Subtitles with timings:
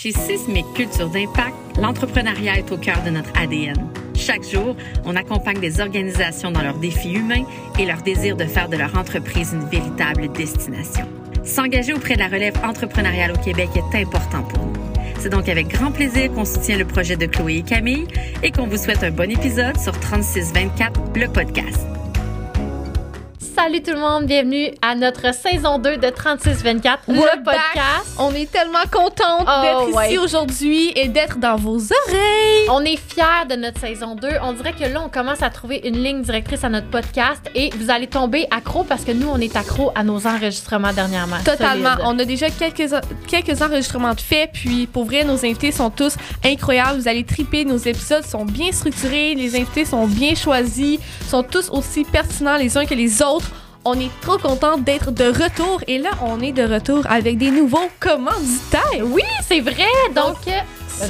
[0.00, 3.74] Chez Sismic Culture d'Impact, l'entrepreneuriat est au cœur de notre ADN.
[4.14, 7.44] Chaque jour, on accompagne des organisations dans leurs défis humains
[7.80, 11.04] et leur désir de faire de leur entreprise une véritable destination.
[11.42, 14.72] S'engager auprès de la relève entrepreneuriale au Québec est important pour nous.
[15.18, 18.06] C'est donc avec grand plaisir qu'on soutient le projet de Chloé et Camille
[18.44, 21.97] et qu'on vous souhaite un bon épisode sur 3624, le podcast.
[23.60, 27.42] Salut tout le monde, bienvenue à notre saison 2 de 3624, le back.
[27.44, 28.16] podcast.
[28.16, 30.06] On est tellement contente Oh, d'être ouais.
[30.10, 32.68] ici aujourd'hui et d'être dans vos oreilles.
[32.70, 34.28] On est fiers de notre saison 2.
[34.44, 37.70] On dirait que là, on commence à trouver une ligne directrice à notre podcast et
[37.76, 41.38] vous allez tomber accro parce que nous, on est accro à nos enregistrements dernièrement.
[41.44, 41.96] Totalement.
[41.96, 42.04] Solide.
[42.06, 42.94] On a déjà quelques,
[43.26, 47.00] quelques enregistrements de faits, puis pour vrai, nos invités sont tous incroyables.
[47.00, 47.64] Vous allez triper.
[47.64, 52.78] Nos épisodes sont bien structurés, les invités sont bien choisis, sont tous aussi pertinents les
[52.78, 53.46] uns que les autres.
[53.84, 57.50] On est trop contents d'être de retour et là, on est de retour avec des
[57.50, 58.82] nouveaux commanditaires.
[59.04, 59.86] Oui, c'est vrai.
[60.14, 60.60] Donc, euh,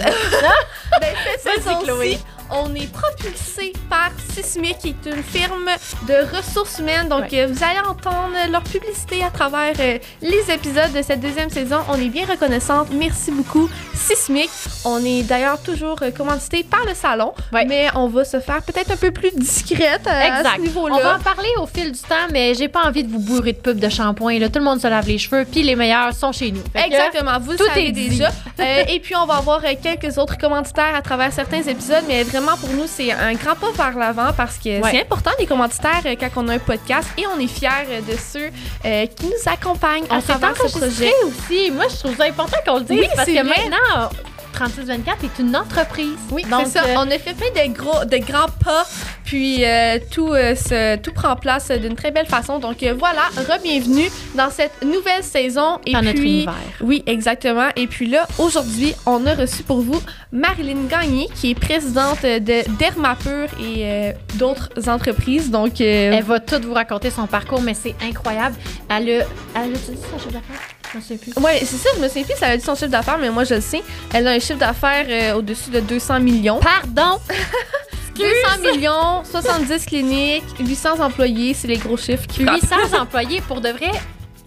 [1.00, 2.18] Ben, cette saison-ci.
[2.50, 5.68] On est propulsé par Sismic, qui est une firme
[6.06, 7.08] de ressources humaines.
[7.08, 11.78] Donc, vous allez entendre leur publicité à travers euh, les épisodes de cette deuxième saison.
[11.90, 12.88] On est bien reconnaissante.
[12.92, 14.50] Merci beaucoup, Sismic.
[14.84, 17.64] On est d'ailleurs toujours euh, commandité par le salon, Ouais.
[17.66, 20.56] mais on va se faire peut-être un peu plus discrète euh, à exact.
[20.56, 20.96] ce niveau-là.
[20.98, 23.52] On va en parler au fil du temps, mais j'ai pas envie de vous bourrer
[23.52, 24.38] de pubs de shampoing.
[24.48, 26.62] Tout le monde se lave les cheveux, puis les meilleurs sont chez nous.
[26.72, 28.30] Fait Exactement, vous tout savez est déjà.
[28.60, 32.37] Euh, et puis, on va avoir quelques autres commanditaires à travers certains épisodes, mais vraiment,
[32.60, 34.90] pour nous, c'est un grand pas vers l'avant parce que Ouais.
[34.90, 38.00] c'est important, les commanditaires, euh, quand on a un podcast, et on est fiers euh,
[38.00, 38.50] de ceux
[38.84, 41.12] euh, qui nous accompagnent à On s'est travers ce projet.
[41.24, 41.70] aussi.
[41.70, 43.42] Moi, je trouve ça important qu'on le dise Oui, parce que vrai.
[43.44, 44.10] maintenant,
[44.58, 46.16] 3624 est une entreprise.
[46.32, 46.84] Oui, Donc, c'est ça.
[46.84, 48.84] euh, On a fait plein de, gros, de grands pas,
[49.24, 52.58] puis euh, tout, euh, se- tout prend place d'une très belle façon.
[52.58, 55.78] Donc euh, voilà, re-bienvenue dans cette nouvelle saison.
[55.86, 56.54] Et dans notre puis, univers.
[56.80, 57.68] Oui, exactement.
[57.76, 60.00] Et puis là, aujourd'hui, on a reçu pour vous
[60.32, 65.50] Marilyn Gagné, qui est présidente de Dermapur et euh, d'autres entreprises.
[65.50, 68.56] Donc, euh, Elle va tout vous raconter son parcours, mais c'est incroyable.
[68.88, 69.24] Elle a.
[69.54, 69.78] Elle a dit
[70.10, 70.77] son chiffre d'affaires?
[70.94, 71.32] Je sais plus.
[71.42, 73.44] ouais, c'est ça, je me souviens plus elle a dit son chiffre d'affaires, mais moi,
[73.44, 73.82] je le sais.
[74.12, 76.60] Elle a un chiffre d'affaires euh, au-dessus de 200 millions.
[76.60, 77.20] Pardon!
[78.14, 82.60] 200 millions, 70 cliniques, 800 employés, c'est les gros chiffres qui frappent.
[82.62, 83.92] 800 employés pour de vrai?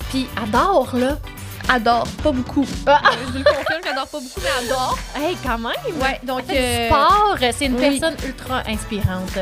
[0.10, 1.18] Puis adore, là.
[1.70, 2.66] Adore, pas beaucoup.
[2.86, 3.00] Ah.
[3.06, 5.00] Euh, je le confirme, j'adore pas beaucoup, mais adore.
[5.16, 6.02] Hey, quand même!
[6.02, 6.44] Ouais, donc...
[6.50, 8.00] Euh, du sport, c'est une oui.
[8.00, 9.38] personne ultra inspirante.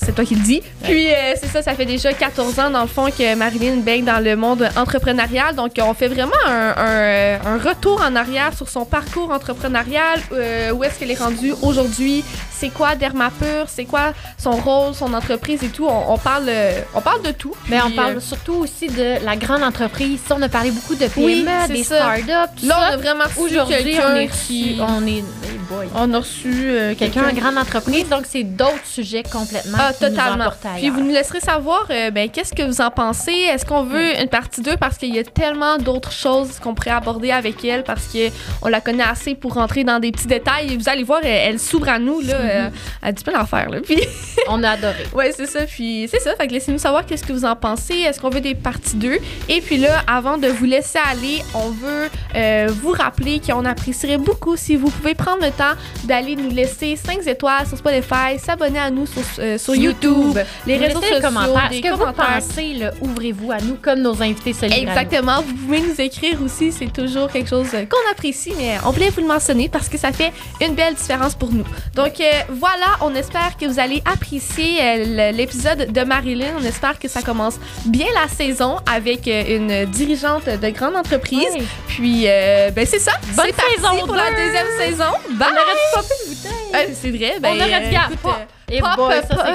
[0.00, 0.62] C'est toi qui le dis.
[0.84, 4.04] Puis euh, c'est ça, ça fait déjà 14 ans dans le fond que Marilyn baigne
[4.04, 5.54] dans le monde entrepreneurial.
[5.54, 10.20] Donc on fait vraiment un, un- un retour en arrière sur son parcours entrepreneurial.
[10.32, 12.24] euh, où est-ce qu'elle est rendue aujourd'hui?
[12.58, 13.66] C'est quoi Dermapur?
[13.68, 15.86] C'est quoi son rôle, son entreprise et tout?
[15.86, 17.54] On, on parle, euh, on parle de tout.
[17.68, 20.18] Mais on parle euh, surtout aussi de la grande entreprise.
[20.26, 23.24] Ça, On a parlé beaucoup de PME, Oui, des startups, tout là, on a vraiment
[23.24, 24.78] reçu Aujourd'hui, on quelqu'un qui...
[24.80, 25.24] on est, hey
[25.70, 25.86] boy.
[25.94, 30.00] On a reçu euh, quelqu'un en grande entreprise, donc c'est d'autres sujets complètement Ah, qui
[30.00, 30.50] totalement.
[30.76, 33.32] Puis vous nous laisserez savoir, euh, ben, qu'est-ce que vous en pensez?
[33.32, 36.90] Est-ce qu'on veut une partie 2 parce qu'il y a tellement d'autres choses qu'on pourrait
[36.90, 38.30] aborder avec elle parce que
[38.62, 40.72] on la connaît assez pour rentrer dans des petits détails.
[40.72, 42.34] Et vous allez voir, elle, elle s'ouvre à nous, là.
[42.48, 42.68] Euh,
[43.02, 43.78] elle dit pas l'enfer, là.
[43.80, 44.00] Puis,
[44.48, 45.06] On a adoré.
[45.14, 45.60] ouais, c'est ça.
[45.64, 46.34] Puis, c'est ça.
[46.36, 47.94] Fait que laissez-nous savoir qu'est-ce que vous en pensez.
[47.94, 49.18] Est-ce qu'on veut des parties 2?
[49.48, 54.18] Et puis là, avant de vous laisser aller, on veut euh, vous rappeler qu'on apprécierait
[54.18, 58.78] beaucoup si vous pouvez prendre le temps d'aller nous laisser 5 étoiles sur Spotify, s'abonner
[58.78, 61.68] à nous sur, euh, sur YouTube, les Vous réseaux sociaux, commentaires.
[61.70, 64.88] des que vous pensez, là, ouvrez-vous à nous comme nos invités solidaires?
[64.88, 68.90] Exactement, vous pouvez nous écrire aussi, c'est toujours quelque chose euh, qu'on apprécie, mais on
[68.90, 71.64] voulait vous le mentionner parce que ça fait une belle différence pour nous.
[71.94, 76.54] Donc euh, voilà, on espère que vous allez apprécier euh, l'épisode de Marilyn.
[76.58, 77.56] On espère que ça commence
[77.86, 81.54] bien la saison avec euh, une dirigeante de grande entreprise.
[81.88, 84.36] Puis euh, ben c'est ça, Bonne c'est parti saison pour la deux.
[84.36, 85.10] deuxième saison.
[85.30, 85.48] Bye.
[85.50, 86.74] On aurait dû popper une bouteille.
[86.74, 88.28] Euh, c'est vrai, ben On aurait dû euh, pas.
[88.28, 89.38] euh, Et pop, boy, pop.
[89.38, 89.46] ça.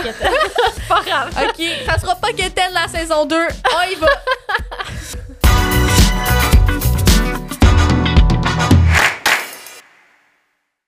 [0.75, 1.29] C'est pas grave.
[1.43, 3.35] OK, ça sera pas Quétaine la saison 2.
[3.35, 4.07] On y va.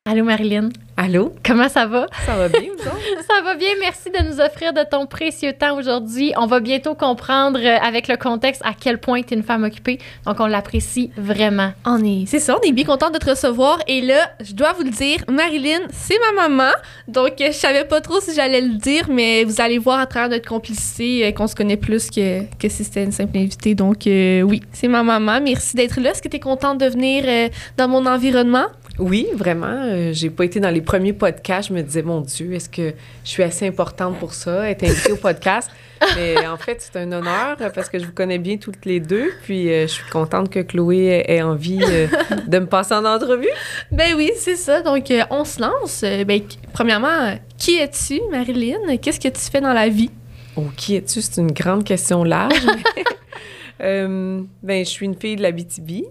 [0.07, 1.33] Allô Marilyn, Allô?
[1.43, 2.05] comment ça va?
[2.27, 2.61] Ça va bien?
[3.27, 6.31] Ça va bien, merci de nous offrir de ton précieux temps aujourd'hui.
[6.37, 9.63] On va bientôt comprendre euh, avec le contexte à quel point tu es une femme
[9.63, 9.97] occupée,
[10.27, 11.71] donc on l'apprécie vraiment.
[11.85, 13.79] On est, c'est ça, on est bien content de te recevoir.
[13.87, 16.71] Et là, je dois vous le dire, Marilyn, c'est ma maman.
[17.07, 20.05] Donc, euh, je savais pas trop si j'allais le dire, mais vous allez voir à
[20.05, 23.73] travers notre complicité euh, qu'on se connaît plus que, que si c'était une simple invitée.
[23.73, 25.41] Donc, oui, c'est ma maman.
[25.41, 26.11] Merci d'être là.
[26.11, 28.67] Est-ce que tu es contente de venir dans mon environnement?
[28.99, 29.67] Oui, vraiment.
[29.67, 31.69] Euh, j'ai pas été dans les premiers podcasts.
[31.69, 32.93] Je me disais, mon Dieu, est-ce que
[33.23, 35.69] je suis assez importante pour ça, être invitée au podcast?
[36.15, 39.31] Mais en fait, c'est un honneur parce que je vous connais bien toutes les deux.
[39.43, 42.07] Puis euh, je suis contente que Chloé ait envie euh,
[42.47, 43.49] de me passer en entrevue.
[43.91, 44.81] Ben oui, c'est ça.
[44.81, 46.03] Donc, euh, on se lance.
[46.25, 46.41] ben,
[46.73, 48.97] premièrement, qui es-tu, Marilyn?
[49.01, 50.11] Qu'est-ce que tu fais dans la vie?
[50.55, 51.21] Oh, qui es-tu?
[51.21, 52.53] C'est une grande question large.
[53.79, 56.05] ben, je suis une fille de la BTB,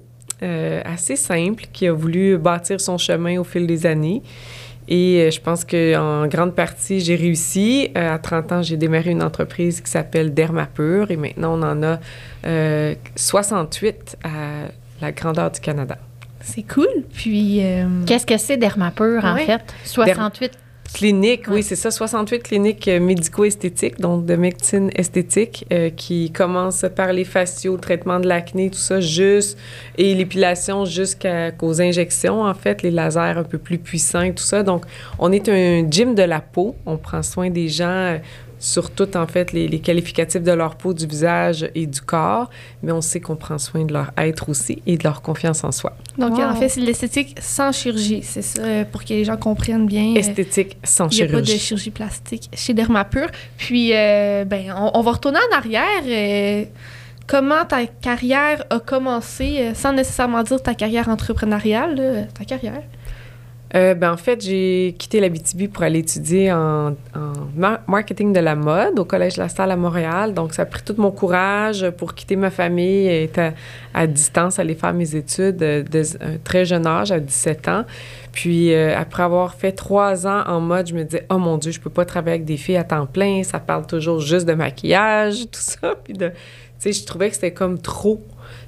[0.85, 4.23] assez simple, qui a voulu bâtir son chemin au fil des années.
[4.87, 7.91] Et euh, je pense qu'en grande partie, j'ai réussi.
[7.96, 11.82] Euh, à 30 ans, j'ai démarré une entreprise qui s'appelle Dermapur et maintenant, on en
[11.82, 11.99] a
[13.17, 14.70] 68 euh, à
[15.00, 15.96] la grandeur du Canada.
[16.41, 17.05] C'est cool.
[17.14, 17.62] Puis.
[18.06, 19.62] Qu'est-ce que c'est Dermapur, en fait?
[19.85, 20.52] 68
[20.94, 26.87] Cliniques, oui, c'est ça, 68 cliniques euh, médico-esthétiques, donc de médecine esthétique, euh, qui commencent
[26.94, 29.58] par les faciaux, le traitement de l'acné, tout ça, juste,
[29.99, 34.62] et l'épilation jusqu'aux injections, en fait, les lasers un peu plus puissants, tout ça.
[34.62, 34.85] Donc,
[35.19, 38.19] on est un gym de la peau, on prend soin des gens euh,
[38.65, 42.49] sur tout, en fait, les, qualificatifs de leur peau, du visage et du corps,
[42.83, 45.71] mais on sait qu'on prend soin de leur être aussi et de leur confiance en
[45.71, 45.95] soi.
[46.17, 50.15] Donc, en fait, c'est l'esthétique sans chirurgie, c'est ça, pour que les gens comprennent bien.
[50.15, 51.25] Euh, esthétique sans chirurgie.
[51.25, 53.27] Il n'y a pas de chirurgie plastique chez Dermapur.
[53.59, 55.85] Puis, euh, ben, on, va retourner en arrière.
[56.07, 56.65] Euh,
[57.27, 62.83] comment ta carrière a commencé, sans nécessairement dire ta carrière entrepreneuriale, ta carrière?
[63.75, 66.94] Euh, ben, en fait, j'ai quitté la BTB pour aller étudier en,
[67.88, 70.32] marketing de la mode au Collège La Salle à Montréal.
[70.32, 73.53] Donc, ça a pris tout mon courage pour quitter ma famille et être
[73.93, 77.85] à, distance, aller faire mes études de, un très jeune âge, à 17 ans.
[78.31, 81.73] Puis, euh, après avoir fait trois ans en mode, je me disais, oh mon Dieu,
[81.73, 83.43] je peux pas travailler avec des filles à temps plein.
[83.43, 85.94] Ça parle toujours juste de maquillage, tout ça.
[86.05, 86.27] Puis, tu
[86.79, 88.23] sais, je trouvais que c'était comme trop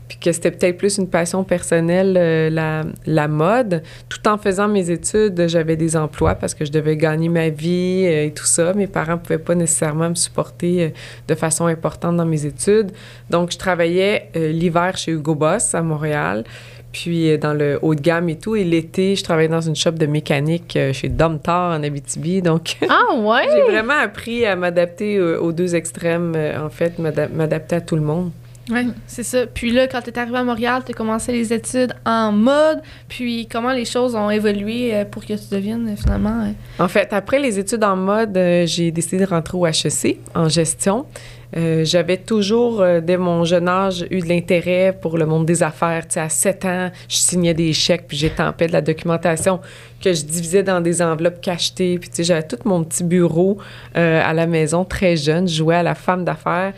[0.08, 3.82] puis que c'était peut-être plus une passion personnelle, euh, la, la, mode.
[4.08, 8.04] Tout en faisant mes études, j'avais des emplois parce que je devais gagner ma vie
[8.06, 8.72] euh, et tout ça.
[8.74, 10.88] Mes parents ne pouvaient pas nécessairement me supporter euh,
[11.26, 12.92] de façon importante dans mes études.
[13.30, 16.44] Donc, je travaillais l'hiver chez Hugo Boss à Montréal,
[16.92, 18.54] puis dans le haut de gamme et tout.
[18.54, 22.42] Et l'été, je travaillais dans une shop de mécanique chez Domtar en Abitibi.
[22.42, 23.46] Donc, ah ouais?
[23.52, 28.30] j'ai vraiment appris à m'adapter aux deux extrêmes, en fait, m'adapter à tout le monde.
[28.68, 29.46] Oui, c'est ça.
[29.46, 32.80] Puis là, quand tu es arrivé à Montréal, tu as commencé les études en mode.
[33.08, 36.42] Puis comment les choses ont évolué euh, pour que tu deviennes euh, finalement.
[36.42, 40.48] Euh, en fait, après les études en mode, j'ai décidé de rentrer au HEC en
[40.48, 41.06] gestion.
[41.54, 46.06] J'avais toujours, dès mon jeune âge, eu de l'intérêt pour le monde des affaires.
[46.06, 49.60] Tu sais, à 7 ans, je signais des chèques, puis j'étampais de la documentation
[50.02, 51.98] que je divisais dans des enveloppes cachetées.
[51.98, 53.56] Puis j'avais tout mon petit bureau
[53.94, 55.48] à la maison, très jeune.
[55.48, 56.74] Je jouais à la femme d'affaires.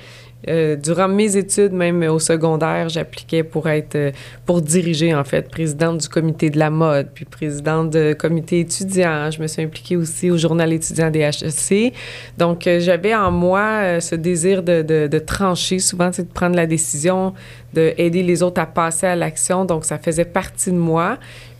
[0.46, 4.12] Euh, durant mes études, même au secondaire, j'appliquais pour être, euh,
[4.46, 9.32] pour diriger en fait, présidente du comité de la mode, puis présidente du comité étudiant.
[9.32, 11.92] Je me suis impliquée aussi au journal étudiant des HEC.
[12.38, 16.66] Donc, euh, j'avais en moi ce désir de, de, de trancher, souvent, de prendre la
[16.66, 17.34] décision,
[17.74, 19.64] d'aider les autres à passer à l'action.
[19.64, 21.18] Donc, ça faisait partie de moi.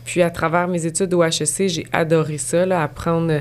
[0.09, 3.31] Puis à travers mes études au HEC, j'ai adoré ça, apprendre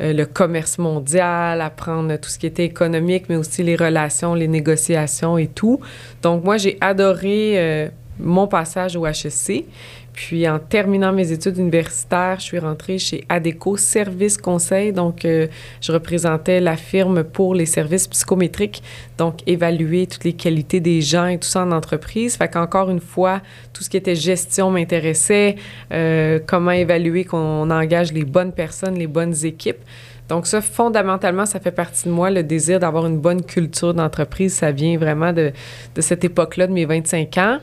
[0.00, 4.48] euh, le commerce mondial, apprendre tout ce qui était économique, mais aussi les relations, les
[4.48, 5.78] négociations et tout.
[6.22, 7.88] Donc moi, j'ai adoré euh,
[8.18, 9.66] mon passage au HEC.
[10.16, 14.90] Puis en terminant mes études universitaires, je suis rentrée chez ADECO Service Conseil.
[14.94, 15.46] Donc, euh,
[15.82, 18.82] je représentais la firme pour les services psychométriques,
[19.18, 22.34] donc évaluer toutes les qualités des gens et tout ça en entreprise.
[22.34, 23.42] Fait qu'encore une fois,
[23.74, 25.56] tout ce qui était gestion m'intéressait,
[25.92, 29.84] euh, comment évaluer qu'on engage les bonnes personnes, les bonnes équipes.
[30.30, 34.54] Donc ça, fondamentalement, ça fait partie de moi, le désir d'avoir une bonne culture d'entreprise.
[34.54, 35.52] Ça vient vraiment de,
[35.94, 37.58] de cette époque-là, de mes 25 ans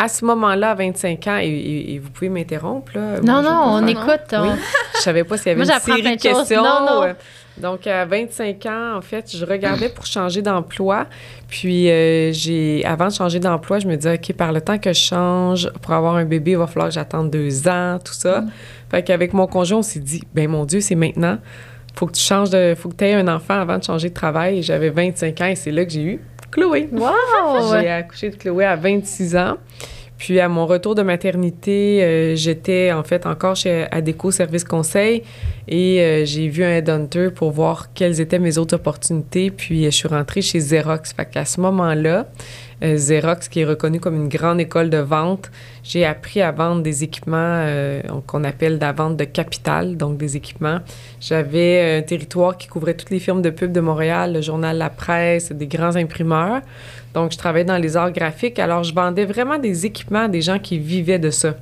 [0.00, 3.20] à ce moment-là, à 25 ans, et, vous pouvez m'interrompre, là.
[3.20, 4.32] Non, non, on écoute.
[4.32, 4.48] Oui.
[4.94, 6.62] Je savais pas s'il y avait une série de questions.
[6.62, 7.14] Non, non.
[7.58, 11.04] Donc, à 25 ans, en fait, je regardais pour changer d'emploi.
[11.48, 14.94] Puis, euh, j'ai, avant de changer d'emploi, je me disais, OK, par le temps que
[14.94, 18.40] je change, pour avoir un bébé, il va falloir que j'attende deux ans, tout ça.
[18.40, 18.50] Mm.
[18.90, 21.36] Fait qu'avec mon conjoint, on s'est dit, ben mon Dieu, c'est maintenant.
[21.94, 22.74] Faut que tu changes de.
[22.74, 24.62] Faut que tu aies un enfant avant de changer de travail.
[24.62, 26.88] j'avais 25 ans et c'est là que j'ai eu Chloé.
[26.92, 27.10] Wow!
[27.80, 29.56] J'ai accouché de Chloé à 26 ans.
[30.20, 35.22] Puis à mon retour de maternité, euh, j'étais en fait encore chez Adeco Service Conseil
[35.66, 39.50] et euh, j'ai vu un headhunter pour voir quelles étaient mes autres opportunités.
[39.50, 41.14] Puis je suis rentrée chez Xerox.
[41.14, 42.26] Fait qu'à ce moment-là,
[42.82, 45.50] euh, Xerox, qui est reconnu comme une grande école de vente.
[45.82, 50.36] J'ai appris à vendre des équipements euh, qu'on appelle la vente de capital, donc des
[50.36, 50.78] équipements.
[51.20, 54.90] J'avais un territoire qui couvrait toutes les firmes de pub de Montréal, le journal La
[54.90, 56.60] Presse, des grands imprimeurs.
[57.14, 58.58] Donc, je travaillais dans les arts graphiques.
[58.58, 61.54] Alors, je vendais vraiment des équipements à des gens qui vivaient de ça.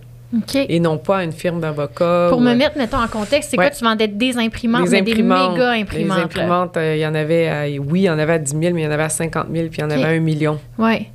[0.54, 2.26] Et non pas à une firme d'avocats.
[2.28, 3.68] Pour ou me à- mettre, mettons, en contexte, c'est Ouais.
[3.68, 3.75] quoi?
[3.76, 5.54] Tu vendais des imprimantes, mais imprimantes.
[5.54, 6.76] des méga imprimantes.
[6.76, 8.82] Euh, il y en avait, à- oui, il y en avait à 10 000, mais
[8.82, 10.58] il y en avait à 50 000, puis il y en avait à un million.
[10.78, 11.06] Ouais.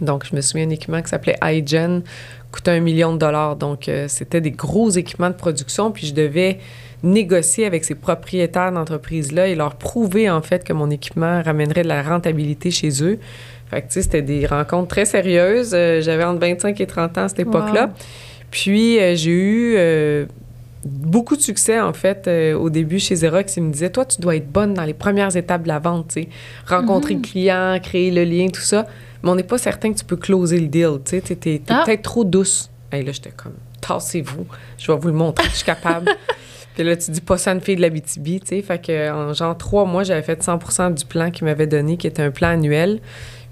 [0.00, 2.02] Donc, je me souviens d'un équipement qui s'appelait iGen,
[2.52, 3.56] coûtait un million de dollars.
[3.56, 6.58] Donc, euh, c'était des gros équipements de production, puis je devais
[7.02, 11.88] négocier avec ces propriétaires d'entreprises-là et leur prouver, en fait, que mon équipement ramènerait de
[11.88, 13.18] la rentabilité chez eux.
[13.70, 15.72] Fait que, tu sais, c'était des rencontres très sérieuses.
[15.74, 17.86] Euh, J'avais entre 25 et 30 ans à cette époque-là.
[17.86, 17.92] Wow.
[18.50, 20.26] Puis, euh, j'ai eu euh,
[20.84, 23.56] beaucoup de succès, en fait, euh, au début chez Xerox.
[23.56, 26.08] Ils me disaient, toi, tu dois être bonne dans les premières étapes de la vente,
[26.14, 26.28] tu sais.
[26.66, 28.86] Rencontrer le client, créer le lien, tout ça.
[29.22, 31.36] Mais on n'est pas certain que tu peux closer le deal, tu sais.
[31.36, 31.82] T'es, Ah.
[31.84, 32.70] peut-être trop douce.
[32.92, 34.46] Et là, j'étais comme, tassez-vous,
[34.78, 36.10] je vais vous le montrer je suis capable.
[36.76, 38.62] Puis là, tu dis pas ça à une fille de la BTB, tu sais.
[38.62, 42.06] Fait que, en genre trois mois, j'avais fait 100% du plan qu'ils m'avaient donné, qui
[42.06, 43.00] était un plan annuel.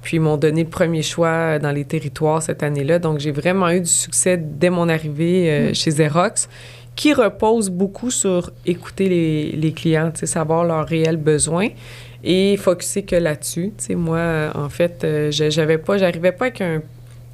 [0.05, 2.99] Puis ils m'ont donné le premier choix dans les territoires cette année-là.
[3.01, 6.49] Donc, j'ai vraiment eu du succès dès mon arrivée euh, chez Xerox,
[6.95, 11.69] qui repose beaucoup sur écouter les, les clients, savoir leurs réels besoins
[12.23, 13.73] et focuser que là-dessus.
[13.97, 16.83] Moi, en fait, euh, je- j'avais pas, j'arrivais pas avec un,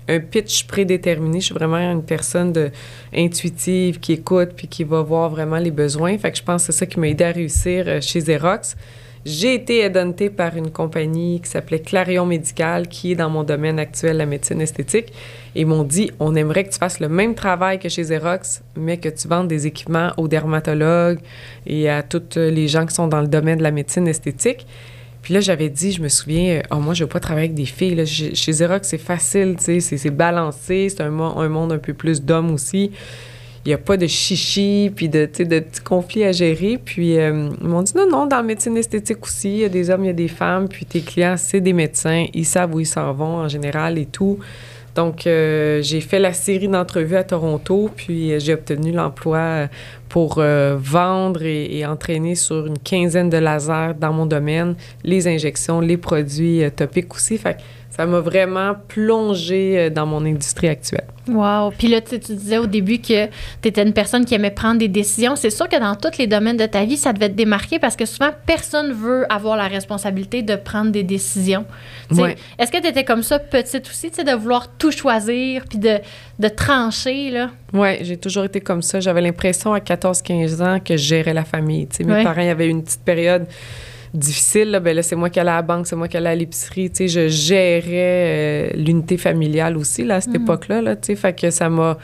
[0.08, 1.40] un pitch prédéterminé.
[1.40, 2.70] Je suis vraiment une personne de,
[3.14, 6.16] intuitive qui écoute puis qui va voir vraiment les besoins.
[6.18, 8.76] Fait que je pense que c'est ça qui m'a aidé à réussir euh, chez Xerox.
[9.26, 13.78] J'ai été headhuntée par une compagnie qui s'appelait Clarion Médical, qui est dans mon domaine
[13.78, 15.12] actuel, la médecine esthétique.
[15.54, 18.62] Et ils m'ont dit, on aimerait que tu fasses le même travail que chez Xerox,
[18.76, 21.18] mais que tu vendes des équipements aux dermatologues
[21.66, 24.66] et à tous les gens qui sont dans le domaine de la médecine esthétique.
[25.20, 27.66] Puis là, j'avais dit, je me souviens, oh, moi, je veux pas travailler avec des
[27.66, 27.96] filles.
[27.96, 28.06] Là.
[28.06, 32.90] Chez, Xerox, c'est facile, c'est, balancé, c'est un, un monde un peu plus d'hommes aussi.
[33.66, 36.80] Il n'y a pas de chichi, puis de, de petits conflits à gérer.
[36.82, 39.68] Puis euh, ils m'ont dit, non, non, dans la médecine esthétique aussi, il y a
[39.68, 42.74] des hommes, il y a des femmes, puis tes clients, c'est des médecins, ils savent
[42.74, 44.38] où ils s'en vont en général et tout.
[44.94, 49.68] Donc, euh, j'ai fait la série d'entrevues à Toronto, puis euh, j'ai obtenu l'emploi
[50.08, 54.74] pour vendre et, entraîner sur une quinzaine de lasers dans mon domaine,
[55.04, 57.38] les injections, les produits topiques aussi.
[58.00, 61.04] Ça m'a vraiment plongé euh, dans mon industrie actuelle.
[61.28, 61.70] Wow.
[61.76, 64.50] Puis là, tu sais, tu disais au début que tu étais une personne qui aimait
[64.50, 65.36] prendre des décisions.
[65.36, 67.96] C'est sûr que dans tous les domaines de ta vie, ça devait te démarquer parce
[67.96, 71.66] que souvent, personne veut avoir la responsabilité de prendre des décisions.
[72.10, 72.36] Ouais.
[72.58, 75.98] Est-ce que tu étais comme ça petite aussi, de vouloir tout choisir puis de,
[76.38, 77.50] de trancher, là?
[77.74, 78.98] Oui, j'ai toujours été comme ça.
[78.98, 81.86] J'avais l'impression à 14-15 ans que je gérais la famille.
[82.00, 82.24] Mes Ouais.
[82.24, 83.46] parents, il y avait une petite période
[84.12, 84.70] difficile.
[84.70, 86.34] Là, ben là, c'est moi qui allais à la banque, c'est moi qui allais à
[86.34, 86.90] l'épicerie.
[86.90, 90.82] Tu sais, je gérais euh, l'unité familiale aussi, là, à cette époque-là.
[90.82, 91.96] Là, tu sais, fait que ça m'a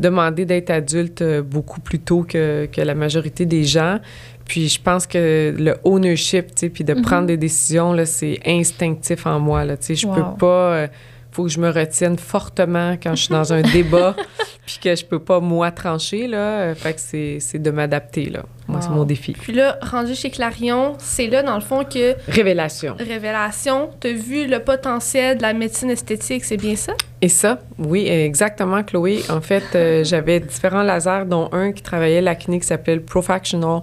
[0.00, 3.98] demandé d'être adulte euh, beaucoup plus tôt que, que la majorité des gens.
[4.44, 8.40] Puis je pense que le ownership, tu sais, puis de prendre des décisions, là, c'est
[8.44, 9.76] instinctif en moi, là.
[9.76, 10.14] Tu sais, je Wow.
[10.14, 10.46] peux pas...
[10.74, 10.86] euh,
[11.32, 14.14] faut que je me retienne fortement quand je suis dans un débat,
[14.66, 16.74] puis que je peux pas, moi, trancher, là.
[16.74, 18.42] Fait que c'est, c'est de m'adapter, là.
[18.68, 19.32] Moi, c'est mon défi.
[19.32, 22.96] Puis là, rendu chez Clarion, c'est là, dans le fond, que Révélation.
[22.98, 26.92] Révélation, t'as vu le potentiel de la médecine esthétique, c'est bien ça?
[27.22, 29.22] Et ça, oui, exactement, Chloé.
[29.30, 33.02] En fait, euh, j'avais différents lasers, dont un qui travaillait à la clinique qui s'appelle
[33.02, 33.82] Profactional.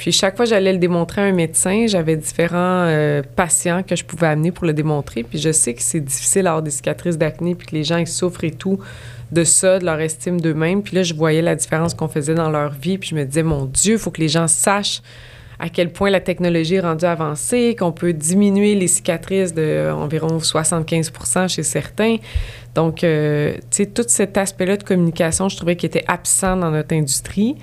[0.00, 3.94] Puis chaque fois que j'allais le démontrer à un médecin, j'avais différents euh, patients que
[3.94, 5.24] je pouvais amener pour le démontrer.
[5.24, 8.06] Puis je sais que c'est difficile d'avoir des cicatrices d'acné, puis que les gens ils
[8.06, 8.78] souffrent et tout
[9.30, 10.82] de ça, de leur estime d'eux-mêmes.
[10.82, 13.42] Puis là, je voyais la différence qu'on faisait dans leur vie, puis je me disais,
[13.42, 15.02] mon Dieu, il faut que les gens sachent
[15.58, 20.38] à quel point la technologie est rendue avancée, qu'on peut diminuer les cicatrices de environ
[20.38, 22.16] 75% chez certains.
[22.74, 26.70] Donc, euh, tu sais, tout cet aspect-là de communication, je trouvais qu'il était absent dans
[26.70, 27.56] notre industrie.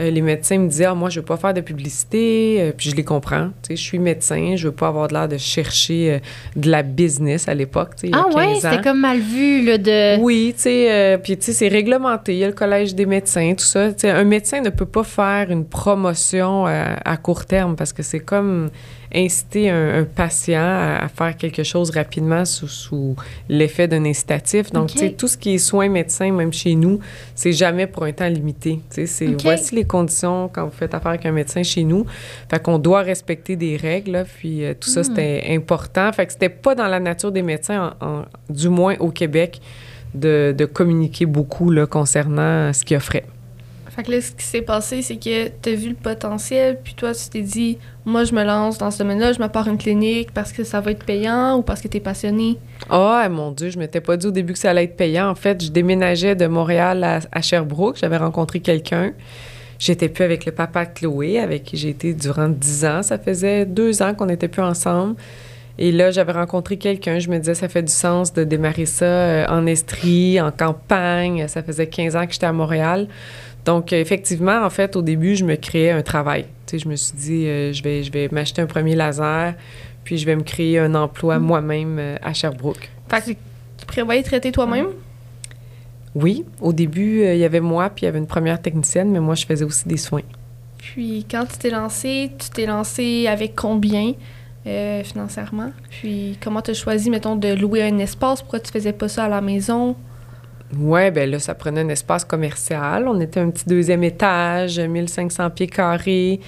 [0.00, 2.90] Euh, les médecins me disaient, ah, moi, je veux pas faire de publicité, Euh, puis
[2.90, 3.48] je les comprends.
[3.62, 6.20] Tu sais, je suis médecin, je veux pas avoir de l'air de chercher
[6.56, 8.70] de la business à l'époque, tu sais, Ah ouais, 15 ans.
[8.70, 10.18] c'était comme mal vu, là, de...
[10.20, 12.32] Oui, tu sais, puis tu sais, c'est réglementé.
[12.32, 13.92] Il y a le collège des médecins, tout ça.
[13.92, 18.02] Tu sais, un médecin ne peut pas faire une promotion à court terme parce que
[18.02, 18.70] c'est comme
[19.14, 23.14] inciter un, un patient à, à faire quelque chose rapidement sous, sous
[23.48, 24.72] l'effet d'un incitatif.
[24.72, 24.90] Donc, OK.
[24.92, 26.98] tu sais, tout ce qui est soins médecins, même chez nous,
[27.34, 28.80] c'est jamais pour un temps limité.
[28.90, 32.06] Tu sais, c'est voici les conditions quand vous faites affaire avec un médecin chez nous.
[32.50, 36.12] Fait qu'on doit respecter des règles, là, puis euh, tout ça, c'était important.
[36.12, 39.60] Fait que c'était pas dans la nature des médecins, en- en- du moins au Québec,
[40.14, 43.24] de, de communiquer beaucoup là, concernant ce qu'ils offraient.
[43.94, 47.14] Fait que là, ce qui s'est passé, c'est que t'as vu le potentiel, puis toi,
[47.14, 50.52] tu t'es dit, moi, je me lance dans ce domaine-là, je pars une clinique parce
[50.52, 52.58] que ça va être payant ou parce que t'es passionné?
[52.90, 55.28] Ah, mon Dieu, je m'étais pas dit au début que ça allait être payant.
[55.28, 57.96] En fait, je déménageais de Montréal à, à Sherbrooke.
[57.96, 59.12] J'avais rencontré quelqu'un.
[59.78, 63.04] J'étais plus avec le papa de Chloé, avec qui j'ai été durant dix ans.
[63.04, 65.14] Ça faisait deux ans qu'on n'était plus ensemble.
[65.78, 67.18] Et là, j'avais rencontré quelqu'un.
[67.18, 71.48] Je me disais, ça fait du sens de démarrer ça euh, en Estrie, en campagne.
[71.48, 73.08] Ça faisait 15 ans que j'étais à Montréal.
[73.64, 76.44] Donc, effectivement, en fait, au début, je me créais un travail.
[76.66, 79.54] Tu sais, je me suis dit, euh, je vais, je vais m'acheter un premier laser,
[80.04, 82.90] puis je vais me créer un emploi moi-même euh, à Sherbrooke.
[83.08, 83.38] Fait que
[83.78, 84.88] tu prévoyais traiter toi-même?
[86.14, 89.10] Oui, au début, euh, il y avait moi, puis il y avait une première technicienne,
[89.10, 90.22] mais moi, je faisais aussi des soins.
[90.78, 94.12] Puis quand tu t'es lancé, tu t'es lancé avec combien
[95.04, 95.72] financièrement?
[95.90, 98.40] Puis comment tu as choisi, mettons, de louer un espace?
[98.40, 99.94] Pourquoi tu faisais pas ça à la maison?
[100.78, 103.06] Ouais, ben là, ça prenait un espace commercial.
[103.08, 106.40] On était un petit deuxième étage, 1500 pieds carrés.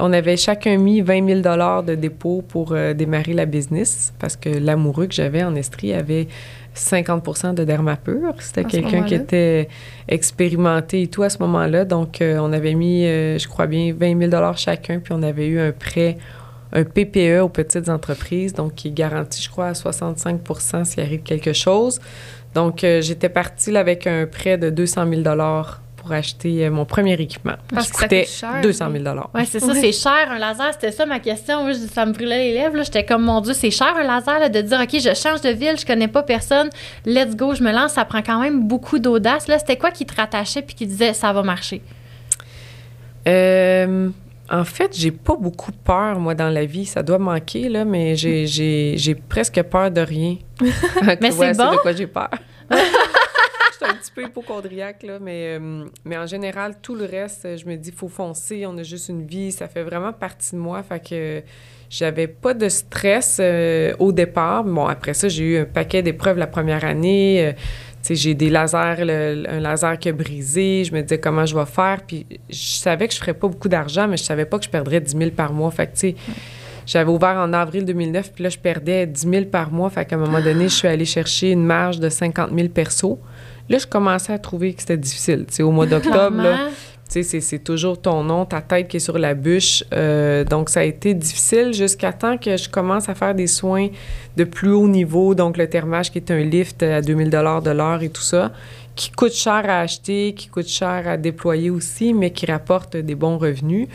[0.00, 4.48] On avait chacun mis 20 000 de dépôt pour euh, démarrer la business parce que
[4.48, 6.28] l'amoureux que j'avais en Estrie avait
[6.74, 8.34] 50% de dermapure.
[8.38, 9.68] C'était quelqu'un qui était
[10.08, 11.84] expérimenté et tout à ce moment-là.
[11.84, 15.46] Donc, euh, on avait mis, euh, je crois bien, 20 000 chacun, puis on avait
[15.46, 16.16] eu un prêt,
[16.72, 21.22] un PPE aux petites entreprises, donc qui est garanti, je crois, à 65% s'il arrive
[21.22, 22.00] quelque chose.
[22.54, 25.22] Donc, euh, j'étais partie là, avec un prêt de 200 000
[25.96, 27.54] pour acheter euh, mon premier équipement.
[27.72, 29.02] Parce qui que ça coûtait coûte cher, 200 oui.
[29.02, 29.80] 000 Ouais, c'est ça, Ouais.
[29.80, 30.72] c'est cher un laser.
[30.72, 31.62] C'était ça ma question.
[31.62, 32.82] Moi, je- ça me brûlait les lèvres.
[32.82, 35.50] J'étais comme, mon Dieu, c'est cher un laser là, de dire, OK, je change de
[35.50, 36.68] ville, je connais pas personne,
[37.06, 37.92] let's go, je me lance.
[37.92, 39.46] Ça prend quand même beaucoup d'audace.
[39.48, 41.80] Là, c'était quoi qui te rattachait puis qui disait, ça va marcher?
[43.28, 44.08] Euh,
[44.50, 46.84] en fait, j'ai pas beaucoup peur, moi, dans la vie.
[46.86, 50.36] Ça doit manquer, là, mais j'ai, j'ai, j'ai presque peur de rien.
[50.60, 51.72] Mais c'est Ouais, bon.
[51.72, 52.30] de quoi j'ai peur.
[52.70, 57.56] Je suis un petit peu hypochondriaque, là, mais, euh, mais en général, tout le reste,
[57.56, 59.50] je me dis, faut foncer, on a juste une vie.
[59.50, 60.82] Ça fait vraiment partie de moi.
[60.84, 61.42] Fait que
[61.90, 64.62] j'avais pas de stress euh, au départ.
[64.62, 67.44] Bon, après ça, j'ai eu un paquet d'épreuves la première année.
[67.48, 67.52] Euh,
[68.10, 70.84] j'ai des lasers, le- un laser qui a brisé.
[70.84, 72.00] Je me disais comment je vais faire.
[72.06, 74.70] Puis je savais que je ferais pas beaucoup d'argent, mais je savais pas que je
[74.70, 75.70] perdrais 10 000 par mois.
[75.70, 76.14] Fait que, tu sais,
[76.86, 79.88] j'avais ouvert en avril 2009, puis là, je perdais 10 000 par mois.
[79.90, 83.20] Fait qu'à un moment donné, je suis allée chercher une marge de 50 000 perso.
[83.68, 85.44] Là, je commençais à trouver que c'était difficile.
[85.48, 86.68] Tu sais, au mois d'octobre, là.
[87.22, 89.84] C'est- toujours ton nom, ta tête qui est sur la bûche.
[89.92, 93.88] Euh, donc, ça a été difficile jusqu'à temps que je commence à faire des soins
[94.36, 95.34] de plus haut niveau.
[95.34, 98.52] Donc, le thermage qui est un lift à 2000 de l'heure et tout ça,
[98.96, 103.14] qui coûte cher à acheter, qui coûte cher à déployer aussi, mais qui rapporte des
[103.14, 103.88] bons revenus.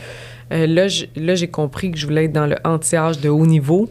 [0.52, 3.90] Euh, là, j'ai compris que je voulais être dans le anti-âge de haut niveau.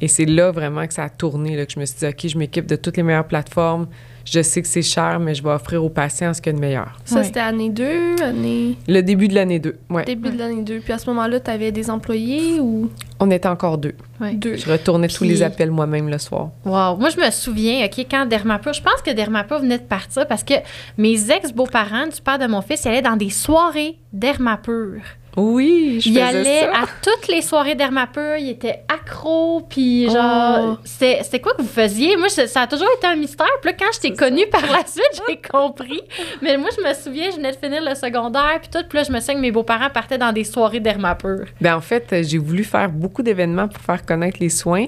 [0.00, 2.26] Et c'est là vraiment que ça a tourné, là, que je me suis dit, OK,
[2.28, 3.88] je m'équipe de toutes les meilleures plateformes.
[4.30, 6.58] Je sais que c'est cher, mais je vais offrir aux patients ce qu'il y a
[6.58, 6.98] de meilleur.
[7.04, 7.24] Ça, Ouais.
[7.24, 8.76] c'était année 2, année...
[8.86, 10.04] Le début de l'année 2, ouais.
[10.04, 10.80] début de l'année 2.
[10.80, 12.90] Puis à ce moment-là, tu avais des employés ou?
[13.20, 13.94] On était encore deux.
[14.20, 14.34] Ouais.
[14.34, 14.56] deux?
[14.56, 16.50] Je retournais tous les appels moi-même le soir.
[16.64, 16.96] Wow.
[16.98, 20.44] Moi, je me souviens, OK, quand Dermapur, je pense que Dermapur venait de partir parce
[20.44, 20.54] que
[20.98, 25.00] mes ex-beaux-parents du père de mon fils, ils allaient dans des soirées Dermapur.
[25.38, 26.82] Oui, je Il allait ça.
[26.82, 30.76] à toutes les soirées Dermapur, il était accro, puis genre, Oh.
[30.84, 32.16] c'est quoi que vous faisiez?
[32.16, 33.46] Moi, je- ça a toujours été un mystère.
[33.62, 36.00] Puis là, quand je t'ai connue par la suite, j'ai compris.
[36.42, 38.84] Mais moi, je me souviens, je venais de finir le secondaire, puis tout.
[38.88, 41.46] Puis là, je me souviens que mes beaux-parents partaient dans des soirées Dermapur.
[41.60, 44.86] Ben, en fait, j'ai voulu faire beaucoup d'événements pour faire connaître les soins.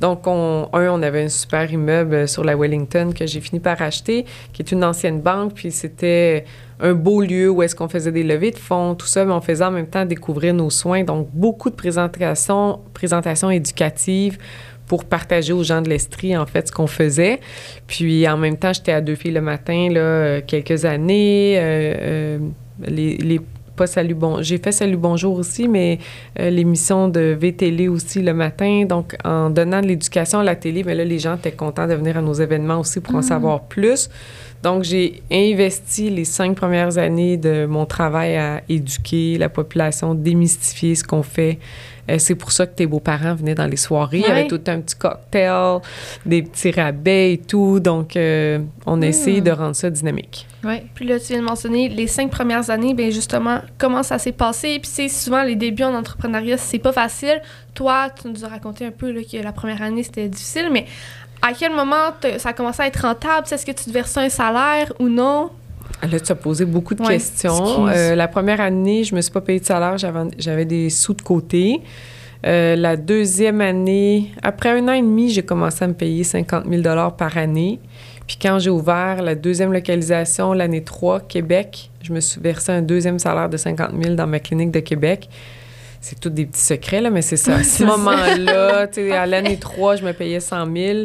[0.00, 3.82] Donc, on, un, on avait un super immeuble sur la Wellington que j'ai fini par
[3.82, 5.54] acheter, qui est une ancienne banque.
[5.54, 6.44] Puis c'était
[6.80, 9.40] un beau lieu où est-ce qu'on faisait des levées de fonds, tout ça, mais on
[9.40, 11.02] faisait en même temps découvrir nos soins.
[11.04, 14.38] Donc, beaucoup de présentations, présentations éducatives
[14.86, 17.40] pour partager aux gens de l'Estrie, en fait, ce qu'on faisait.
[17.86, 21.56] Puis, en même temps, j'étais à Deux filles le matin, là, euh, quelques années.
[21.58, 22.38] euh, euh,
[22.86, 23.40] les, les
[23.78, 26.00] pas Salut Bon, j'ai fait Salut Bonjour aussi, mais
[26.40, 28.84] euh, l'émission de VTélé aussi le matin.
[28.86, 31.94] Donc, en donnant de l'éducation à la télé, mais là, les gens étaient contents de
[31.94, 34.10] venir à nos événements aussi pour en savoir plus.
[34.62, 40.94] Donc, j'ai investi les cinq premières années de mon travail à éduquer la population, démystifier
[40.94, 41.58] ce qu'on fait.
[42.10, 44.18] Euh, c'est pour ça que tes beaux-parents venaient dans les soirées.
[44.18, 45.80] Il y avait tout un petit cocktail,
[46.24, 47.80] des petits rabais et tout.
[47.80, 50.46] Donc, euh, on a essayé de rendre ça dynamique.
[50.64, 50.80] Oui.
[50.94, 54.32] Puis là, tu viens de mentionner les cinq premières années, bien justement, comment ça s'est
[54.32, 54.78] passé?
[54.80, 57.40] Puis c'est souvent les débuts en entrepreneuriat, c'est pas facile.
[57.74, 60.86] Toi, tu nous as raconté un peu là, que la première année, c'était difficile, mais
[61.42, 63.46] à quel moment ça a commencé à être rentable?
[63.50, 65.50] Est-ce que tu te versais un salaire ou non?
[66.02, 67.88] Là, tu as posé beaucoup de Ouais, questions?
[67.88, 71.14] Euh, la première année, je me suis pas payé de salaire, j'avais, j'avais des sous
[71.14, 71.80] de côté.
[72.46, 76.66] Euh, la deuxième année, après un an et demi, j'ai commencé à me payer 50
[76.70, 76.82] 000
[77.16, 77.80] par année.
[78.28, 82.82] Puis quand j'ai ouvert la deuxième localisation, l'année 3, Québec, je me suis versé un
[82.82, 85.28] deuxième salaire de 50 000 dans ma clinique de Québec.
[86.00, 87.56] C'est tous des petits secrets, là, mais c'est ça.
[87.56, 90.98] À ce moment-là, à l'année 3, je me payais 100 000.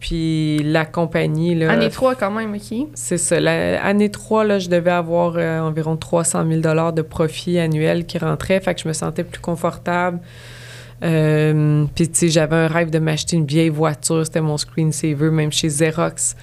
[0.00, 1.70] Puis la compagnie, là...
[1.70, 2.88] Année 3 quand même, OK.
[2.94, 3.38] C'est ça.
[3.38, 6.60] L'année 3, là, je devais avoir euh, environ 300 000
[6.92, 8.60] de profit annuel qui rentrait.
[8.60, 10.20] Fait que je me sentais plus confortable.
[11.02, 14.24] Euh, puis, tu sais, j'avais un rêve de m'acheter une vieille voiture.
[14.24, 16.34] C'était mon screensaver, même chez Xerox.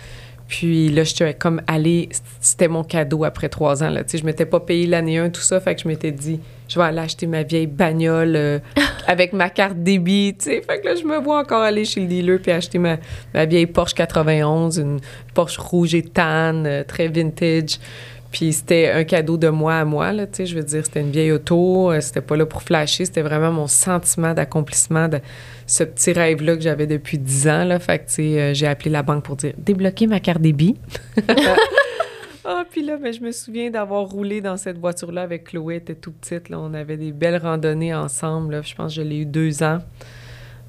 [0.48, 3.90] Puis là, je suis comme allée, c'était mon cadeau après trois ans.
[3.90, 4.04] Là.
[4.04, 5.60] Tu sais, je m'étais pas payé l'année 1, tout ça.
[5.60, 8.60] Fait que je m'étais dit, je vais aller acheter ma vieille bagnole euh,
[9.08, 10.36] avec ma carte débit.
[10.40, 12.80] Tu sais, fait que là, je me vois encore aller chez le dealer puis acheter
[12.80, 12.98] ma,
[13.34, 15.00] ma vieille Porsche 91, une
[15.34, 17.80] Porsche rouge et tan, euh, très vintage.
[18.38, 21.02] Puis c'était un cadeau de moi à moi, là, tu sais, je veux dire, c'était
[21.02, 25.22] une vieille auto, euh, c'était pas là pour flasher, c'était vraiment mon sentiment d'accomplissement de
[25.66, 27.80] ce petit rêve-là que j'avais depuis dix ans, là.
[27.80, 30.76] Fait que, tu sais, euh, j'ai appelé la banque pour dire «débloquer ma carte débit».
[32.46, 35.82] Ah, puis là, ben, je me souviens d'avoir roulé dans cette voiture-là avec Chloé, elle
[35.82, 36.60] était tout petite, là.
[36.60, 38.62] On avait des belles randonnées ensemble, là.
[38.62, 39.80] Je pense que je l'ai eu deux ans.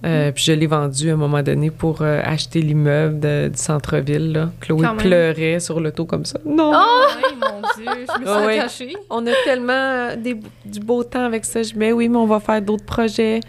[0.07, 3.59] Euh, puis je l'ai vendu à un moment donné pour euh, acheter l'immeuble de- du
[3.59, 4.33] centre-ville.
[4.33, 4.51] là.
[4.61, 5.05] Chloé Quand même.
[5.05, 6.39] pleurait sur l'auto comme ça.
[6.47, 6.71] Non!
[6.73, 8.59] Oui, mon Dieu, je me Ah suis ouais.
[8.61, 8.97] attachée.
[9.11, 11.63] On a tellement euh, des- du beau temps avec ça.
[11.65, 13.41] Je dis, mais oui, mais on va faire d'autres projets.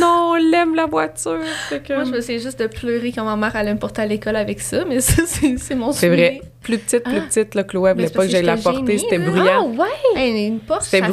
[0.00, 1.38] non, on l'aime la voiture.
[1.70, 4.06] Que- Moi, je me souviens juste de pleurer quand ma mère allait me porter à
[4.06, 6.30] l'école avec ça, mais ça, c'est c'est mon C'est souvenir.
[6.30, 6.42] vrai.
[6.62, 8.96] Plus petite, plus petite, là, Chloé, elle Mais voulait c'est pas que j'aille la porter.
[8.98, 9.24] C'était là.
[9.26, 9.70] Ah bruyant.
[9.72, 9.88] ouais!
[10.20, 11.12] Hey, une Porsche, C'était ça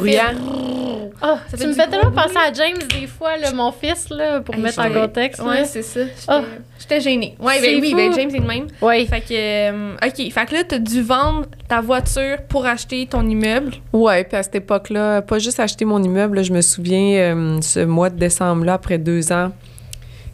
[1.22, 4.40] Ah, Ça tu me fais tellement penser à James des fois, là, mon fils, là,
[4.40, 5.42] pour Hey, mettre en contexte.
[5.42, 5.64] Ouais, là.
[5.64, 6.00] c'est ça.
[6.04, 6.42] J'étais Ah.
[6.78, 7.36] j'étais gênée.
[7.40, 8.66] Ouais, ben oui, ben James est le même.
[8.80, 9.04] Ouais.
[9.06, 10.32] Fait que, euh, OK.
[10.32, 13.72] Fait que là, t'as dû vendre ta voiture pour acheter ton immeuble.
[13.92, 17.60] Ouais, puis à cette époque-là, pas juste acheter mon immeuble, là, je me souviens euh,
[17.62, 19.50] ce mois de décembre-là, après deux ans,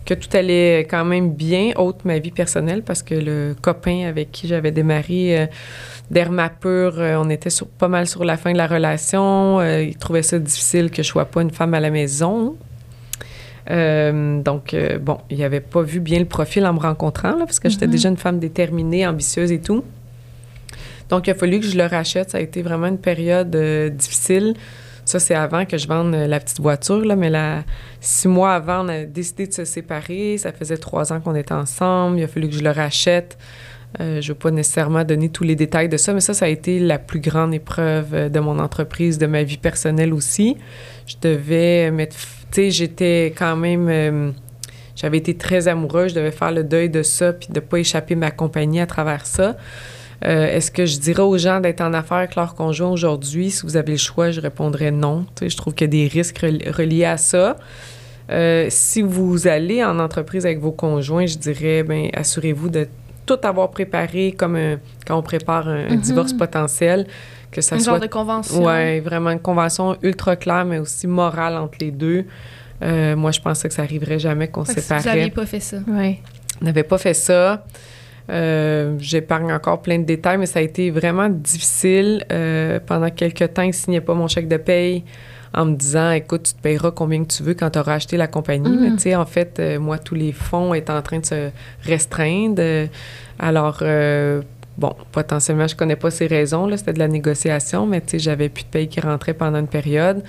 [0.06, 4.30] que tout allait quand même bien, autre ma vie personnelle, parce que le copain avec
[4.30, 5.46] qui j'avais démarré euh,
[6.10, 9.60] d'Hermapur, euh, on était sur, pas mal sur la fin de la relation.
[9.60, 12.56] euh, il trouvait ça difficile que je sois pas une femme à la maison.
[13.68, 17.58] Euh, donc, bon, il avait pas vu bien le profil en me rencontrant, là, parce
[17.58, 19.82] que j'étais déjà une femme déterminée, ambitieuse et tout.
[21.10, 22.30] Donc, il a fallu que je le rachète.
[22.30, 23.56] Ça a été vraiment une période
[23.92, 24.54] difficile.
[25.06, 27.62] Ça, c'est avant que je vende euh, la petite voiture, là, mais la,
[28.00, 30.36] six mois avant, on a décidé de se séparer.
[30.36, 32.18] Ça faisait trois ans qu'on était ensemble.
[32.18, 33.38] Il a fallu que je le rachète.
[34.00, 36.46] Euh, je ne veux pas nécessairement donner tous les détails de ça, mais ça, ça
[36.46, 40.56] a été la plus grande épreuve euh, de mon entreprise, de ma vie personnelle aussi.
[41.06, 42.16] Je devais mettre...
[42.50, 44.34] Tu sais, j'étais quand même...
[44.96, 46.10] j'avais été très amoureuse.
[46.10, 48.86] Je devais faire le deuil de ça, puis de ne pas échapper ma compagnie à
[48.86, 49.56] travers ça.
[50.24, 53.50] Euh, Est-ce que je dirais aux gens d'être en affaires avec leur conjoint aujourd'hui?
[53.50, 55.26] Si vous avez le choix, je répondrais non.
[55.40, 57.56] Je trouve qu'il y a des risques reli- reliés à ça.
[58.30, 62.88] Euh, si vous allez en entreprise avec vos conjoints, je dirais, ben assurez-vous de
[63.24, 67.06] tout avoir préparé comme un- quand on prépare un, un divorce potentiel,
[67.52, 68.64] que ça un soit genre de convention.
[68.64, 72.24] Ouais, vraiment une convention ultra claire, mais aussi morale entre les deux.
[72.82, 75.04] Euh, moi, je pensais que ça arriverait jamais qu'on se si vous séparait.
[75.16, 75.76] n'aviez pas fait ça.
[75.88, 76.18] Ouais.
[76.60, 77.64] On n'avait pas fait ça.
[78.30, 82.24] Euh, J'épargne encore plein de détails, mais ça a été vraiment difficile.
[82.32, 85.04] Euh, pendant quelques temps, il ne signait pas mon chèque de paye
[85.56, 88.16] en me disant Écoute, tu te payeras combien que tu veux quand tu auras acheté
[88.16, 88.68] la compagnie.
[88.68, 88.80] Mm.
[88.80, 91.50] Mais tu sais, en fait, euh, moi, tous les fonds étaient en train de se
[91.82, 92.56] restreindre.
[92.58, 92.86] Euh,
[93.38, 94.42] alors, euh,
[94.76, 96.66] bon, potentiellement, je connais pas ces raisons.
[96.66, 99.58] là, C'était de la négociation, mais tu sais, j'avais plus de paye qui rentrait pendant
[99.58, 100.22] une période.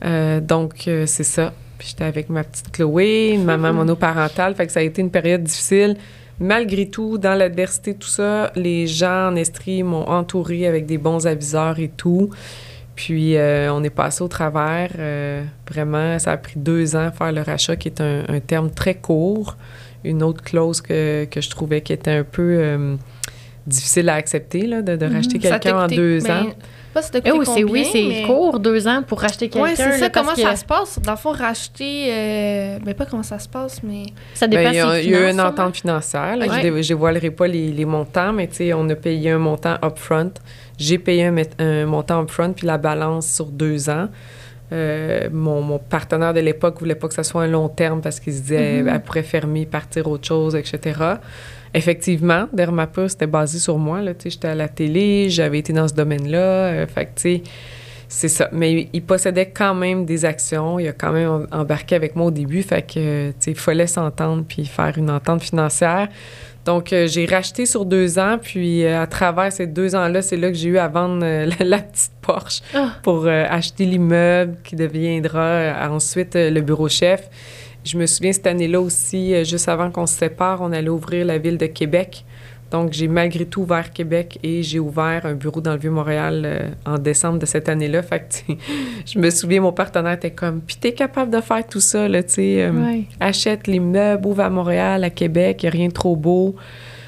[0.00, 1.52] Donc, c'est ça.
[1.76, 4.54] Puis j'étais avec ma petite Chloé, une maman monoparentale.
[4.54, 5.96] Fait que ça a été une période difficile.
[6.40, 11.26] Malgré tout, dans l'adversité, tout ça, les gens en Estrie m'ont entouré avec des bons
[11.26, 12.30] aviseurs et tout.
[12.94, 14.90] Puis euh, on est passé au travers.
[14.98, 18.70] euh, vraiment, ça a pris deux ans faire le rachat, qui est un, un terme
[18.70, 19.56] très court.
[20.04, 22.96] Une autre clause que, que je trouvais qui était un peu euh,
[23.66, 26.46] difficile à accepter, là, de, de racheter t'a quelqu'un en deux mais- ans.
[26.94, 29.68] Pas Eh oui, c'est combien, oui, c'est mais- court, deux ans pour racheter quelqu'un.
[29.68, 30.08] Ouais, c'est ça.
[30.10, 30.98] Comment que ça se passe?
[31.00, 32.08] Dans le fond, racheter.
[32.10, 32.78] Euh...
[32.84, 34.04] Ben, pas comment ça se passe, mais.
[34.34, 36.36] Ça dépend Ben, il y a, si il y a eu une entente financière.
[36.36, 36.46] là.
[36.46, 36.62] Ouais.
[36.62, 39.76] Je Je dévoilerai pas les, les montants, mais tu sais, on a payé un montant
[39.84, 40.32] upfront.
[40.78, 41.24] J'ai payé
[41.58, 44.08] un, montant upfront, puis la balance sur deux ans.
[44.70, 48.20] Euh, mon, mon partenaire de l'époque voulait pas que ça soit un long terme parce
[48.20, 48.88] qu'il se disait Mhm.
[48.88, 51.00] elle pourrait fermer, partir autre chose, etc.
[51.74, 54.00] Effectivement, Dermapur, c'était basé sur moi.
[54.24, 56.38] J'étais à la télé, j'avais été dans ce domaine-là.
[56.38, 57.42] euh, fait que, tu sais,
[58.08, 58.48] c'est ça.
[58.52, 60.78] Mais il possédait quand même des actions.
[60.78, 62.62] Il a quand même em- embarqué avec moi au début.
[62.62, 66.08] Fait que, tu sais, il fallait s'entendre puis faire une entente financière.
[66.64, 68.38] Donc, euh, j'ai racheté sur deux ans.
[68.42, 71.46] Puis, euh, à travers ces deux ans-là, c'est là que j'ai eu à vendre la,
[71.64, 72.92] la petite Porsche Ah.
[73.02, 77.28] pour acheter l'immeuble qui deviendra ensuite le bureau chef.
[77.88, 81.24] Je me souviens cette année-là aussi, euh, juste avant qu'on se sépare, on allait ouvrir
[81.24, 82.24] la ville de Québec.
[82.70, 86.68] Donc, j'ai malgré tout ouvert Québec et j'ai ouvert un bureau dans le Vieux-Montréal euh,
[86.84, 88.02] en décembre de cette année-là.
[88.02, 88.52] Fait que,
[89.06, 92.22] je me souviens, mon partenaire était comme, puis t'es capable de faire tout ça, là,
[92.22, 92.62] tu sais.
[92.64, 93.04] euh, Ouais.
[93.20, 96.56] achète l'immeuble, ouvre à Montréal, à Québec, il n'y a rien de trop beau.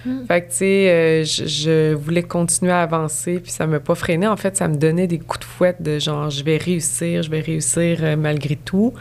[0.06, 0.24] Mm.
[0.28, 3.94] Fait que, tu sais, euh, je, je voulais continuer à avancer, puis ça m'a pas
[3.94, 4.26] freiné.
[4.26, 7.30] En fait, ça me donnait des coups de fouette de genre, je vais réussir, je
[7.30, 8.94] vais réussir malgré tout.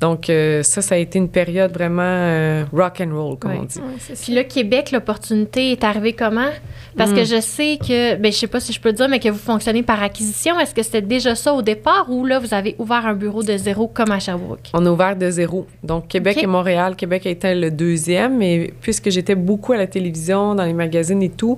[0.00, 3.58] Donc, euh, ça, ça a été une période vraiment euh, rock and roll, comme Ouais.
[3.62, 3.78] on dit.
[3.78, 4.14] Ouais.
[4.22, 6.50] Puis là, Québec, l'opportunité est arrivée comment?
[6.98, 7.24] Parce que Mm.
[7.24, 9.38] je sais que, ben, je sais pas si je peux le dire, mais que vous
[9.38, 10.60] fonctionnez par acquisition.
[10.60, 13.56] Est-ce que c'était déjà ça au départ ou là, vous avez ouvert un bureau de
[13.56, 14.70] zéro comme à Sherbrooke?
[14.74, 15.66] On a ouvert de zéro.
[15.82, 16.94] Donc, Québec et Montréal.
[16.94, 21.22] Québec a été le deuxième, mais puisque j'étais beaucoup à la télévision, dans les magazines
[21.22, 21.56] et tout,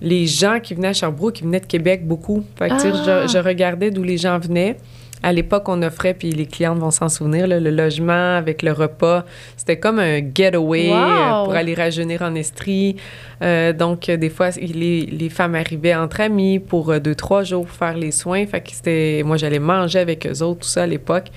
[0.00, 2.42] les gens qui venaient à Sherbrooke, ils venaient de Québec beaucoup.
[2.58, 3.26] Fait que, tu sais, Ah!
[3.26, 4.76] je, je regardais d'où les gens venaient.
[5.24, 8.72] À l'époque, on offrait, puis les clientes vont s'en souvenir, là, le logement avec le
[8.72, 9.24] repas.
[9.56, 10.96] C'était comme un getaway Wow!
[10.96, 12.96] euh, pour aller rajeunir en Estrie.
[13.42, 17.64] Euh, donc, euh, des fois, les, les femmes arrivaient entre amis pour deux, trois jours
[17.64, 18.44] pour faire les soins.
[18.46, 19.22] Fait que c'était...
[19.24, 21.30] Moi, j'allais manger avec eux autres, tout ça, à l'époque.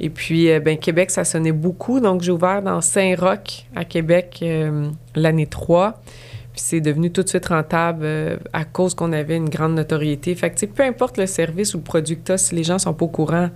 [0.00, 2.00] Et puis, euh, ben, Québec, ça sonnait beaucoup.
[2.00, 5.94] Donc, j'ai ouvert dans Saint-Roch, à Québec, euh, l'année 3.
[6.54, 10.34] Puis, c'est devenu tout de suite rentable euh, à cause qu'on avait une grande notoriété.
[10.36, 12.54] Fait que, tu sais, peu importe le service ou le produit que tu as, si
[12.54, 13.50] les gens sont pas au courant,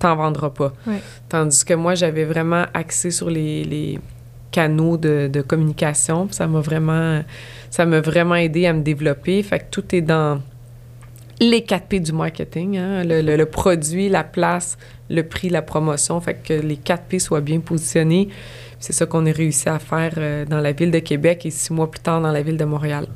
[0.00, 0.72] t'en vendras pas.
[1.28, 3.98] Tandis que moi, j'avais vraiment axé sur les, les
[4.50, 6.26] canaux de, de communication.
[6.32, 7.22] Ça m'a vraiment,
[7.70, 9.40] ça m'a vraiment aidé à me développer.
[9.44, 10.40] Fait que tout est dans
[11.38, 14.76] les 4 P du marketing, hein, le, le- le produit, la place,
[15.08, 16.20] le prix, la promotion.
[16.20, 18.28] Fait que les 4 P soient bien positionnés.
[18.80, 21.70] C'est ça qu'on a réussi à faire euh, dans la ville de Québec et six
[21.72, 23.06] mois plus tard dans la ville de Montréal.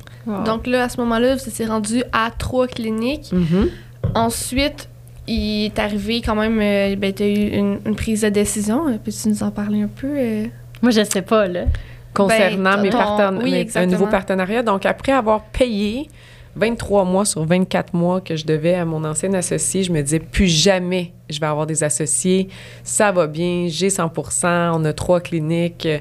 [0.44, 3.32] Donc là, à ce moment-là, vous étiez rendu à trois cliniques.
[3.32, 3.70] Mhm.
[4.14, 4.88] Ensuite,
[5.26, 8.88] il est arrivé quand même, euh, ben, tu as eu une, une prise de décision.
[8.88, 10.06] Euh, Peux-tu nous en parler un peu?
[10.08, 10.44] euh?
[10.82, 11.64] moi, je sais pas, là.
[12.12, 14.62] concernant Ben, mes ton- parten- oui, mes- un nouveau partenariat.
[14.62, 16.08] Donc, après avoir payé
[16.56, 20.20] 23 mois sur 24 mois que je devais à mon ancien associé, je me disais
[20.20, 22.48] plus jamais je vais avoir des associés.
[22.84, 25.86] Ça va bien, j'ai 100% on a trois cliniques.
[25.86, 25.98] euh,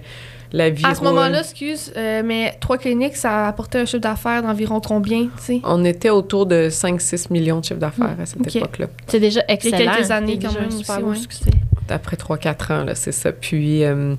[0.51, 4.43] La vie À ce moment-là, excuse, euh, mais trois cliniques, ça apportait un chiffre d'affaires
[4.43, 5.61] d'environ combien, tu sais?
[5.63, 8.87] On était autour de 5-6 millions de chiffre d'affaires à cette époque-là.
[9.07, 9.77] C'est déjà excellent.
[9.77, 11.15] quelques années quand même super aussi, beau ouais.
[11.15, 11.51] succès.
[11.89, 13.31] Après 3-4 ans, là, c'est ça.
[13.31, 14.15] Puis, euh,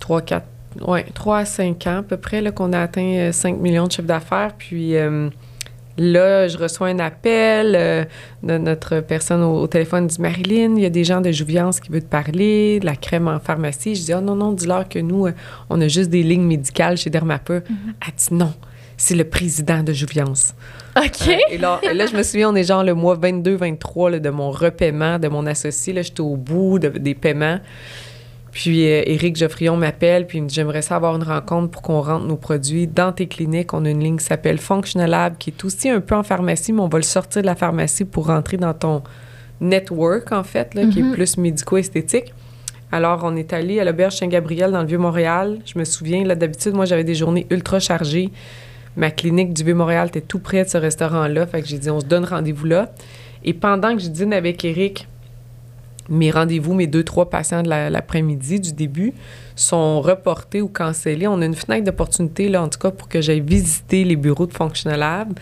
[0.00, 0.42] 3-4,
[0.86, 3.92] ouais, 3 à 5 ans à peu près, qu'on a atteint euh, 5 millions de
[3.92, 4.52] chiffre d'affaires.
[4.58, 5.28] Puis, euh,
[5.96, 8.04] là, je reçois un appel euh,
[8.42, 11.80] de notre personne au, au téléphone, dit Marilyn, il y a des gens de Jouviance
[11.80, 13.94] qui veulent te parler, de la crème en pharmacie.
[13.94, 15.32] Je dis, oh non, non, dis-leur que nous, euh,
[15.70, 17.62] on a juste des lignes médicales chez Dermapeur.
[17.68, 18.52] Elle dit, non,
[18.96, 20.54] c'est le président de Jouviance.
[20.96, 21.28] OK.
[21.28, 24.18] Euh, et, là, et là, je me souviens, on est genre le mois 22-23 là,
[24.20, 25.92] de mon repaiement, de mon associé.
[25.92, 27.58] Là, j'étais au bout de- des paiements.
[28.54, 31.82] Puis euh, Éric Geoffrion m'appelle, puis il me dit J'aimerais ça avoir une rencontre pour
[31.82, 33.74] qu'on rentre nos produits dans tes cliniques.
[33.74, 36.72] On a une ligne qui s'appelle Functional Lab, qui est aussi un peu en pharmacie,
[36.72, 39.02] mais on va le sortir de la pharmacie pour rentrer dans ton
[39.60, 41.12] network, en fait, là, qui est Mhm.
[41.14, 42.32] plus médico-esthétique.
[42.92, 45.58] Alors, on est allé à l'auberge Saint-Gabriel dans le Vieux-Montréal.
[45.66, 48.30] Je me souviens, là, d'habitude, moi, j'avais des journées ultra chargées.
[48.96, 51.46] Ma clinique du Vieux-Montréal était tout près de ce restaurant-là.
[51.48, 52.92] Fait que j'ai dit, on se donne rendez-vous là.
[53.44, 55.08] Et pendant que je dîne avec Eric,
[56.08, 59.12] mes rendez-vous, mes deux, trois patients de la- l'après-midi du début
[59.56, 61.26] sont reportés ou cancellés.
[61.26, 64.46] On a une fenêtre d'opportunité, là, en tout cas, pour que j'aille visiter les bureaux
[64.46, 65.38] de Functional Lab,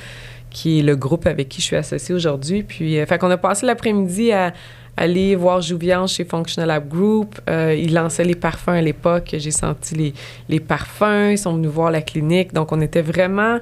[0.51, 2.63] qui est le groupe avec qui je suis associée aujourd'hui.
[2.63, 4.53] Puis, euh, fait qu'on a passé l'après-midi à
[4.99, 7.41] aller voir Jouviance chez Functional Lab Group.
[7.49, 9.35] Euh, ils lançaient les parfums à l'époque.
[9.39, 10.15] J'ai senti les,
[10.51, 11.31] les parfums.
[11.31, 12.53] Ils sont venus voir la clinique.
[12.53, 13.59] Donc, on était vraiment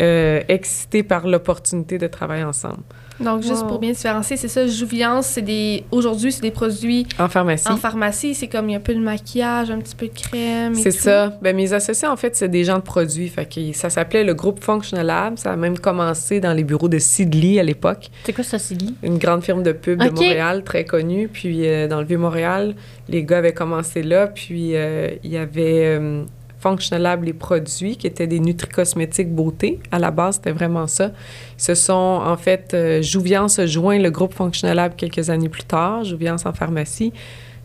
[0.00, 2.82] euh, excités par l'opportunité de travailler ensemble.
[3.20, 3.68] Donc, juste Wow.
[3.68, 5.84] pour bien différencier, c'est ça, Jouviance, c'est des.
[5.90, 7.68] Aujourd'hui, c'est des produits En pharmacie.
[7.68, 8.34] en pharmacie.
[8.34, 10.72] C'est comme il y a un peu de maquillage, un petit peu de crème.
[10.74, 11.32] et C'est ça.
[11.40, 13.28] Ben, mes associés, en fait, c'est des gens de produits.
[13.28, 15.38] Fait que ça s'appelait le groupe Functional Lab.
[15.38, 18.94] Ça a même commencé dans les bureaux de Sidley à l'époque, C'est quoi ça, Silly?
[19.02, 20.10] une grande firme de pub de.
[20.10, 21.28] Montréal, très connue.
[21.32, 22.74] Puis euh, dans le Vieux-Montréal,
[23.08, 24.26] les gars avaient commencé là.
[24.26, 26.22] Puis euh, il y avait euh,
[26.66, 29.78] Functional Lab, les produits, qui étaient des nutri-cosmétiques beauté.
[29.92, 31.12] À la base, c'était vraiment ça.
[31.58, 31.92] Ils se sont,
[32.32, 36.44] en fait, euh, Jouviance a joint le groupe Functional Lab quelques années plus tard, Jouviance
[36.44, 37.12] en pharmacie.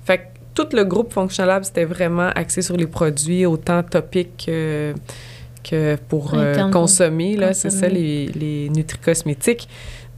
[0.06, 4.46] Fait que tout le groupe Functional Lab, c'était vraiment axé sur les produits, autant topiques
[4.46, 4.94] que,
[5.68, 7.36] que pour euh, consommer.
[7.38, 9.68] Là, c'est ça, les, les nutri-cosmétiques.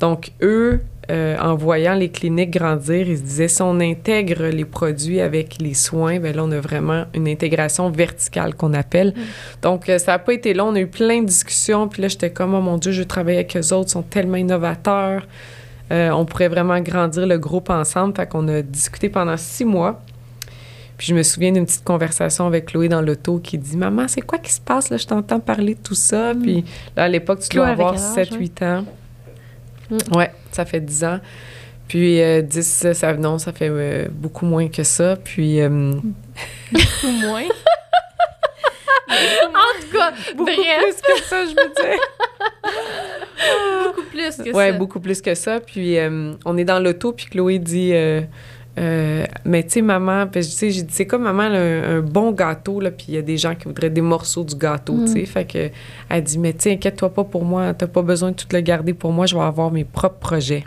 [0.02, 4.63] Donc, eux, euh, en voyant les cliniques grandir, ils se disaient, si on intègre les
[4.63, 9.13] produits avec les soins, ben là, on a vraiment une intégration verticale qu'on appelle.
[9.62, 10.70] Donc, euh, ça n'a pas été long.
[10.70, 11.89] On a eu plein de discussions.
[11.89, 13.89] Puis là, j'étais comme, oh mon Dieu, je veux travailler avec eux autres.
[13.89, 15.28] Ils sont tellement innovateurs.
[15.92, 18.16] Euh, on pourrait vraiment grandir le groupe ensemble.
[18.16, 20.02] Fait qu'on a discuté pendant six mois.
[20.98, 24.22] Puis je me souviens d'une petite conversation avec Chloé dans l'auto qui dit Maman, c'est
[24.22, 24.96] quoi qui se passe là?
[24.96, 26.34] Je t'entends parler de tout ça.
[26.34, 26.63] Puis
[26.96, 28.86] là, à l'époque, tu dois avoir quel âge, 7-8 ans.
[29.89, 30.16] Mm.
[30.16, 31.20] Ouais, ça fait 10 ans.
[31.88, 35.16] Puis euh, 10, ça, non, ça fait euh, beaucoup moins que ça.
[35.24, 35.94] Puis euh,
[37.04, 37.44] Ou moins.
[39.16, 41.02] En tout cas, beaucoup bref.
[41.02, 42.00] plus que ça, je veux dire.
[43.86, 44.78] Beaucoup plus que Ouais, ça.
[44.78, 45.60] beaucoup plus que ça.
[45.60, 47.94] Puis euh, on est dans l'auto, puis Chloé dit
[48.80, 52.02] euh, mais tu sais, maman, tu sais, j'ai dit, c'est comme maman, là, un, un
[52.02, 54.96] bon gâteau, là, puis il y a des gens qui voudraient des morceaux du gâteau,
[55.06, 55.26] tu sais.
[55.26, 55.70] Fait que,
[56.10, 58.62] elle dit, mais tu sais, inquiète-toi pas pour moi, t'as pas besoin de tout le
[58.62, 60.64] garder pour moi, je vais avoir mes propres projets.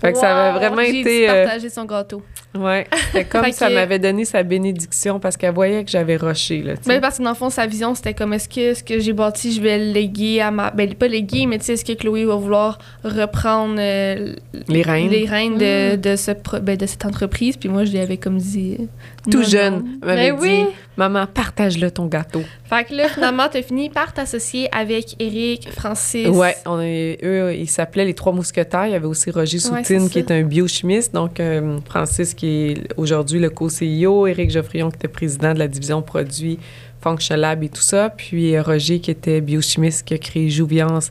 [0.00, 1.28] Fait que ça avait vraiment été.
[1.28, 2.22] euh, partager son gâteau.
[2.56, 6.62] ouais, c'était comme ça que- m'avait donné sa bénédiction parce qu'elle voyait que j'avais rushé,
[6.62, 6.74] là.
[6.86, 9.12] Mais parce que dans le fond, sa vision, c'était comme est-ce que ce que j'ai
[9.12, 10.70] bâti, je vais le léguer à ma.
[10.70, 14.34] Ben, pas léguer, mais tu sais, est-ce que Chloé va vouloir reprendre euh,
[14.68, 15.10] Les rênes.
[15.10, 16.00] les rênes de, Mm.
[16.00, 16.30] de, ce
[16.60, 17.56] ben, de cette entreprise?
[17.56, 18.88] Puis moi, je lui avais comme dit.
[19.30, 20.66] Tout non, jeune, m'avait Ben dit, oui.
[20.96, 22.42] maman, partage-le ton gâteau.
[22.64, 26.28] Fait que là, finalement, t'as fini par t'associer avec Eric, Francis.
[26.28, 28.86] Ouais, on est, eux, ils s'appelaient les Trois Mousquetaires.
[28.86, 31.12] Il y avait aussi Roger Soutine, qui est un biochimiste.
[31.14, 34.26] Donc, euh, Francis, qui est aujourd'hui le co-CEO.
[34.26, 36.58] Éric Geoffrion, qui était président de la division produits
[37.00, 38.10] Functional Lab et tout ça.
[38.10, 41.10] Puis euh, Roger, qui était biochimiste, qui a créé Jouviance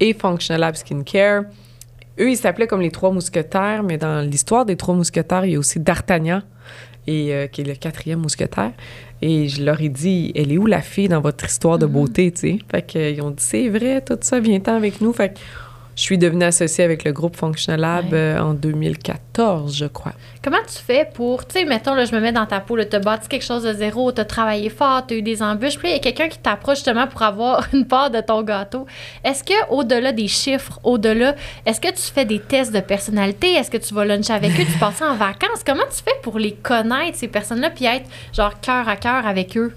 [0.00, 1.42] et Functional Lab Skincare.
[2.20, 5.56] Eux, ils s'appelaient comme les Trois Mousquetaires, mais dans l'histoire des Trois Mousquetaires, il y
[5.56, 6.42] a aussi D'Artagnan,
[7.06, 8.72] et, euh, qui est le quatrième mousquetaire.
[9.22, 12.30] Et je leur ai dit, elle est où la fille dans votre histoire de beauté,
[12.32, 12.58] tu sais?
[12.70, 15.12] Fait qu'ils ont dit, c'est vrai, tout ça, viens-t'en avec nous.
[15.12, 15.38] Fait que
[15.96, 18.18] je suis devenue associée avec le groupe Functional Lab Ouais.
[18.18, 20.12] euh, en 2014, je crois.
[20.42, 22.96] Comment tu fais pour, tu sais, mettons, là, je me mets dans ta peau, tu
[22.96, 25.78] as bâti quelque chose de zéro, tu as travaillé fort, tu as eu des embûches,
[25.78, 28.86] puis il y a quelqu'un qui t'approche justement pour avoir une part de ton gâteau.
[29.24, 31.34] Est-ce que au delà des chiffres, au-delà,
[31.66, 33.52] est-ce que tu fais des tests de personnalité?
[33.54, 34.64] Est-ce que tu vas luncher avec eux?
[34.70, 35.62] Tu passes en vacances?
[35.66, 39.56] Comment tu fais pour les connaître, ces personnes-là, puis être genre cœur à cœur avec
[39.56, 39.72] eux?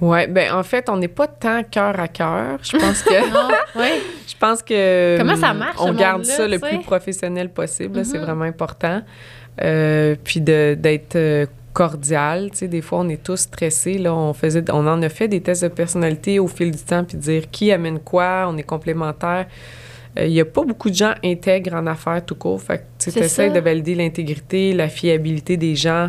[0.00, 2.58] Ouais, ben en fait, on n'est pas tant cœur à cœur.
[2.62, 3.48] Je pense que Non?
[3.76, 3.88] Oui.
[4.28, 8.18] je pense que Comment ça hum, marche, On garde ça le plus professionnel possible, c'est
[8.18, 8.24] Mhm.
[8.24, 9.02] vraiment important.
[9.62, 14.14] Euh, puis de- d'être euh, cordial, tu sais, des fois on est tous stressés là,
[14.14, 17.16] on faisait on en a fait des tests de personnalité au fil du temps puis
[17.16, 19.46] dire qui amène quoi, on est complémentaires.
[20.18, 22.60] Euh, Il n'y a pas beaucoup de gens intègres en affaires tout court.
[22.60, 23.48] Fait que tu essaies ça.
[23.48, 26.08] de valider l'intégrité, la fiabilité des gens,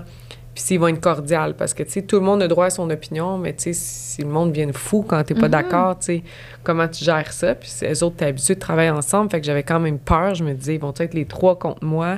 [0.58, 1.54] puis s'ils vont être cordiales.
[1.56, 3.74] Parce que, tu sais, tout le monde a droit à son opinion, mais, tu sais,
[3.74, 5.52] si le monde vient fou quand t'es pas Mhm.
[5.52, 6.24] d'accord, tu sais,
[6.64, 7.54] comment tu gères ça?
[7.54, 9.30] Puis eux autres, t'es habitué de travailler ensemble.
[9.30, 10.34] Fait que j'avais quand même peur.
[10.34, 12.18] Je me disais, ils vont être les trois contre moi?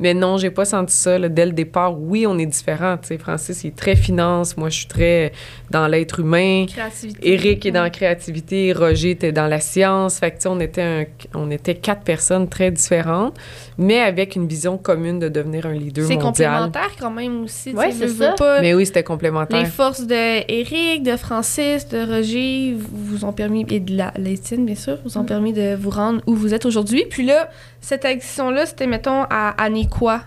[0.00, 1.18] Mais non, j'ai pas senti ça.
[1.18, 1.28] là.
[1.28, 2.96] Dès le départ, oui, on est différents.
[2.96, 4.56] Tu sais, Francis, il est très finance.
[4.56, 5.32] Moi, je suis très
[5.70, 6.64] dans l'être humain.
[6.66, 7.32] Créativité.
[7.34, 10.18] Eric est dans la créativité, Roger était dans la science.
[10.18, 13.36] Fait que, tu sais, on était, un- on était quatre personnes très différentes,
[13.78, 16.62] mais avec une vision commune de devenir un leader C'est mondial.
[16.62, 17.72] complémentaire quand même aussi.
[17.72, 18.32] sais, c'est ça.
[18.32, 18.60] pas.
[18.60, 19.58] Mais oui, c'était complémentaire.
[19.60, 20.14] Les forces de
[20.50, 25.18] Eric, de Francis, de Roger vous ont permis, et de la Létine, bien sûr, vous
[25.18, 25.26] ont Mm.
[25.26, 27.04] permis de vous rendre où vous êtes aujourd'hui.
[27.08, 30.22] Puis là, cette addition-là, c'était, mettons, à année quoi?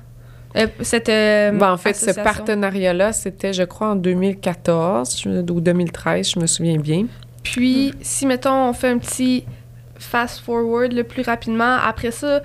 [0.55, 5.62] Euh, cette, euh, Ben, en fait, ce partenariat-là, c'était, je crois, en 2014 je- ou
[5.62, 7.05] 2013, je me souviens bien.
[7.43, 9.43] Puis, si, mettons, on fait un petit
[9.97, 12.41] fast-forward le plus rapidement, après ça,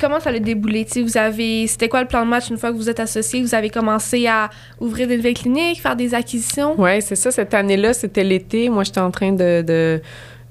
[0.00, 0.86] comment ça a déboulé?
[0.96, 3.42] Vous avez, c'était quoi le plan de match une fois que vous êtes associés?
[3.42, 6.74] Vous avez commencé à ouvrir des nouvelles cliniques, faire des acquisitions?
[6.78, 7.30] Oui, c'est ça.
[7.30, 8.68] Cette année-là, c'était l'été.
[8.68, 10.00] Moi, j'étais en train de, de,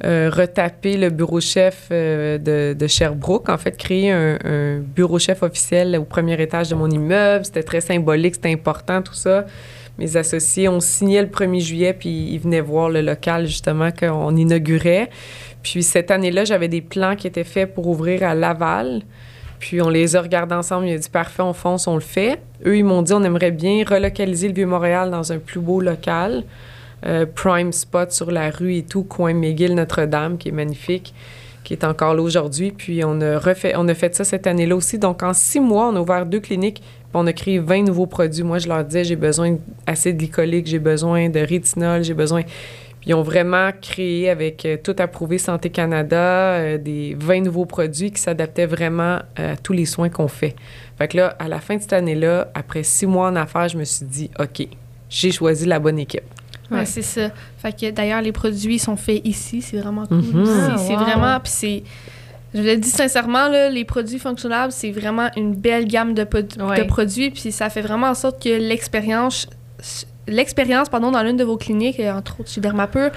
[0.06, 2.38] euh, retaper le bureau chef euh,
[2.74, 3.50] de, Sherbrooke.
[3.50, 7.46] En fait, créer un, un bureau chef officiel au premier étage de mon immeuble.
[7.46, 9.46] C'était très symbolique, c'était important, tout ça.
[10.00, 14.34] Mes associés ont signé le 1er juillet, puis ils venaient voir le local, justement, qu'on
[14.38, 15.10] inaugurait.
[15.64, 19.02] Puis cette année-là, j'avais des plans qui étaient faits pour ouvrir à Laval.
[19.60, 20.88] Puis on les a regardés ensemble.
[20.88, 22.40] Il a dit parfait, on fonce, on le fait.
[22.66, 26.44] Eux, ils m'ont dit on aimerait bien relocaliser le Vieux-Montréal dans un plus beau local.
[27.06, 31.14] Euh, prime spot sur la rue et tout, coin McGill-Notre-Dame, qui est magnifique,
[31.64, 32.72] qui est encore là aujourd'hui.
[32.72, 34.98] Puis on a, refait, on a fait ça cette année-là aussi.
[34.98, 36.82] Donc en six mois, on a ouvert deux cliniques.
[36.82, 38.44] Puis on a créé 20 nouveaux produits.
[38.44, 42.44] Moi, je leur disais j'ai besoin d'acide glycolique, j'ai besoin de rétinol, j'ai besoin.
[43.02, 47.66] Puis ils ont vraiment créé avec euh, tout approuvé Santé Canada euh, des 20 nouveaux
[47.66, 50.56] produits qui s'adaptaient vraiment euh, à tous les soins qu'on fait.
[50.98, 53.78] Fait que là, à la fin de cette année-là, après six mois en affaires, je
[53.78, 54.68] me suis dit, OK,
[55.10, 56.24] j'ai choisi la bonne équipe.
[56.72, 56.86] Ouais, Ouais.
[56.86, 57.30] c'est ça.
[57.58, 59.62] Fait que d'ailleurs, les produits sont faits ici.
[59.62, 60.18] C'est vraiment cool.
[60.18, 60.46] Mhm.
[60.46, 61.00] C'est- Ah, c'est wow.
[61.00, 61.40] vraiment.
[61.40, 61.84] Puis c'est.
[62.54, 66.62] Je le dis sincèrement, là, les produits fonctionnables, c'est vraiment une belle gamme de, pod-
[66.62, 66.80] Ouais.
[66.82, 67.32] de produits.
[67.32, 69.48] Puis ça fait vraiment en sorte que l'expérience.
[70.30, 73.12] L'expérience, pardon, dans l'une de vos cliniques, et entre autres chez Dermapur,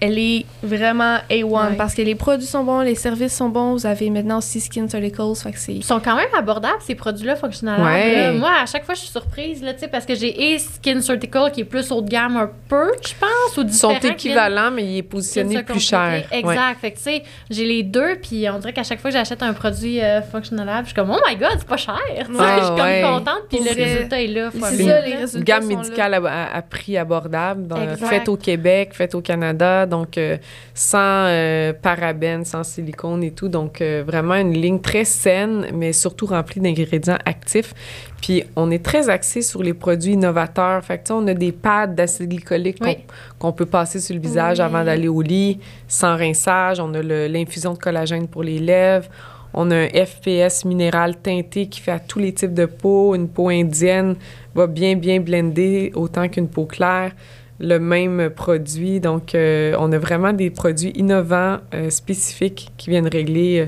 [0.00, 1.76] elle est vraiment A1 Ouais.
[1.76, 3.72] parce que les produits sont bons, les services sont bons.
[3.72, 5.34] Vous avez maintenant aussi Skin Surgicals.
[5.42, 5.72] Fait que c'est.
[5.74, 7.80] Ils sont quand même abordables, ces produits-là fonctionnels.
[7.80, 8.32] Ouais.
[8.32, 11.00] Moi, à chaque fois, je suis surprise, là, tu sais, parce que j'ai et Skin
[11.00, 14.70] Surgical qui est plus haut de gamme un peu, je pense, ou Ils sont équivalents,
[14.70, 16.24] mais il est positionné plus cher.
[16.30, 16.38] Ouais.
[16.38, 16.78] Exact.
[16.80, 19.42] Fait que, tu sais, j'ai les deux, puis on dirait qu'à chaque fois que j'achète
[19.42, 21.98] un produit euh, fonctionnel, je suis comme, oh my god, c'est pas cher.
[22.18, 23.02] Tu sais, Ouais, je suis comme ouais.
[23.02, 24.50] contente, puis le résultat est là.
[24.52, 25.38] C'est ça, les résultats.
[25.38, 25.76] Une gamme sont là.
[25.76, 28.06] médicale à, à- à prix abordable, dans- Exact.
[28.06, 29.86] faite au Québec, faite au Canada.
[29.88, 30.36] Donc, euh,
[30.74, 33.48] sans euh, parabènes, sans silicone et tout.
[33.48, 37.74] Donc, euh, vraiment une ligne très saine, mais surtout remplie d'ingrédients actifs.
[38.22, 40.84] Puis, on est très axé sur les produits innovateurs.
[40.84, 42.96] Fait que, tu sais, on a des pads d'acide glycolique qu'on Oui.
[43.38, 44.64] qu'on peut passer sur le visage Oui.
[44.64, 45.58] avant d'aller au lit,
[45.88, 46.78] sans rinçage.
[46.80, 49.08] On a l'infusion de collagène pour les lèvres.
[49.54, 53.14] On a un FPS minéral teinté qui fait à tous les types de peau.
[53.14, 54.14] Une peau indienne
[54.54, 57.12] va bien, bien blender autant qu'une peau claire.
[57.60, 59.00] Le même produit.
[59.00, 63.66] Donc, euh, on a vraiment des produits innovants, euh, spécifiques qui viennent régler euh,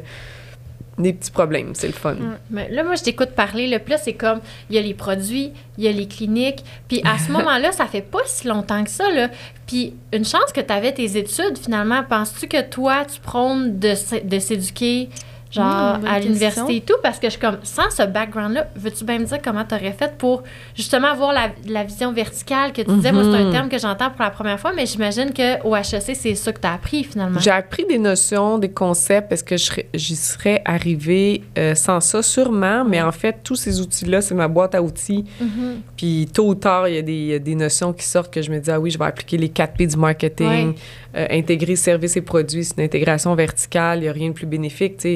[1.03, 1.75] des petits problèmes.
[1.75, 2.17] C'est le fun.
[2.51, 3.67] Mais là, moi, je t'écoute parler.
[3.67, 6.65] Le plus, c'est comme, il y a les produits, il y a les cliniques.
[6.89, 9.29] Puis à ce moment-là, ça fait pas si longtemps que ça, là.
[9.67, 12.03] Puis une chance que tu avais tes études, finalement.
[12.09, 13.95] Penses-tu que toi, tu prônes de
[14.39, 15.09] s'éduquer,
[15.51, 16.95] genre, Hmm, à l'université et tout?
[17.03, 19.93] Parce que je suis comme, sans ce background-là, veux-tu bien me dire comment tu aurais
[19.93, 20.43] fait pour
[20.77, 23.11] justement avoir la, la vision verticale que tu disais?
[23.13, 23.53] Moi, c'est un Mhm.
[23.53, 26.67] terme que j'entends pour la première fois, mais j'imagine qu'au HEC, c'est ça que tu
[26.67, 27.41] as appris, finalement.
[27.41, 29.33] J'ai appris des notions, des concepts.
[29.33, 29.57] Est-ce que
[29.95, 32.23] j'y serais arrivée euh, sans ça?
[32.23, 35.25] Sûrement, mais en fait, tous ces outils-là, c'est ma boîte à outils.
[35.41, 35.81] Mhm.
[35.97, 38.33] Puis tôt ou tard, il y, a des, il y a des notions qui sortent
[38.33, 40.75] que je me dis, ah oui, je vais appliquer les 4 P du marketing.
[41.17, 44.47] Euh, intégrer services et produits, c'est une intégration verticale, il n'y a rien de plus
[44.47, 45.07] bénéfique.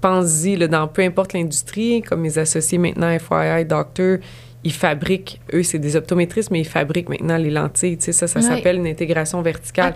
[0.00, 4.18] Pense-y, dans peu importe l'industrie, comme mes associés maintenant, FYI, Doctor,
[4.64, 7.98] ils fabriquent, eux, c'est des optométristes, mais ils fabriquent maintenant les lentilles.
[7.98, 9.92] tu sais, Ça, ça s'appelle une intégration verticale.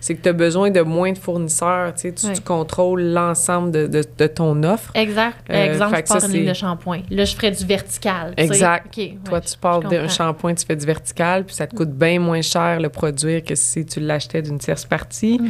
[0.00, 1.94] C'est que- tu as besoin de moins de fournisseurs.
[1.94, 4.90] tu sais, Tu, tu contrôles l'ensemble de, de- de ton offre.
[4.94, 5.36] Exact.
[5.50, 7.00] Euh, Exemple, que pars ça, une ligne c'est- de shampoing.
[7.10, 8.34] Là, je ferais du vertical.
[8.36, 8.42] tu.
[8.44, 8.98] Exact.
[9.24, 12.18] Toi, tu parles je d'un shampoing, tu fais du vertical, puis ça te coûte bien
[12.20, 15.40] moins cher le produire que si tu l'achetais d'une tierce partie.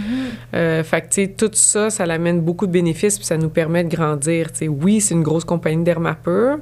[0.55, 3.49] Euh, fait que, tu sais, tout ça, ça l'amène beaucoup de bénéfices, puis ça nous
[3.51, 4.53] permet de grandir.
[4.53, 6.59] Tu sais, oui, c'est une grosse compagnie d'Hermapur.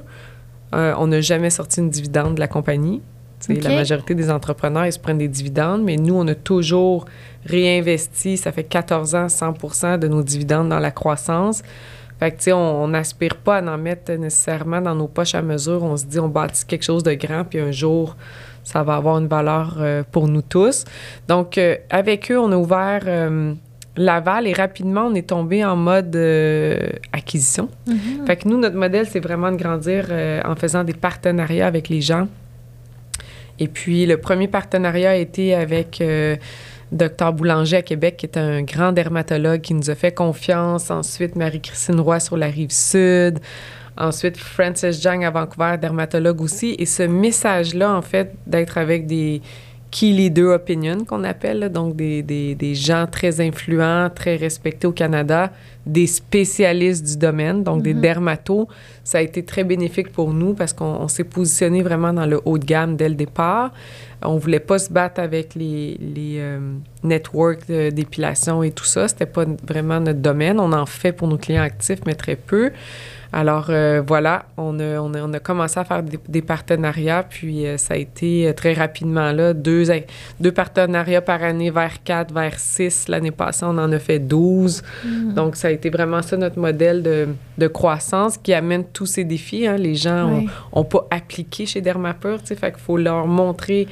[0.73, 3.01] Euh, on n'a jamais sorti une dividende de la compagnie.
[3.49, 7.05] La majorité des entrepreneurs, ils se prennent des dividendes, mais nous, on a toujours
[7.45, 11.61] réinvesti, ça fait 14 ans, 100 de nos dividendes dans la croissance.
[12.19, 15.41] Fait que, tu sais, on n'aspire pas à en mettre nécessairement dans nos poches à
[15.41, 15.83] mesure.
[15.83, 18.15] On se dit, on bâtit quelque chose de grand, puis un jour,
[18.63, 20.85] ça va avoir une valeur euh, pour nous tous.
[21.27, 23.01] Donc, euh, avec eux, on a ouvert
[23.95, 27.69] Laval et rapidement, on est tombé en mode euh, acquisition.
[27.87, 28.25] Mhm.
[28.25, 31.89] Fait que nous, notre modèle, c'est vraiment de grandir euh, en faisant des partenariats avec
[31.89, 32.27] les gens.
[33.59, 36.35] Et puis, le premier partenariat a été avec euh,
[36.91, 40.89] Dr Boulanger à Québec, qui est un grand dermatologue qui nous a fait confiance.
[40.89, 43.39] Ensuite, Marie-Christine Roy sur la rive sud.
[43.95, 46.75] Ensuite, Frances Jang à Vancouver, dermatologue aussi.
[46.79, 49.43] Et ce message-là, en fait, d'être avec des
[49.93, 54.87] key leader opinion qu'on appelle, là, donc des, des, des gens très influents, très respectés
[54.87, 55.51] au Canada,
[55.85, 58.65] des spécialistes du domaine, donc des dermatos,
[59.03, 62.41] ça a été très bénéfique pour nous parce qu'on on s'est positionné vraiment dans le
[62.43, 63.71] haut de gamme dès le départ.
[64.23, 66.59] On voulait pas se battre avec les, les euh,
[67.03, 69.07] networks d'épilation et tout ça.
[69.07, 70.59] C'était pas vraiment notre domaine.
[70.59, 72.71] On en fait pour nos clients actifs, mais très peu.
[73.35, 77.25] Alors euh, voilà, on a, on, a, on a commencé à faire des, des partenariats,
[77.27, 79.85] puis euh, ça a été euh, très rapidement là, deux,
[80.39, 83.07] deux partenariats par année vers quatre, vers six.
[83.07, 84.83] L'année passée, on en a fait 12.
[85.35, 87.27] Donc ça a été vraiment ça notre modèle de,
[87.57, 89.65] de croissance qui amène tous ces défis.
[89.65, 89.77] hein.
[89.77, 90.45] Les gens ont- Ouais.
[90.71, 93.87] ont pas appliqué chez Dermapur, tu sais, fait qu'il faut leur montrer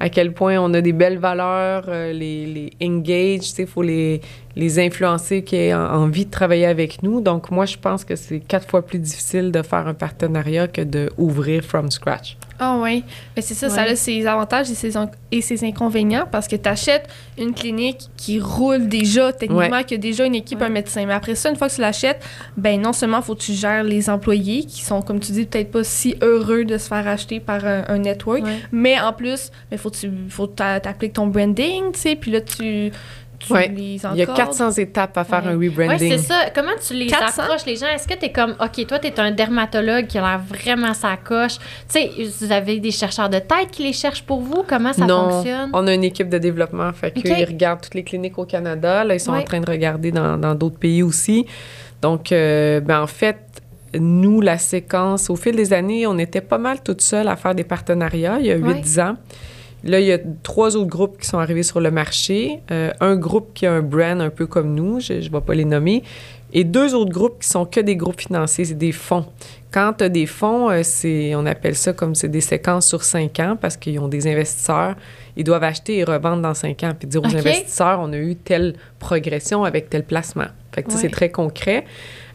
[0.00, 3.68] à quel point on a des belles valeurs, euh, les, les engage, tu sais, il
[3.68, 4.20] faut les,
[4.56, 7.20] les influencer qui aient en- envie de travailler avec nous.
[7.20, 10.82] Donc, moi, je pense que c'est quatre fois plus difficile de faire un partenariat que
[10.82, 12.36] de ouvrir from scratch.
[12.64, 13.02] Ah oui.
[13.34, 13.90] Mais c'est ça, ça Ouais.
[13.90, 14.92] a ses avantages et ses,
[15.32, 19.96] et ses inconvénients parce que tu achètes une clinique qui roule déjà, techniquement, qui a
[19.96, 20.66] déjà une équipe, Ouais.
[20.66, 21.04] un médecin.
[21.06, 22.22] Mais après ça, une fois que tu l'achètes,
[22.56, 25.72] ben non seulement faut que tu gères les employés qui sont, comme tu dis, peut-être
[25.72, 28.58] pas si heureux de se faire acheter par un, un network, Ouais.
[28.70, 32.40] mais en plus, il faut que tu faut t'appliques ton branding, tu sais, puis là,
[32.42, 32.92] tu,
[33.46, 33.68] tu Ouais.
[33.68, 34.36] les Il y a encordes.
[34.36, 35.52] 400 étapes à faire Ouais.
[35.52, 36.12] un Oui, rebranding.
[36.12, 36.50] c'est ça.
[36.54, 37.42] Comment tu les 400?
[37.42, 37.86] approches, les gens?
[37.94, 40.94] Est-ce que tu es comme, OK, toi, tu es un dermatologue qui a l'air vraiment
[40.94, 41.58] sa coche.
[41.58, 44.64] Tu sais, vous avez des chercheurs de tête qui les cherchent pour vous?
[44.66, 45.70] Comment ça non, fonctionne?
[45.72, 46.92] on a une équipe de développement.
[46.92, 47.22] Fait OK.
[47.22, 49.04] qu'ils regardent toutes les cliniques au Canada.
[49.04, 49.40] Là, ils sont Ouais.
[49.40, 51.46] en train de regarder dans dans d'autres pays aussi.
[52.00, 53.36] Donc, euh, ben, en fait,
[53.98, 57.54] nous, la séquence, au fil des années, on était pas mal toutes seules à faire
[57.54, 59.16] des partenariats il y a 8-10 ans.
[59.84, 62.60] Là, il y a trois autres groupes qui sont arrivés sur le marché.
[62.70, 65.54] Euh, un groupe qui a un brand un peu comme nous, je ne vais pas
[65.54, 66.02] les nommer.
[66.54, 69.24] Et deux autres groupes qui sont que des groupes financiers, c'est des fonds.
[69.70, 73.02] Quand tu as des fonds, euh, c'est, on appelle ça comme c'est des séquences sur
[73.02, 74.94] cinq ans parce qu'ils ont des investisseurs.
[75.34, 76.92] Ils doivent acheter et revendre dans cinq ans.
[76.96, 80.48] Puis dire aux investisseurs, on a eu telle progression avec tel placement.
[80.74, 80.96] Fait que Ouais.
[80.98, 81.86] c'est très concret.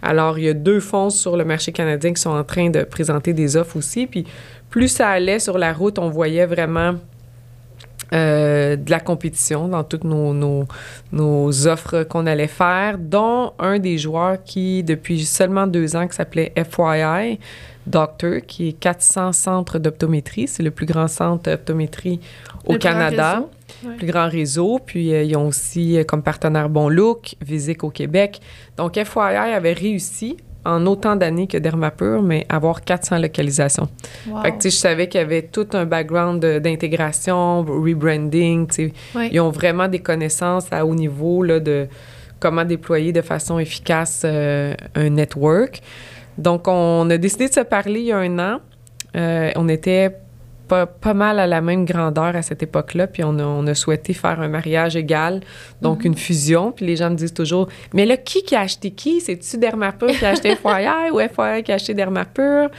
[0.02, 2.82] Alors, il y a deux fonds sur le marché canadien qui sont en train de
[2.84, 4.08] présenter des offres aussi.
[4.08, 4.26] Puis
[4.72, 6.96] plus ça allait sur la route, on voyait vraiment
[8.14, 10.66] euh, de la compétition dans toutes nos, nos,
[11.12, 16.16] nos offres qu'on allait faire, dont un des joueurs qui, depuis seulement deux ans, qui
[16.16, 17.40] s'appelait FYI
[17.88, 20.48] Doctor, qui est 400 centres d'optométrie.
[20.48, 22.20] C'est le plus grand centre d'optométrie
[22.66, 23.44] au Le plus grand Canada.
[23.86, 23.96] Ouais.
[23.96, 24.80] Plus grand réseau.
[24.86, 28.42] Puis, euh, ils ont aussi euh, comme partenaire Bon Look, Visic au Québec.
[28.78, 30.38] Donc, FYI avait réussi
[30.68, 33.88] en autant d'années que Dermapur, mais avoir 400 localisations.
[34.28, 34.42] Wow.
[34.42, 38.68] Fait que, je savais qu'il y avait tout un background d'intégration, rebranding.
[39.16, 39.30] Oui.
[39.32, 41.88] Ils ont vraiment des connaissances à haut niveau, là, de
[42.40, 45.82] comment déployer de façon efficace euh, un network.
[46.38, 48.60] Donc, on a décidé de se parler il y a un an.
[49.16, 50.18] Euh, on était
[50.68, 53.76] pas, pas mal à la même grandeur à cette époque-là, puis on a, on a
[53.76, 55.42] souhaité faire un mariage égal,
[55.82, 56.72] donc une fusion.
[56.72, 59.22] Puis les gens me disent toujours, mais là, qui qui a acheté qui?
[59.22, 62.70] C'est-tu Dermapur qui a acheté FYI ou FYI qui a acheté Dermapur?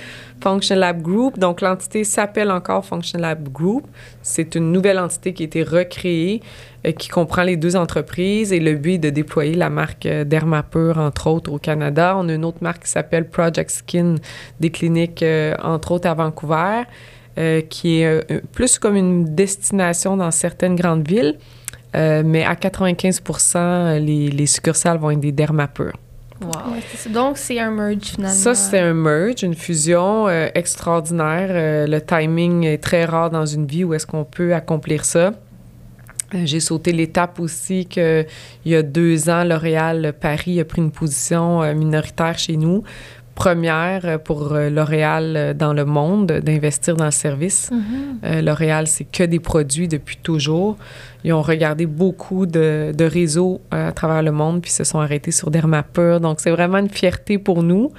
[0.41, 1.39] Function Lab Group.
[1.39, 3.87] Donc, l'entité s'appelle encore Function Lab Group.
[4.23, 6.43] C'est une nouvelle entité qui a été recréée,
[6.87, 10.25] euh, qui comprend les deux entreprises et le but est de déployer la marque euh,
[10.25, 12.15] Dermapur, entre autres, au Canada.
[12.17, 14.17] On a une autre marque qui s'appelle Project Skin,
[14.61, 16.83] des cliniques, euh, entre autres, à Vancouver,
[17.39, 21.39] euh, qui est euh, plus comme une destination dans certaines grandes villes.
[21.97, 23.23] Euh, mais à 95
[24.01, 25.93] les, les succursales vont être des Dermapur.
[26.41, 26.73] Wow.
[26.73, 27.13] Ouais.
[27.13, 28.35] Donc, c'est un merge finalement.
[28.35, 31.49] Ça, c'est un merge, une fusion euh, extraordinaire.
[31.51, 35.33] Euh, le timing est très rare dans une vie où est-ce qu'on peut accomplir ça.
[36.35, 38.27] Euh, J'ai sauté l'étape aussi qu'il
[38.67, 42.85] y a deux ans, L'Oréal Paris a pris une position euh, minoritaire chez nous.
[43.39, 47.71] Première euh, pour euh, L'Oréal euh, dans le monde d'investir dans le service.
[47.71, 48.41] Mhm.
[48.41, 50.77] L'Oréal, c'est que des produits depuis toujours.
[51.23, 55.31] Ils ont regardé beaucoup de, de réseaux à travers le monde, puis se sont arrêtés
[55.31, 56.19] sur Dermapur.
[56.19, 57.93] Donc, c'est vraiment une fierté pour nous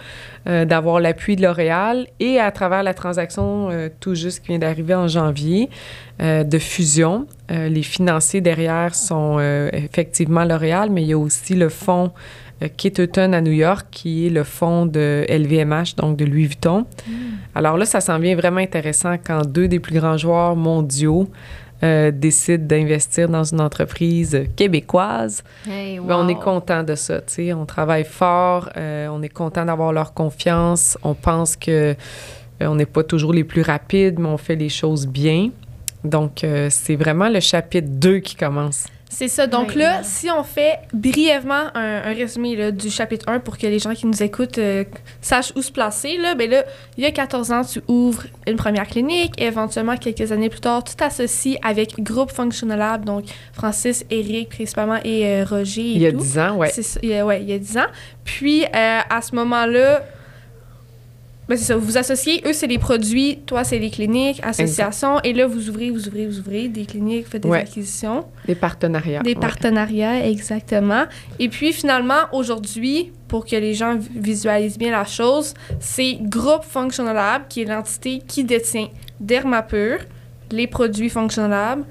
[0.48, 4.60] euh, d'avoir l'appui de L'Oréal et à travers la transaction euh, tout juste qui vient
[4.60, 5.70] d'arriver en janvier
[6.22, 7.28] euh, de fusion.
[7.50, 9.40] les financiers derrière sont
[9.74, 12.12] effectivement L'Oréal, mais il y a aussi le fonds
[12.62, 16.86] euh, Kitterton à New York, qui est le fonds de LVMH, donc de Louis Vuitton.
[17.56, 21.30] Alors là, ça s'en vient vraiment intéressant quand deux des plus grands joueurs mondiaux
[21.82, 25.46] euh, décident d'investir dans une entreprise québécoise.
[25.66, 27.54] Hey, Ben, on est content de ça, tu sais.
[27.54, 30.98] On travaille fort, euh, on est content d'avoir leur confiance.
[31.04, 31.96] On pense que
[32.62, 35.52] euh, on n'est pas toujours les plus rapides, mais on fait les choses bien.
[36.04, 38.88] Donc, c'est vraiment le chapitre 2 qui commence.
[39.12, 39.48] C'est ça.
[39.48, 43.66] Donc là, si on fait brièvement un, un résumé là, du chapitre 1 pour que
[43.66, 44.84] les gens qui nous écoutent euh,
[45.20, 46.64] sachent où se placer, là, ben là,
[46.96, 49.34] il y a 14 ans, tu ouvres une première clinique.
[49.40, 54.50] Et éventuellement, quelques années plus tard, tu t'associes avec Groupe Functional Lab, donc Francis, Eric
[54.50, 55.82] principalement et euh, Roger.
[55.82, 56.20] Et Il y a tout.
[56.20, 56.70] 10 ans, ouais.
[56.70, 57.88] Ça, il y a, ouais, il y a 10 ans.
[58.24, 58.68] Puis, euh,
[59.10, 60.04] à ce moment-là,
[61.50, 65.20] ben c'est ça, vous vous associez, eux, c'est les produits, toi, c'est les cliniques, associations,
[65.24, 67.60] et là, vous ouvrez, vous ouvrez, vous ouvrez des cliniques, faites des Ouais.
[67.62, 68.26] acquisitions.
[68.46, 69.24] Des partenariats.
[69.24, 69.36] Des ouais.
[69.40, 71.06] partenariats, exactement.
[71.40, 76.64] Et puis finalement, aujourd'hui, pour que les gens vi- visualisent bien la chose, c'est Groupe
[76.64, 78.88] Functional Lab, qui est l'entité qui détient
[79.20, 79.98] Dermapur,
[80.52, 81.84] les produits Functional Lab,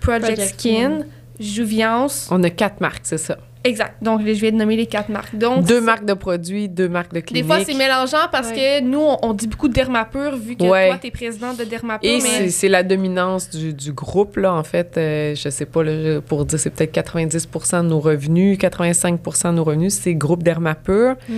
[0.00, 0.98] Project, Project Skin,
[1.40, 2.28] Juviance.
[2.30, 3.38] On a quatre marques, c'est ça.
[3.66, 3.94] Exact.
[4.02, 5.34] Donc, je viens de nommer les quatre marques.
[5.36, 7.46] Donc, Deux marques de produits, deux marques de Des cliniques.
[7.46, 8.80] fois, c'est mélangeant parce Ouais.
[8.80, 10.88] que nous, on, on dit beaucoup Dermapur, vu que Ouais.
[10.88, 12.08] toi, t'es président de Dermapur.
[12.08, 14.96] Et mais c'est- c'est la dominance du, du groupe, là, en fait.
[14.96, 19.56] euh, je sais pas, là, pour dire, c'est peut-être 90% de nos revenus, 85% de
[19.56, 21.14] nos revenus, c'est groupe Dermapur.
[21.28, 21.34] Mm.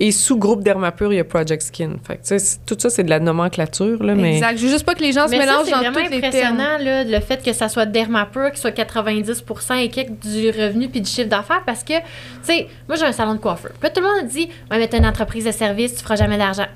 [0.00, 1.92] Et sous groupe Dermapur, il y a Project Skin.
[2.06, 4.36] Fait que, tu tout ça, c'est de la nomenclature, là, mais...
[4.36, 4.56] Exact.
[4.58, 6.20] Je veux juste pas que les gens se Mais mélangent c'est dans vraiment tous les
[6.20, 6.24] termes.
[6.60, 9.42] impressionnant, là, le fait que ça soit Dermapur, qui soit 90
[9.80, 12.04] et quelques du revenu puis du chiffre d'affaires, parce que, tu
[12.42, 13.72] sais, moi, j'ai un salon de coiffeur.
[13.80, 16.36] Puis tout le monde dit, ouais, mais t'as une entreprise de service, tu feras jamais
[16.36, 16.66] d'argent.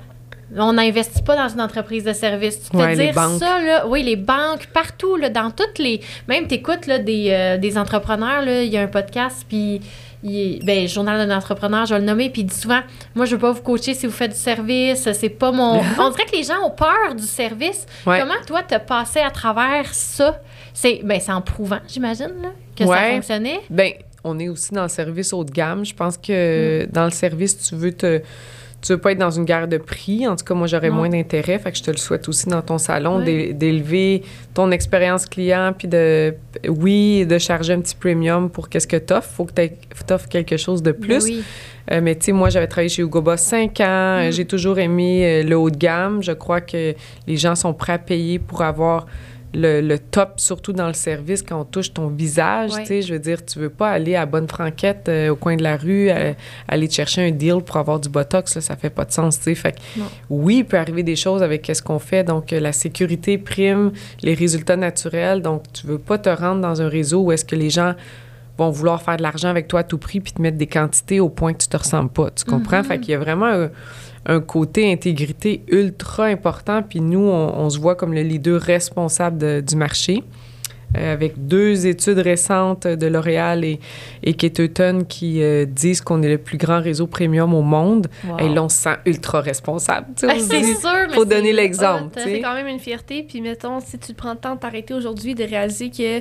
[0.55, 2.63] On n'investit pas dans une entreprise de service.
[2.63, 3.85] Tu te Ouais, dire ça, là.
[3.87, 5.99] Oui, les banques, partout, là, dans toutes les.
[6.27, 8.63] Même, t'écoutes, là, des, euh, des entrepreneurs, là.
[8.63, 9.81] Il y a un podcast, puis.
[10.23, 12.79] Il ben, journal d'un entrepreneur, je vais le nommer, puis il dit souvent
[13.13, 15.79] Moi, je veux pas vous coacher si vous faites du service, c'est pas mon.
[15.99, 17.85] On dirait que les gens ont peur du service.
[18.05, 18.19] Ouais.
[18.19, 20.41] Comment, toi, t'as passé à travers ça
[20.73, 23.59] C'est ben, c'est en prouvant, j'imagine, là, que ça fonctionnait.
[23.69, 23.93] Ben,
[24.27, 25.85] on est aussi dans le service haut de gamme.
[25.85, 26.91] Je pense que Mm.
[26.91, 28.21] dans le service, tu veux te...
[28.79, 30.27] Tu veux pas être dans une guerre de prix.
[30.27, 31.57] En tout cas, moi, j'aurais moins d'intérêt.
[31.57, 34.21] Fait que je te le souhaite aussi dans ton salon, d'élever
[34.53, 36.35] ton expérience client, puis de,
[36.67, 39.29] oui, de charger un petit premium pour qu'est-ce que t'offres.
[39.31, 39.51] Faut que
[40.05, 41.25] t'offres quelque chose de plus.
[41.25, 41.43] Ben oui.
[41.91, 43.83] Euh, mais tu sais, moi, j'avais travaillé chez Hugo Boss 5 ans.
[43.83, 44.27] Mm.
[44.27, 46.21] Euh, J'ai toujours aimé euh, le haut de gamme.
[46.21, 46.93] Je crois que
[47.25, 49.07] les gens sont prêts à payer pour avoir
[49.53, 53.13] le, le top, surtout dans le service, quand on touche ton visage, tu sais, je
[53.13, 56.09] veux dire, tu veux pas aller à Bonne Franquette euh, au coin de la rue,
[56.09, 56.33] euh,
[56.67, 59.37] aller te chercher un deal pour avoir du Botox, là, ça fait pas de sens,
[59.37, 59.55] tu sais.
[59.55, 60.05] Fait que, Non.
[60.29, 63.91] oui, il peut arriver des choses avec ce qu'on fait, donc euh, la sécurité prime
[64.21, 67.55] les résultats naturels, donc tu veux pas te rendre dans un réseau où est-ce que
[67.55, 67.93] les gens
[68.57, 71.19] vont vouloir faire de l'argent avec toi à tout prix puis te mettre des quantités
[71.19, 72.83] au point que tu te ressembles pas, tu comprends?
[72.83, 73.69] Fait qu'il y a vraiment un,
[74.27, 79.37] un côté intégrité ultra important, puis nous, on, on se voit comme le leader responsable
[79.37, 80.23] de- du marché.
[80.97, 83.77] euh, avec deux études récentes de L'Oréal et,
[84.23, 88.07] et Keteton qui euh, disent qu'on est le plus grand réseau premium au monde.
[88.25, 88.37] Wow.
[88.39, 90.07] Et là, on se sent ultra responsable.
[90.23, 92.17] Ah, c'est sûr, mais faut donner l'exemple.
[92.23, 93.23] C'est quand même une fierté.
[93.27, 96.19] Puis mettons, si tu prends le temps de t'arrêter aujourd'hui, de réaliser que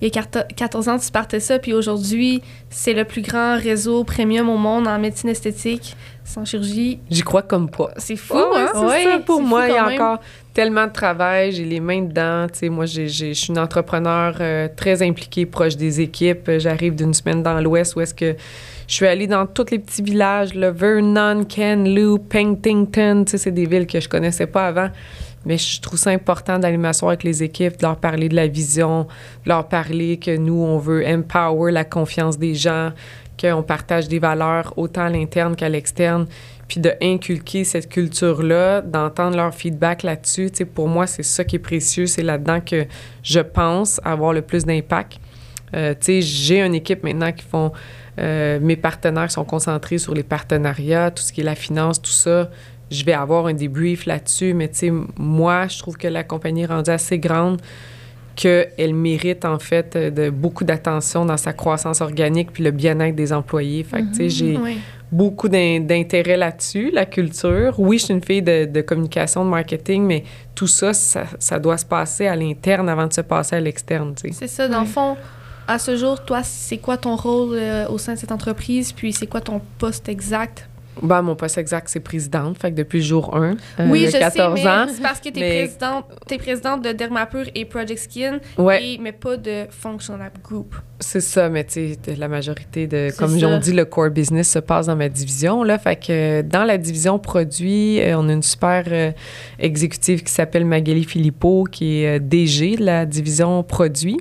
[0.00, 2.40] il y a quarte- 14 ans, tu partais ça, puis aujourd'hui,
[2.70, 6.98] c'est le plus grand réseau premium au monde en médecine esthétique, sans chirurgie.
[7.10, 7.90] J'y crois comme pas.
[7.98, 8.68] C'est fou, hein?
[8.72, 9.18] c'est Ouais, ça.
[9.24, 10.00] Pour moi, il y a même.
[10.00, 10.20] encore
[10.54, 11.52] tellement de travail.
[11.52, 12.46] J'ai les mains dedans.
[12.52, 16.50] Tu sais, moi, j'ai- j'ai- je suis une entrepreneur euh, très impliquée, proche des équipes.
[16.58, 18.34] J'arrive d'une semaine dans l'Ouest où est-ce que
[18.86, 21.44] je suis allée dans tous les petits villages, là, Vernon.
[21.44, 24.88] Tu sais, c'est des villes que je connaissais pas avant.
[25.46, 28.46] Mais je trouve ça important d'aller m'asseoir avec les équipes, de leur parler de la
[28.46, 29.02] vision,
[29.44, 32.92] de leur parler que nous, on veut empower la confiance des gens,
[33.40, 36.26] qu'on partage des valeurs autant à l'interne qu'à l'externe,
[36.68, 40.50] puis de inculquer cette culture-là, d'entendre leur feedback là-dessus.
[40.50, 42.06] Tu pour moi, c'est ça qui est précieux.
[42.06, 42.86] C'est là-dedans que
[43.22, 45.18] je pense avoir le plus d'impact.
[45.74, 47.72] Euh, j'ai une équipe maintenant qui font...
[48.18, 52.10] euh, mes partenaires sont concentrés sur les partenariats, tout ce qui est la finance, tout
[52.10, 52.50] ça.
[52.90, 56.66] Je vais avoir un débrief là-dessus, mais tu moi, je trouve que la compagnie est
[56.66, 57.60] rendue assez grande
[58.36, 63.14] qu'elle mérite, en fait, euh, de beaucoup d'attention dans sa croissance organique puis le bien-être
[63.14, 63.84] des employés.
[63.84, 64.78] Fait que, tu sais, j'ai Oui.
[65.12, 67.74] beaucoup d'in- d'intérêt là-dessus, la culture.
[67.78, 70.24] Oui, je suis une fille de, de communication, de marketing, mais
[70.54, 74.14] tout ça, ça, ça doit se passer à l'interne avant de se passer à l'externe,
[74.14, 74.34] tu sais.
[74.34, 75.16] C'est ça, dans le fond.
[75.66, 78.92] À ce jour, toi, c'est quoi ton rôle euh, au sein de cette entreprise?
[78.92, 80.68] Puis c'est quoi ton poste exact?
[81.02, 83.56] Ben, mon poste exact, c'est présidente, fait que depuis le jour 1,
[83.90, 84.86] oui, il y je a 14 sais, mais ans.
[84.88, 88.84] c'est parce que tu es, mais- présidente, t'es présidente de Dermapur et Project Skin, Ouais,
[88.84, 90.74] et, mais pas de Functional Group.
[91.00, 94.58] c'est ça, mais tu sais, la majorité de, comme on dit, le core business se
[94.60, 95.78] passe dans ma division, là.
[95.78, 99.10] Fait que euh, dans la division produits, euh, on a une super euh,
[99.58, 104.18] exécutive qui s'appelle Magali Philippot, qui est euh, DG de la division produits.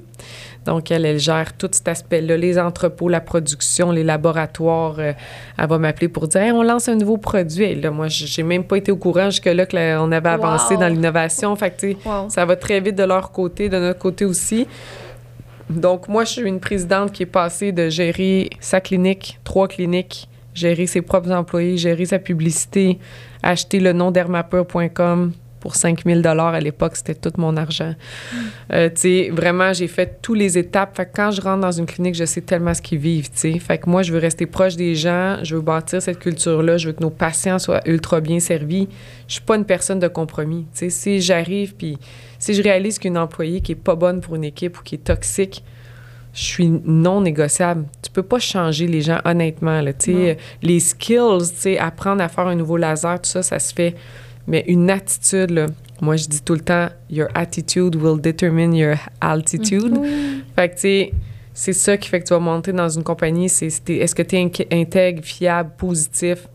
[0.65, 4.95] Donc, elle, elle gère tout cet aspect-là, les entrepôts, la production, les laboratoires.
[4.99, 5.11] Euh,
[5.57, 7.63] elle va m'appeler pour dire Hey, on lance un nouveau produit.
[7.65, 10.75] Et là, moi, j'ai même pas été au courant jusque-là que la- on avait avancé
[10.75, 10.79] Wow.
[10.81, 11.55] dans l'innovation.
[11.55, 12.29] Fait que, Wow.
[12.29, 14.67] ça va très vite de leur côté, de notre côté aussi.
[15.69, 20.27] Donc, moi, je suis une présidente qui est passée de gérer sa clinique, trois cliniques,
[20.53, 22.99] gérer ses propres employés, gérer sa publicité,
[23.41, 25.31] acheter le nom dermapur.com
[25.63, 27.95] pour 5000 dollars à l'époque, c'était tout mon argent.
[28.73, 30.97] Euh, tu sais, vraiment, j'ai fait toutes les étapes.
[30.97, 33.53] Fait que quand je rentre dans une clinique, je sais tellement ce qu'ils vivent, tu
[33.53, 33.59] sais.
[33.59, 36.87] Fait que moi, je veux rester proche des gens, je veux bâtir cette culture-là, je
[36.87, 38.89] veux que nos patients soient ultra bien servis.
[39.29, 40.89] Je suis pas une personne de compromis, tu sais.
[40.89, 41.97] Si j'arrive, puis
[42.39, 45.05] si je réalise qu'une employée qui est pas bonne pour une équipe ou qui est
[45.05, 45.63] toxique,
[46.33, 47.85] je suis non négociable.
[48.01, 49.79] Tu peux pas changer les gens honnêtement.
[49.79, 49.93] Là,
[50.61, 53.95] les skills, apprendre à faire un nouveau laser, tout ça, ça se fait.
[54.47, 55.67] Mais une attitude, là,
[56.01, 59.93] moi, je dis tout le temps, your attitude will determine your altitude.
[60.55, 61.11] Fait que, tu sais,
[61.53, 63.47] c'est ça qui fait que tu vas monter dans une compagnie.
[63.47, 66.47] C'est, c'est- est-ce que tu es intègre, fiable, positif?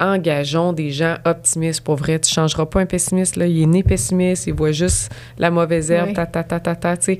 [0.00, 1.80] Engageons des gens optimistes.
[1.82, 3.36] Pour vrai, tu changeras pas un pessimiste.
[3.36, 3.46] Là.
[3.46, 6.14] Il est né pessimiste, il voit juste la mauvaise herbe, Oui.
[6.14, 7.18] ta, ta, ta, ta, ta, tu sais.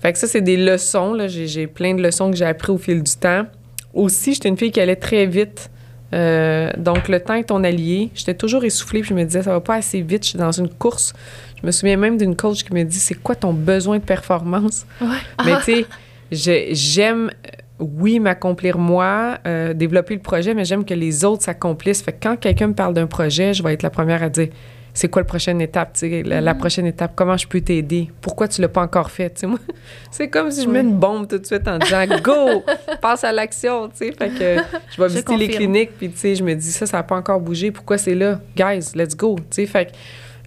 [0.00, 1.12] Fait que ça, c'est des leçons.
[1.14, 1.28] Là.
[1.28, 3.46] J'ai, j'ai plein de leçons que j'ai appris au fil du temps.
[3.94, 5.70] Aussi, j'étais une fille qui allait très vite.
[6.14, 8.10] Euh, donc, le temps est ton allié.
[8.14, 10.24] J'étais toujours essoufflée, puis je me disais, ça va pas assez vite.
[10.24, 11.12] Je suis dans une course.
[11.60, 14.86] Je me souviens même d'une coach qui me dit, c'est quoi ton besoin de performance?
[15.00, 15.08] Ouais.
[15.44, 15.86] Mais tu sais,
[16.30, 17.50] j'ai- j'aime, euh,
[17.80, 22.02] oui, m'accomplir moi, euh, développer le projet, mais j'aime que les autres s'accomplissent.
[22.02, 24.48] Fait que quand quelqu'un me parle d'un projet, je vais être la première à dire
[24.96, 28.10] c'est quoi la prochaine étape, tu sais, la, la prochaine étape, comment je peux t'aider,
[28.22, 29.58] pourquoi tu l'as pas encore fait, tu sais, moi,
[30.10, 32.64] c'est comme si je mets une bombe tout de suite en disant go,
[33.02, 36.34] passe à l'action, tu sais, fait que je vais visiter les cliniques, puis tu sais,
[36.34, 39.36] je me dis ça, ça n'a pas encore bougé, pourquoi c'est là, guys, let's go,
[39.36, 39.92] tu sais, fait que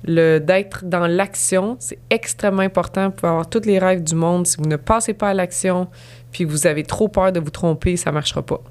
[0.03, 3.09] le d'être dans l'action, c'est extrêmement important.
[3.09, 4.47] Vous pouvez avoir tous les rêves du monde.
[4.47, 5.89] Si vous ne passez pas à l'action,
[6.31, 8.61] puis vous avez trop peur de vous tromper, ça marchera pas.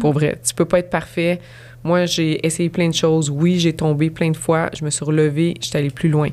[0.00, 1.40] Pour vrai, tu peux pas être parfait.
[1.84, 3.30] Moi, j'ai essayé plein de choses.
[3.30, 4.70] Oui, j'ai tombé plein de fois.
[4.76, 6.28] Je me suis relevée, je suis allée plus loin.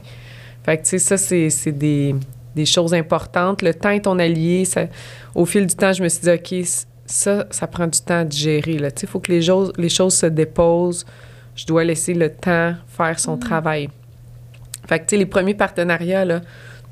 [0.64, 2.16] Fait que, tu sais, ça, c'est des,
[2.56, 3.62] des choses importantes.
[3.62, 4.66] Le temps est ton allié.
[4.66, 4.88] Ça,
[5.36, 6.66] au fil du temps, je me suis dit, OK,
[7.06, 8.80] ça, ça prend du temps à digérer.
[8.80, 8.90] là.
[8.92, 11.06] Tu sais, il faut que les choses, les choses se déposent.
[11.56, 13.90] Je dois laisser le temps faire son travail.
[14.88, 16.42] Fait que, tu sais, les premiers partenariats, là,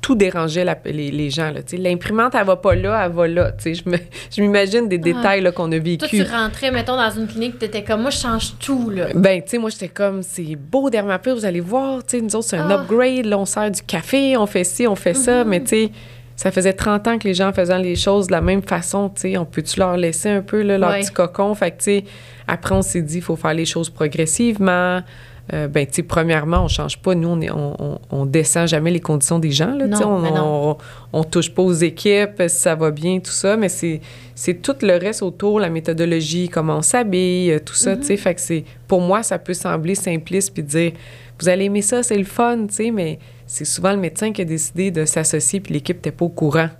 [0.04, 1.50] tout dérangeait la- les, les gens.
[1.78, 3.52] L'imprimante, elle va pas là, elle va là.
[3.64, 6.06] Je m'imagine des détails là, qu'on a Toi, vécu.
[6.18, 9.06] tu rentrais, mettons, dans une clinique, tu étais comme, moi, je change tout, là.
[9.14, 12.58] Ben, tu sais, moi, j'étais comme, c'est beau Dermapur, vous allez voir, nous autres, c'est
[12.58, 12.74] un Ah.
[12.82, 15.90] upgrade, là, on sert du café, on fait ci, on fait ça, mais tu sais,
[16.36, 19.22] ça faisait 30 ans que les gens faisaient les choses de la même façon, tu
[19.22, 21.00] sais, on peut-tu leur laisser un peu, là, leur Ouais.
[21.00, 21.54] petit cocon?
[21.54, 22.04] Fait que, tu sais,
[22.46, 25.00] après, on s'est dit, il faut faire les choses progressivement.
[25.52, 27.14] Euh, ben, tu sais, premièrement, on change pas.
[27.14, 30.70] Nous, on, est, on, on, descend jamais les conditions des gens, là, Non, on, non.
[31.12, 34.00] on, on touche pas aux équipes, si ça va bien, tout ça, mais c'est,
[34.34, 38.16] c'est tout le reste autour, la méthodologie, comment on s'habille, euh, tout ça, tu sais.
[38.16, 40.92] Fait que c'est, pour moi, ça peut sembler simpliste puis dire,
[41.38, 44.40] vous allez aimer ça, c'est le fun, tu sais, mais c'est souvent le médecin qui
[44.40, 46.70] a décidé de s'associer puis l'équipe n'était pas au courant.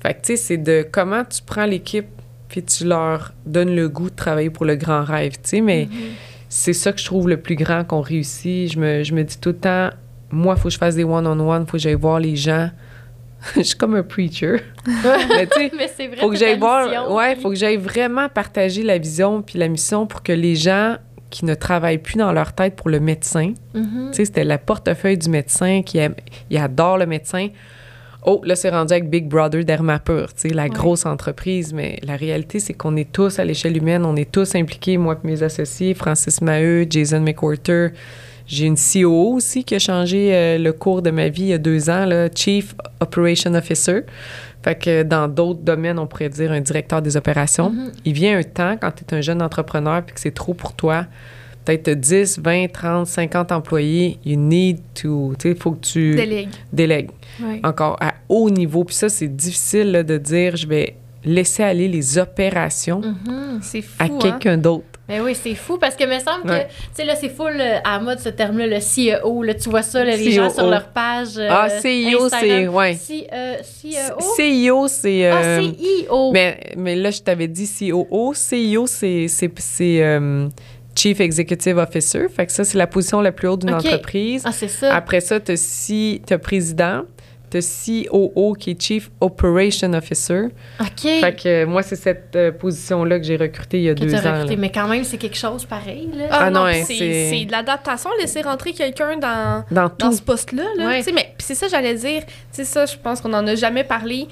[0.00, 2.06] Fait que, tu sais, c'est de comment tu prends l'équipe
[2.48, 5.88] puis tu leur donnes le goût de travailler pour le grand rêve, tu sais, mais
[6.48, 8.72] c'est ça que je trouve le plus grand qu'on réussit.
[8.72, 9.90] Je me, je me dis tout le temps,
[10.30, 12.70] moi, il faut que je fasse des one-on-one, il faut que j'aille voir les gens.
[13.56, 14.56] je suis comme un preacher.
[14.86, 16.86] mais tu sais, faut que j'aille voir.
[16.88, 17.14] mission.
[17.14, 20.96] Ouais, faut que j'aille vraiment partager la vision puis la mission pour que les gens
[21.30, 24.08] qui ne travaillent plus dans leur tête pour le médecin, Mhm.
[24.10, 26.14] tu sais, c'était le portefeuille du médecin qui aime,
[26.50, 27.48] il adore le médecin.
[28.28, 31.72] Oh, là, c'est rendu avec Big Brother Dermapur, tu sais, la grosse entreprise.
[31.72, 35.16] Mais la réalité, c'est qu'on est tous à l'échelle humaine, on est tous impliqués, moi
[35.22, 37.90] et mes associés, Francis Maheu, Jason McWhorter.
[38.48, 41.52] J'ai une COO aussi qui a changé euh, le cours de ma vie il y
[41.52, 44.00] a deux ans, là, Chief Operation Officer.
[44.64, 47.72] Fait que dans d'autres domaines, on pourrait dire un directeur des opérations.
[48.04, 50.72] Il vient un temps, quand tu es un jeune entrepreneur puis que c'est trop pour
[50.72, 51.06] toi,
[51.66, 56.14] peut-être 10, 20, 30, 50 employés, you need to, tu sais, il faut que tu
[56.14, 56.48] Délègue.
[56.72, 57.10] délègues
[57.42, 57.60] Ouais.
[57.64, 58.84] encore à haut niveau.
[58.84, 60.94] Puis ça, c'est difficile là, de dire, je vais
[61.24, 63.60] laisser aller les opérations Mhm.
[63.60, 64.18] Fou, à hein?
[64.20, 64.84] quelqu'un d'autre.
[65.08, 66.64] Mais oui, c'est fou parce que me semble Ouais.
[66.66, 69.42] que, tu sais, là, c'est full euh, à mode ce terme-là, le CEO.
[69.44, 70.54] Là, tu vois ça, là, les gens CEO.
[70.54, 71.38] sur leur page.
[71.38, 72.94] euh, Ah, CEO, c'est- ouais.
[72.94, 74.18] C- euh, CEO?
[74.36, 75.26] CEO, c'est...
[75.30, 76.32] Ah, euh, CIO.
[76.32, 78.32] mais, mais là, je t'avais dit COO.
[78.34, 79.28] CEO, c'est,
[80.96, 82.26] Chief Executive Officer.
[82.34, 84.42] Fait que ça, c'est la position la plus haute d'une entreprise.
[84.46, 84.94] Ah, c'est ça.
[84.94, 87.02] Après ça, tu as président,
[87.50, 90.46] tu as COO qui est Chief Operation Officer.
[90.80, 90.88] OK.
[91.02, 94.00] Fait que euh, moi, c'est cette euh, position-là que j'ai recrutée il y a que
[94.00, 94.32] deux tu as ans.
[94.34, 94.54] recruté.
[94.56, 94.60] là.
[94.60, 96.08] Mais quand même, c'est quelque chose pareil.
[96.16, 96.24] Là.
[96.30, 96.84] Ah, Ah non, non, puis hein,
[97.30, 100.64] c'est de l'adaptation, laisser rentrer quelqu'un dans, Dans dans ce poste-là.
[100.76, 100.98] Là, Ouais.
[100.98, 102.22] Tu sais, Mais puis c'est ça, j'allais dire.
[102.50, 104.26] C'est ça, je pense qu'on n'en a jamais parlé.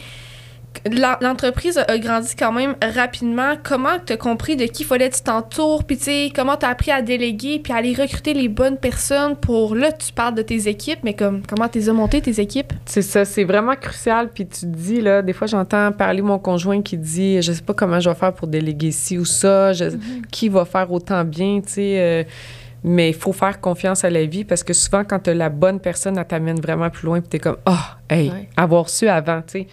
[1.20, 3.52] L'entreprise a grandi quand même rapidement.
[3.62, 5.84] Comment tu as compris de qui fallait que tu t'entoures?
[5.84, 8.76] Puis, tu sais, comment tu as appris à déléguer puis à aller recruter les bonnes
[8.76, 9.74] personnes pour.
[9.74, 12.72] Là, tu parles de tes équipes, mais comme comment tu les as montées, tes équipes?
[12.86, 14.28] C'est ça, c'est vraiment crucial.
[14.34, 17.62] Puis tu te dis, là, des fois, j'entends parler mon conjoint qui dit Je sais
[17.62, 19.96] pas comment je vais faire pour déléguer ci ou ça, je-
[20.30, 21.96] qui va faire autant bien, tu sais.
[22.00, 22.24] euh,
[22.86, 25.48] mais il faut faire confiance à la vie parce que souvent, quand tu as la
[25.48, 27.20] bonne personne, elle t'amène vraiment plus loin.
[27.20, 28.48] Puis tu es comme Ah, hey, Ouais.
[28.58, 29.66] avoir su avant, tu sais.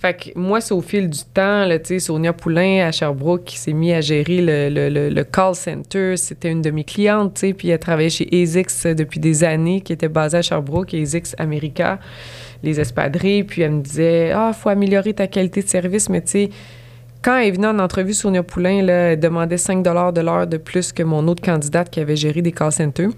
[0.00, 3.44] Fait que moi, c'est au fil du temps, là, tu sais, Sonia Poulain à Sherbrooke
[3.44, 6.16] qui s'est mis à gérer le, le- le- le call center.
[6.16, 9.80] C'était une de mes clientes, tu sais, puis elle travaillait chez ASICS depuis des années,
[9.80, 12.00] qui était basée à Sherbrooke, ASICS America,
[12.64, 13.44] les espadrilles.
[13.44, 16.50] Puis elle me disait, ah, faut améliorer ta qualité de service, mais tu sais,
[17.22, 20.56] quand elle est venue en entrevue, Sonia Poulain, là, elle demandait 5 de l'heure de
[20.56, 23.10] plus que mon autre candidate qui avait géré des call centers.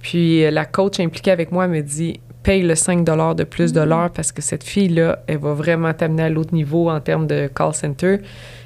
[0.00, 3.04] Puis euh, la coach impliquée avec moi me dit paye le 5
[3.36, 6.90] de plus de l'heure parce que cette fille-là, elle va vraiment t'amener à l'autre niveau
[6.90, 8.18] en termes de call center.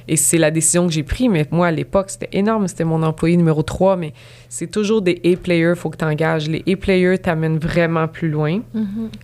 [0.08, 1.28] Et c'est la décision que j'ai prise.
[1.28, 2.68] Mais moi, à l'époque, c'était énorme.
[2.68, 3.96] C'était mon employé numéro 3.
[3.96, 4.12] Mais
[4.48, 6.48] c'est toujours des A-players, faut que tu engages.
[6.48, 8.60] Les A-players t'amènent vraiment plus loin.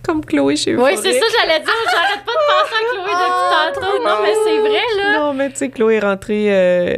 [0.03, 0.95] Comme Chloé chez Oui, Forêt.
[0.97, 1.73] c'est ça, j'allais dire.
[1.91, 4.03] J'arrête pas de penser à Chloé depuis tantôt.
[4.03, 5.19] Non, mais c'est vrai, là.
[5.19, 6.97] Non, mais tu sais, Chloé est rentrée, euh,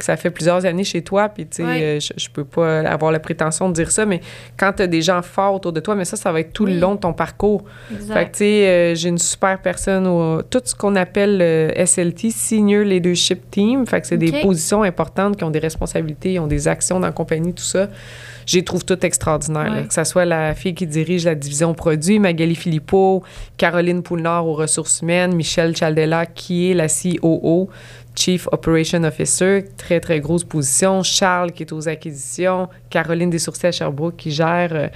[0.00, 3.10] ça fait plusieurs années chez toi, puis tu sais, euh, je, je peux pas avoir
[3.12, 4.20] la prétention de dire ça, mais
[4.58, 6.64] quand tu as des gens forts autour de toi, mais ça, ça va être tout
[6.64, 6.74] Oui.
[6.74, 7.64] le long de ton parcours.
[7.88, 8.32] Fait que Exact.
[8.32, 12.84] tu sais, euh, j'ai une super personne, au, tout ce qu'on appelle le SLT, Senior
[13.22, 16.68] Leadership Team, fait que c'est des positions importantes qui ont des responsabilités, ils ont des
[16.68, 17.88] actions dans la compagnie, tout ça.
[18.46, 19.72] Je les trouve toutes extraordinaires.
[19.72, 19.86] Ouais.
[19.86, 23.22] Que ce soit la fille qui dirige la division produits, Magali Philippot,
[23.56, 27.68] Caroline Poulnard aux ressources humaines, Michel Chaldela qui est la COO,
[28.14, 31.02] Chief Operation Officer, très, très grosse position.
[31.02, 32.68] Charles qui est aux acquisitions.
[32.90, 34.88] Caroline Dessourciers à Sherbrooke qui gère euh,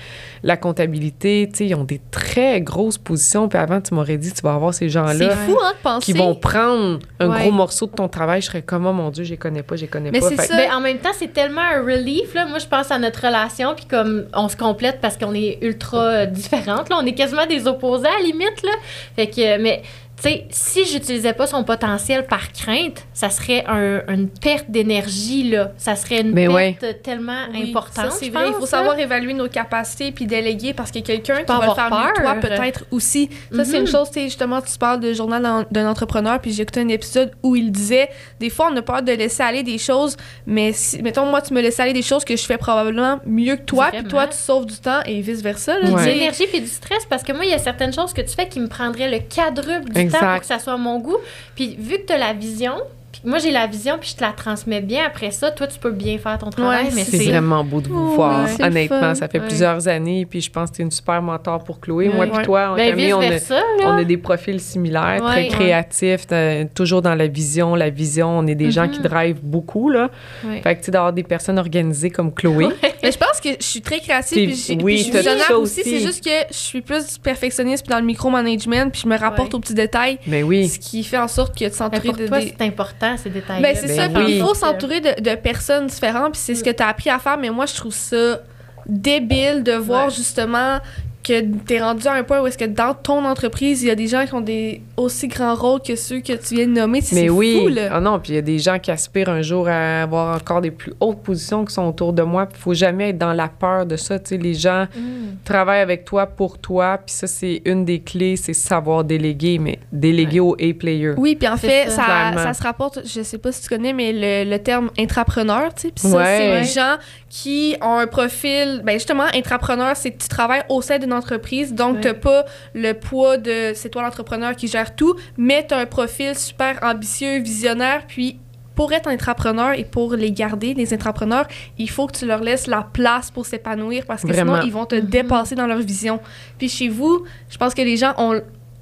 [0.42, 1.48] la comptabilité.
[1.50, 3.48] Tu sais, ils ont des très grosses positions.
[3.48, 6.12] Puis avant, tu m'aurais dit, tu vas avoir ces C'est gens-là fou, hein, de penser.
[6.12, 7.40] qui vont prendre un Ouais.
[7.42, 8.42] gros morceau de ton travail.
[8.42, 10.28] Je serais comme, oh mon Dieu, je les connais pas, je les connais Mais pas.
[10.28, 10.56] c'est Fait- ça.
[10.56, 12.34] Ben, en même temps, c'est tellement un relief.
[12.34, 12.44] Là.
[12.46, 15.98] Moi, je pense à notre relation, puis comme on se complète parce qu'on est ultra
[16.04, 16.90] euh, différentes.
[16.90, 16.98] Là.
[17.00, 18.62] On est quasiment des opposés à la limite.
[18.62, 18.72] Là.
[19.16, 19.82] Fait que, mais
[20.16, 25.50] tu sais, si j'utilisais pas son potentiel par crainte, ça serait un- une perte d'énergie,
[25.50, 25.72] là.
[25.76, 26.94] Ça serait une Mais perte ouais.
[27.02, 28.06] tellement Oui, importante.
[28.06, 28.48] ça, c'est vrai.
[28.48, 32.12] Il faut savoir évaluer nos capacités puis déléguer parce que quelqu'un qui va faire mieux
[32.12, 32.40] que toi, peur.
[32.50, 33.28] peut-être aussi.
[33.54, 33.88] Ça, c'est une Mhm.
[33.88, 36.88] chose, tu sais, justement, tu parles de journal d'un- d'un entrepreneur, puis j'ai écouté un
[36.88, 38.08] épisode où il disait
[38.40, 41.52] des fois, on a peur de laisser aller des choses, mais si, mettons, moi, tu
[41.52, 44.36] me laisses aller des choses que je fais probablement mieux que toi, puis toi, tu
[44.36, 45.74] sauves du temps et vice-versa.
[45.74, 45.80] là.
[45.86, 46.04] Puis Ouais.
[46.06, 48.34] de l'énergie puis du stress parce que moi, il y a certaines choses que tu
[48.34, 50.20] fais qui me prendraient le quadruple du Exact.
[50.20, 51.18] temps pour que ça soit à mon goût.
[51.54, 52.72] Puis vu que tu as la vision,
[53.12, 55.66] puis que moi j'ai la vision puis je te la transmets bien après ça, toi
[55.66, 58.46] tu peux bien faire ton travail, Ouais, mais C'est c'est vraiment beau de vous voir.
[58.60, 59.46] Honnêtement, ça fait Ouais.
[59.46, 62.08] plusieurs années, puis je pense que tu es une super mentor pour Chloé.
[62.10, 62.30] Moi Ouais.
[62.30, 63.38] puis toi, on, ben, Camille, on a, là.
[63.84, 65.30] on a des profils similaires, Ouais.
[65.30, 65.48] très Ouais.
[65.48, 66.26] créatifs,
[66.74, 68.38] toujours dans la vision, la vision.
[68.38, 70.10] On est des gens qui drivent beaucoup, là.
[70.44, 70.60] Ouais.
[70.60, 72.68] Fait que, tu sais, d'avoir des personnes organisées comme Chloé.
[73.02, 74.48] Mais je pense que je suis très créative.
[74.48, 75.80] Puis j'ai- oui, puis je suis visionnaire aussi.
[75.80, 75.90] aussi.
[75.90, 79.48] C'est juste que je suis plus perfectionniste puis dans le micromanagement, puis je me rapporte
[79.50, 79.54] Ouais.
[79.56, 80.68] aux petits détails, Mais oui.
[80.68, 83.62] ce qui fait en sorte que de s'entourer de toi, des- c'est important ces détails.
[83.62, 84.36] Ben, c'est Ben ça, oui.
[84.36, 87.18] il faut s'entourer de, de personnes différentes, puis c'est ce que tu as appris à
[87.18, 88.40] faire, mais moi, je trouve ça
[88.88, 90.10] débile de voir Ouais.
[90.14, 90.78] justement
[91.26, 93.90] que tu es rendu à un point où est-ce que dans ton entreprise, il y
[93.90, 96.72] a des gens qui ont des aussi grands rôles que ceux que tu viens de
[96.72, 97.00] nommer?
[97.00, 97.58] C'est Mais c'est oui.
[97.62, 97.88] fou, là.
[97.92, 100.60] Ah non, puis il y a des gens qui aspirent un jour à avoir encore
[100.60, 102.46] des plus hautes positions qui sont autour de moi.
[102.50, 104.18] Il faut jamais être dans la peur de ça.
[104.18, 105.38] Tu sais, les gens Mm.
[105.44, 106.98] travaillent avec toi pour toi.
[107.04, 111.14] Puis ça, c'est une des clés, c'est savoir déléguer, mais déléguer aux A-players.
[111.16, 112.32] Oui, puis en fait, ça.
[112.36, 115.82] ça, se rapporte, je sais pas si tu connais, mais le, le terme intrapreneur, tu
[115.82, 116.24] sais, puis ça, Ouais.
[116.24, 116.60] c'est Ouais.
[116.60, 116.96] les gens
[117.28, 121.74] qui ont un profil, ben justement, intrapreneur, c'est que tu travailles au sein d'une entreprise,
[121.74, 122.00] donc Ouais.
[122.02, 122.44] t'as pas
[122.74, 127.40] le poids de c'est toi l'entrepreneur qui gère tout, mais t'as un profil super ambitieux,
[127.40, 128.38] visionnaire, puis
[128.74, 131.46] pour être intrapreneur et pour les garder, les intrapreneurs,
[131.78, 134.56] il faut que tu leur laisses la place pour s'épanouir parce que Vraiment.
[134.56, 135.00] sinon, ils vont te Mhm.
[135.06, 136.20] dépasser dans leur vision.
[136.58, 138.38] Puis chez vous, je pense que les gens ont...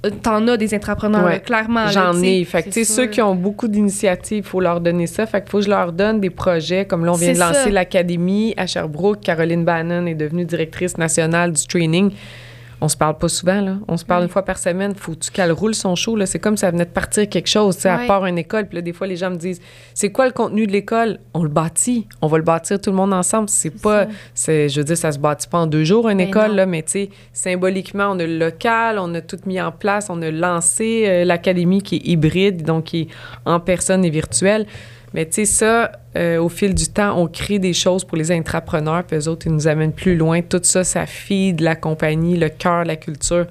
[0.09, 0.73] T'en as des
[1.23, 1.33] Ouais.
[1.33, 1.87] là, clairement.
[1.87, 2.43] J'en ai.
[2.45, 5.25] Fait que, tu sais, c'est ceux qui ont beaucoup d'initiatives, il faut leur donner ça.
[5.25, 6.85] Fait qu'il faut que je leur donne des projets.
[6.85, 9.21] Comme là, on vient de lancer l'Académie à Sherbrooke.
[9.21, 12.11] Caroline Bannon est devenue directrice nationale du training.
[12.85, 13.77] On se parle pas souvent, là.
[13.87, 14.93] On se parle une fois par semaine.
[14.93, 16.27] Faut-tu qu'elle roule son show, là?
[16.27, 18.67] C'est comme si ça venait de partir quelque chose, tu sais, à part une école.
[18.67, 19.59] Puis là, des fois, les gens me disent,
[19.95, 21.17] c'est quoi le contenu de l'école?
[21.33, 22.07] On le bâtit.
[22.21, 23.49] On va le bâtir tout le monde ensemble.
[23.49, 24.09] C'est pas, ça.
[24.35, 26.57] c'est, je veux dire, ça se bâtit pas en deux jours, une Ben école, non.
[26.57, 30.11] là, mais tu sais, symboliquement, on a le local, on a tout mis en place,
[30.11, 33.07] on a lancé euh, l'académie qui est hybride, donc qui est
[33.45, 34.67] en personne et virtuelle.
[35.15, 38.33] Mais tu sais, ça, euh, au fil du temps, on crée des choses pour les
[38.33, 40.41] intrapreneurs, puis eux autres, ils nous amènent plus loin.
[40.41, 43.47] Tout ça, ça feed la compagnie, le cœur, la culture.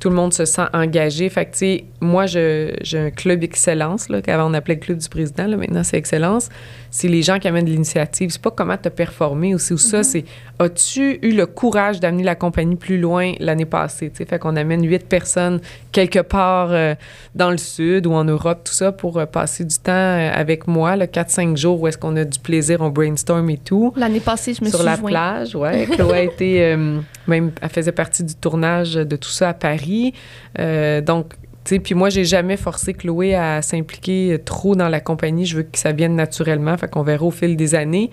[0.00, 1.28] Tout le monde se sent engagé.
[1.30, 4.98] Fait que, tu sais, moi, j'ai un club excellence, là, qu'avant on appelait le club
[4.98, 6.50] du président, là, maintenant c'est excellence.
[6.90, 8.30] C'est les gens qui amènent de l'initiative.
[8.30, 10.24] C'est pas comment tu as performé aussi ou ça, c'est
[10.58, 14.10] as-tu eu le courage d'amener la compagnie plus loin l'année passée?
[14.10, 14.24] tu sais?
[14.26, 16.94] Fait qu'on amène huit personnes quelque part euh,
[17.34, 20.66] dans le sud ou en Europe, tout ça, pour euh, passer du temps euh, avec
[20.68, 24.20] moi, le 4-5 jours où est-ce qu'on a du plaisir, on brainstorm et tout L'année
[24.20, 25.08] passée, je me sur suis la joint.
[25.08, 25.86] plage, ouais.
[25.90, 30.12] Chloé a été, euh, même, elle faisait partie du tournage de tout ça à Paris.
[30.58, 35.00] Euh, donc, tu sais, puis moi, j'ai jamais forcé Chloé à s'impliquer trop dans la
[35.00, 35.46] compagnie.
[35.46, 36.76] Je veux que ça vienne naturellement.
[36.76, 38.10] Fait qu'on verra au fil des années.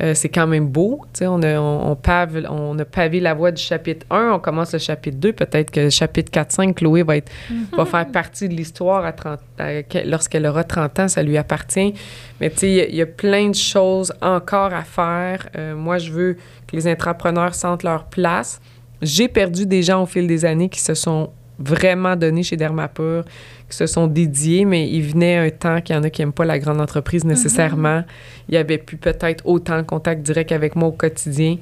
[0.00, 1.00] Euh, c'est quand même beau.
[1.12, 4.32] Tu sais, on a, on, on pave, on a pavé la voie du chapitre 1.
[4.32, 5.32] On commence le chapitre 2.
[5.34, 7.30] Peut-être que le chapitre 4-5, Chloé va, être,
[7.76, 11.08] va faire partie de l'histoire à 30 à- que- lorsqu'elle aura 30 ans.
[11.08, 11.92] Ça lui appartient.
[12.40, 15.48] Mais tu sais, il y a- il y, a plein de choses encore à faire.
[15.56, 16.36] Euh, moi, je veux
[16.66, 18.60] que les entrepreneurs sentent leur place.
[19.02, 23.24] J'ai perdu des gens au fil des années qui se sont vraiment donnés chez Dermapur,
[23.68, 26.32] qui se sont dédiés, mais il venait un temps qu'il y en a qui n'aiment
[26.32, 28.04] pas la grande entreprise nécessairement.
[28.48, 31.56] Il y avait plus peut-être autant de contact direct avec moi au quotidien.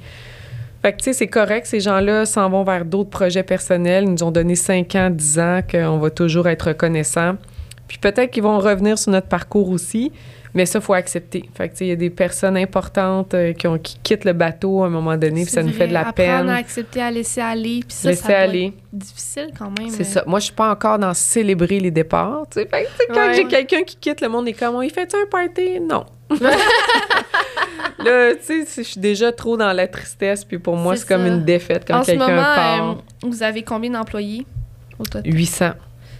[0.81, 1.65] Fait que, tu sais, c'est correct.
[1.65, 4.03] Ces gens-là s'en vont vers d'autres projets personnels.
[4.03, 7.37] Ils nous ont donné 5 ans, 10 ans qu'on va toujours être reconnaissant.
[7.87, 10.11] Puis peut-être qu'ils vont revenir sur notre parcours aussi,
[10.55, 11.47] mais ça, il faut accepter.
[11.53, 14.81] Fait que, il y a des personnes importantes euh, qui, ont, qui quittent le bateau
[14.83, 16.49] à un moment donné, puis ça nous fait de la apprendre peine.
[16.49, 17.81] à accepter, à laisser aller.
[17.87, 18.65] Puis ça, Laisser ça doit aller.
[18.67, 19.89] être difficile quand même.
[19.89, 20.23] C'est ça.
[20.25, 22.45] Moi, je suis pas encore dans célébrer les départs.
[22.53, 23.33] Fait que, quand Ouais.
[23.35, 25.79] j'ai quelqu'un qui quitte, le monde est comme, il fait un party?
[25.81, 26.05] Non.
[27.99, 31.25] Là, tu sais, je suis déjà trop dans la tristesse, puis pour moi, C'est comme
[31.25, 32.89] une défaite quand quelqu'un part.
[32.89, 32.93] euh,
[33.23, 34.45] vous avez combien d'employés
[34.99, 35.23] au total?
[35.33, 35.69] 800.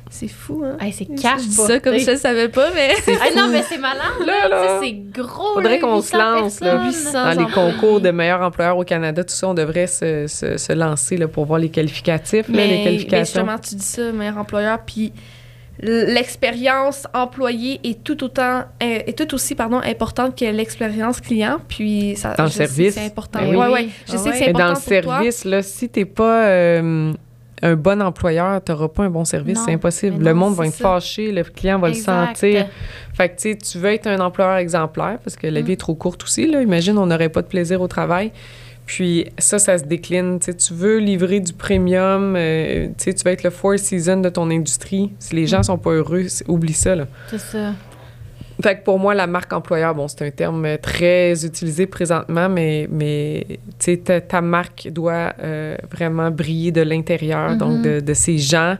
[0.09, 0.77] C'est fou, hein?
[0.79, 2.91] Hey, c'est Je cash dis ça comme je le savais pas, mais...
[3.21, 4.49] Ah non, mais c'est malin, Là, là.
[4.49, 4.79] là.
[4.81, 5.55] C'est gros.
[5.55, 6.71] Faudrait qu'on se 800 lance, là.
[6.77, 6.87] personnes.
[7.11, 7.11] 800.
[7.35, 10.73] Dans les concours de meilleurs employeurs au Canada, tout ça, on devrait se, se- se
[10.73, 12.47] lancer là, pour voir les qualificatifs.
[12.47, 13.41] là, les Mais, mais qualifications.
[13.41, 15.11] justement, tu dis ça, meilleur employeur, puis
[15.81, 22.15] l'expérience employée est tout autant est, est tout aussi pardon importante que l'expérience client puis
[22.15, 22.93] ça Dans le je que service.
[22.95, 23.71] c'est important Ben ouais oui.
[23.73, 24.39] ouais je Ah sais que ouais.
[24.39, 27.13] c'est Mais dans important le pour toi service, là, si t'es pas euh,
[27.65, 29.59] un bon employeur, tu n'auras pas un bon service.
[29.65, 30.23] C'est impossible.
[30.23, 30.83] Le monde va être ça.
[30.83, 32.21] fâché, le client va Exact.
[32.21, 32.67] le sentir.
[33.13, 35.65] Fait que, tu sais, tu veux être un employeur exemplaire parce que la Mm.
[35.65, 36.47] vie est trop courte aussi.
[36.47, 36.61] Là.
[36.61, 38.31] Imagine, on n'aurait pas de plaisir au travail.
[38.85, 40.37] Puis ça, ça se décline.
[40.39, 45.11] Tu veux livrer du premium, euh, tu veux être le four season de ton industrie.
[45.17, 46.95] Si les gens sont pas heureux, oublie ça.
[47.31, 47.73] C'est ça.
[48.63, 52.87] Fait que pour moi, la marque employeur, bon, c'est un terme très utilisé présentement, mais,
[52.91, 57.81] mais tu sais, ta, ta marque doit euh, vraiment briller de l'intérieur, donc Mhm.
[57.83, 58.77] de, de ses gens.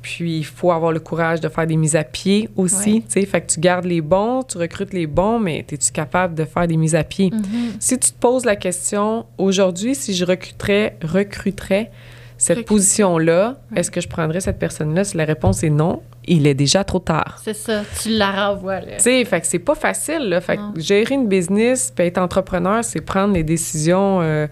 [0.00, 3.00] Puis il faut avoir le courage de faire des mises à pied aussi, Ouais.
[3.00, 3.26] tu sais.
[3.26, 6.68] Fait que tu gardes les bons, tu recrutes les bons, mais es-tu capable de faire
[6.68, 7.30] des mises à pied?
[7.32, 7.72] Mhm.
[7.80, 11.90] Si tu te poses la question, aujourd'hui, si je recruterais, recruterais
[12.38, 13.80] cette position-là, Ouais.
[13.80, 15.04] est-ce que je prendrais cette personne-là?
[15.04, 17.38] Si la réponse est non, il est déjà trop tard.
[17.44, 17.82] C'est ça.
[18.00, 18.96] Tu la renvoies, là.
[18.96, 20.40] Tu sais, fait que c'est pas facile, là.
[20.40, 24.46] Fait que gérer une business, puis être entrepreneur, c'est prendre les décisions, euh,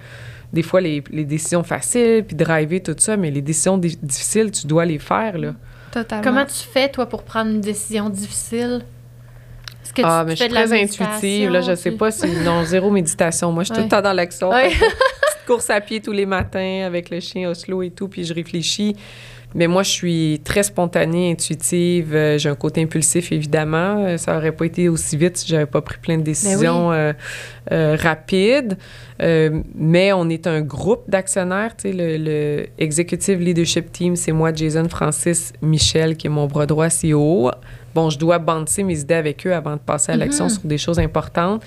[0.52, 4.50] des fois les, les décisions faciles, puis driver tout ça, mais les décisions di- difficiles,
[4.50, 5.52] tu dois les faire, là.
[5.92, 6.22] Totalement.
[6.24, 8.82] Comment tu fais, toi, pour prendre une décision difficile?
[9.94, 12.26] Que ah, tu mais je suis très intuitive, là, je sais pas si...
[12.44, 13.50] Non, zéro méditation.
[13.52, 14.50] Moi, je suis tout le temps dans l'action.
[14.50, 14.70] Ouais.
[15.46, 18.96] Course à pied tous les matins avec le chien Oslo et tout, puis je réfléchis.
[19.54, 22.14] Mais moi, je suis très spontanée, intuitive.
[22.14, 24.04] euh, J'ai un côté impulsif, évidemment.
[24.04, 27.12] Euh, Ça aurait pas été aussi vite si j'avais pas pris plein de décisions euh,
[27.72, 28.76] euh, rapides.
[29.74, 31.74] Mais on est un groupe d'actionnaires.
[31.76, 36.46] Tu sais, le, le Executive Leadership Team, c'est moi, Jason, Francis, Michel, qui est mon
[36.46, 37.50] bras droit CEO.
[37.94, 40.50] Bon, je dois banter mes idées avec eux avant de passer à l'action Mhm.
[40.50, 41.62] sur des choses importantes.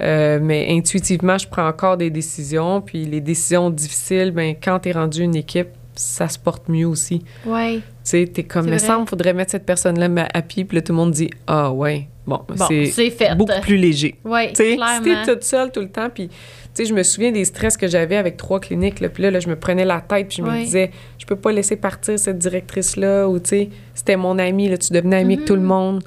[0.00, 2.80] Euh, mais intuitivement, je prends encore des décisions.
[2.80, 6.86] Puis les décisions difficiles, ben, quand tu es rendu une équipe, ça se porte mieux
[6.86, 7.22] aussi.
[7.46, 7.76] Ouais.
[7.76, 10.08] Tu sais, t'es comme, me semble, faudrait mettre cette personne-là
[10.42, 10.64] pied.
[10.64, 14.16] Puis là, tout le monde dit, ah ouais, bon, Bon, c'est beaucoup plus léger.
[14.24, 15.00] Oui, si clairement.
[15.24, 16.34] t'es toute seule tout le temps, puis tu
[16.74, 19.40] sais, je me souviens des stress que j'avais avec trois cliniques, là, puis là, là,
[19.40, 22.36] je me prenais la tête, puis je me disais, je peux pas laisser partir cette
[22.38, 25.66] directrice-là, ou tu sais, c'était mon amie, là, tu devenais amie avec tout le Mhm.
[25.66, 26.04] monde.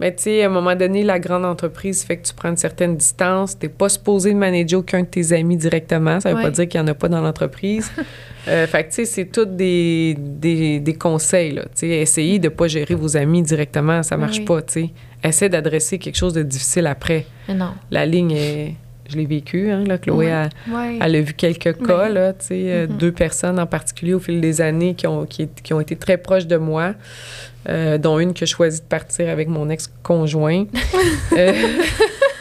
[0.00, 2.56] Mais tu sais, à un moment donné, la grande entreprise fait que tu prends une
[2.56, 3.58] certaine distance.
[3.58, 6.18] T'es pas supposé de manager aucun de tes amis directement.
[6.20, 6.42] Ça veut Ouais.
[6.44, 7.92] pas dire qu'il y en a pas dans l'entreprise.
[8.48, 11.64] euh, fait que tu sais, c'est tous des, des, des conseils, là.
[11.76, 14.44] Tu essayez de pas gérer vos amis directement, ça marche Oui.
[14.46, 14.90] pas, tu sais.
[15.22, 17.72] Essaie d'adresser quelque chose de difficile après Mais non.
[17.90, 18.74] la ligne est.
[19.10, 19.98] Je l'ai vécu, hein, là.
[19.98, 20.30] Chloé, Ouais.
[20.32, 20.98] a- Ouais.
[21.02, 22.96] elle, a vu quelques cas, là, tu euh, Mhm.
[22.96, 26.16] deux personnes en particulier au fil des années qui ont, qui, qui ont été très
[26.16, 26.94] proches de moi,
[27.68, 30.64] euh, dont une que je choisis de partir avec mon ex-conjoint.
[31.36, 31.52] Euh,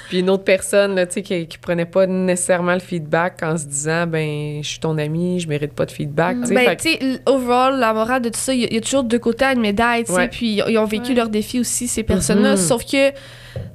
[0.09, 3.55] puis une autre personne, là, tu sais, qui, qui prenait pas nécessairement le feedback en
[3.55, 6.55] se disant, ben, je suis ton ami, je mérite pas de feedback, sais.
[6.55, 8.67] Ben, Fait que- tu sais, l- overall, la morale de tout ça, il y, a-
[8.69, 10.27] il y a toujours deux côtés à une médaille, tu sais, Ouais.
[10.27, 11.13] puis ils ont- vécu Ouais.
[11.15, 12.51] leurs défis aussi, ces personnes-là.
[12.53, 12.57] Mhm.
[12.57, 13.11] Sauf que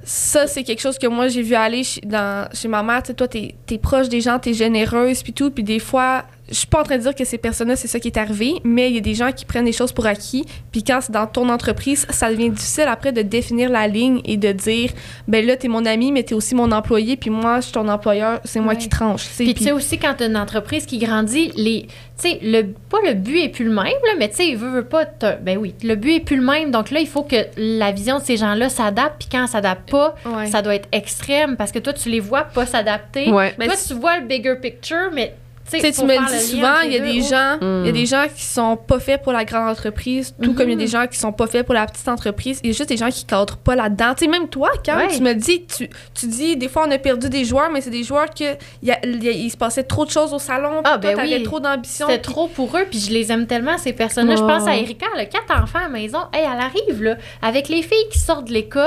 [0.03, 3.05] ça, c'est quelque chose que moi, j'ai vu aller chez, dans, chez ma mère.
[3.05, 5.53] Tu sais, toi, t'es es proche des gens, t'es généreuse, puis tout.
[5.53, 7.99] Puis des fois, je suis pas en train de dire que ces personnes-là, c'est ça
[7.99, 10.45] qui est arrivé, mais il y a des gens qui prennent des choses pour acquis.
[10.73, 14.37] Puis quand c'est dans ton entreprise, ça devient difficile après de définir la ligne et
[14.37, 14.91] de dire,
[15.27, 17.89] ben là, t'es mon ami, mais t'es aussi mon employé, puis moi, je suis ton
[17.89, 19.27] employeur, c'est moi qui tranche.
[19.39, 22.99] Puis tu sais aussi, quand t'as une entreprise qui grandit, les, tu sais, le, pas
[23.07, 25.05] le but est plus le même, là, mais tu sais, veut, veut pas,
[25.41, 26.71] ben oui, le but est plus le même.
[26.71, 29.15] Donc là, il faut que la vision de ces gens-là s'adapte.
[29.19, 30.47] Puis quand ça s'adapte pas, Ouais.
[30.47, 33.31] ça doit être extrême parce que toi, tu les vois pas s'adapter.
[33.33, 33.55] Ouais.
[33.55, 35.35] Toi, tu vois le bigger picture, mais
[35.71, 37.93] tu me le dis souvent, il y a des gens, il y a Mm.
[37.93, 40.79] des gens qui sont pas faits pour la grande entreprise, tout comme il y a
[40.79, 42.61] des gens qui sont pas faits pour la petite entreprise.
[42.63, 44.15] Il y a juste des gens qui cadrent pas là-dedans.
[44.17, 45.09] Tu sais, même toi, quand Ouais.
[45.09, 47.91] tu me dis, tu, tu dis, des fois, on a perdu des joueurs, mais c'est
[47.91, 48.45] des joueurs que
[48.83, 50.99] il y a- il y a- il se passait trop de choses au salon, Ah,
[50.99, 51.43] puis toi, ben t'avais oui.
[51.43, 52.07] trop d'ambition.
[52.09, 54.37] C'était trop pour eux, puis je les aime tellement, ces personnes-là.
[54.37, 56.19] Je pense à Erika, elle a quatre enfants à la maison.
[56.33, 58.85] Hey, elle arrive, là, avec les filles qui sortent de l'école,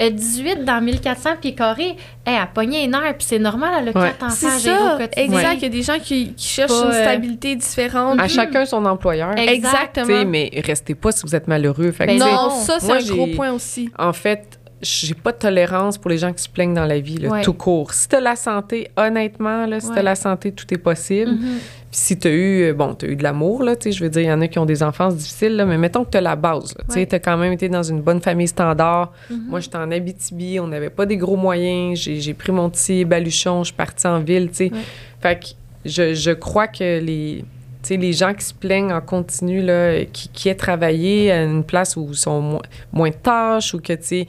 [0.00, 1.96] euh, 18 dans 1400 pieds carrés.
[2.26, 4.08] Hey, elle a pogné un air, puis c'est normal, elle a Ouais.
[4.08, 5.24] quatre enfants C'est à gérer ça, au quotidien.
[5.38, 5.54] exact.
[5.56, 8.20] Il y a des gens qui, qui cherchent Pas, une euh, stabilité différente.
[8.20, 9.32] À chacun son employeur.
[9.38, 9.96] Exact.
[9.96, 10.24] Exactement.
[10.26, 11.90] Mais restez pas si vous êtes malheureux.
[11.92, 13.90] Fait Ben non, ça, c'est un gros point aussi.
[13.98, 17.18] En fait, j'ai pas de tolérance pour les gens qui se plaignent dans la vie,
[17.18, 17.42] là, Ouais.
[17.42, 17.92] tout court.
[17.92, 19.96] Si t'as la santé, honnêtement, là, si Ouais.
[19.96, 21.32] t'as la santé, tout est possible.
[21.32, 21.58] Mhm.
[21.90, 24.08] Puis si t'as eu, euh, bon, t'as eu de l'amour, là, tu sais, je veux
[24.08, 26.20] dire, il y en a qui ont des enfances difficiles, là, mais mettons que t'as
[26.22, 27.06] la base, tu sais, Ouais.
[27.06, 29.12] t'as quand même été dans une bonne famille standard.
[29.28, 29.46] Mhm.
[29.50, 33.60] Moi, j'étais en Abitibi, on n'avait pas des gros moyens, j'ai pris mon petit baluchon,
[33.64, 34.72] je suis partie en ville, tu sais.
[35.20, 35.46] Fait que
[35.84, 37.44] je, je crois que les...
[37.88, 41.96] les gens qui se plaignent en continu, là, qui, qui aient travaillé à une place
[41.96, 42.62] où ils sont moins,
[42.92, 44.26] moins de tâches ou que, tu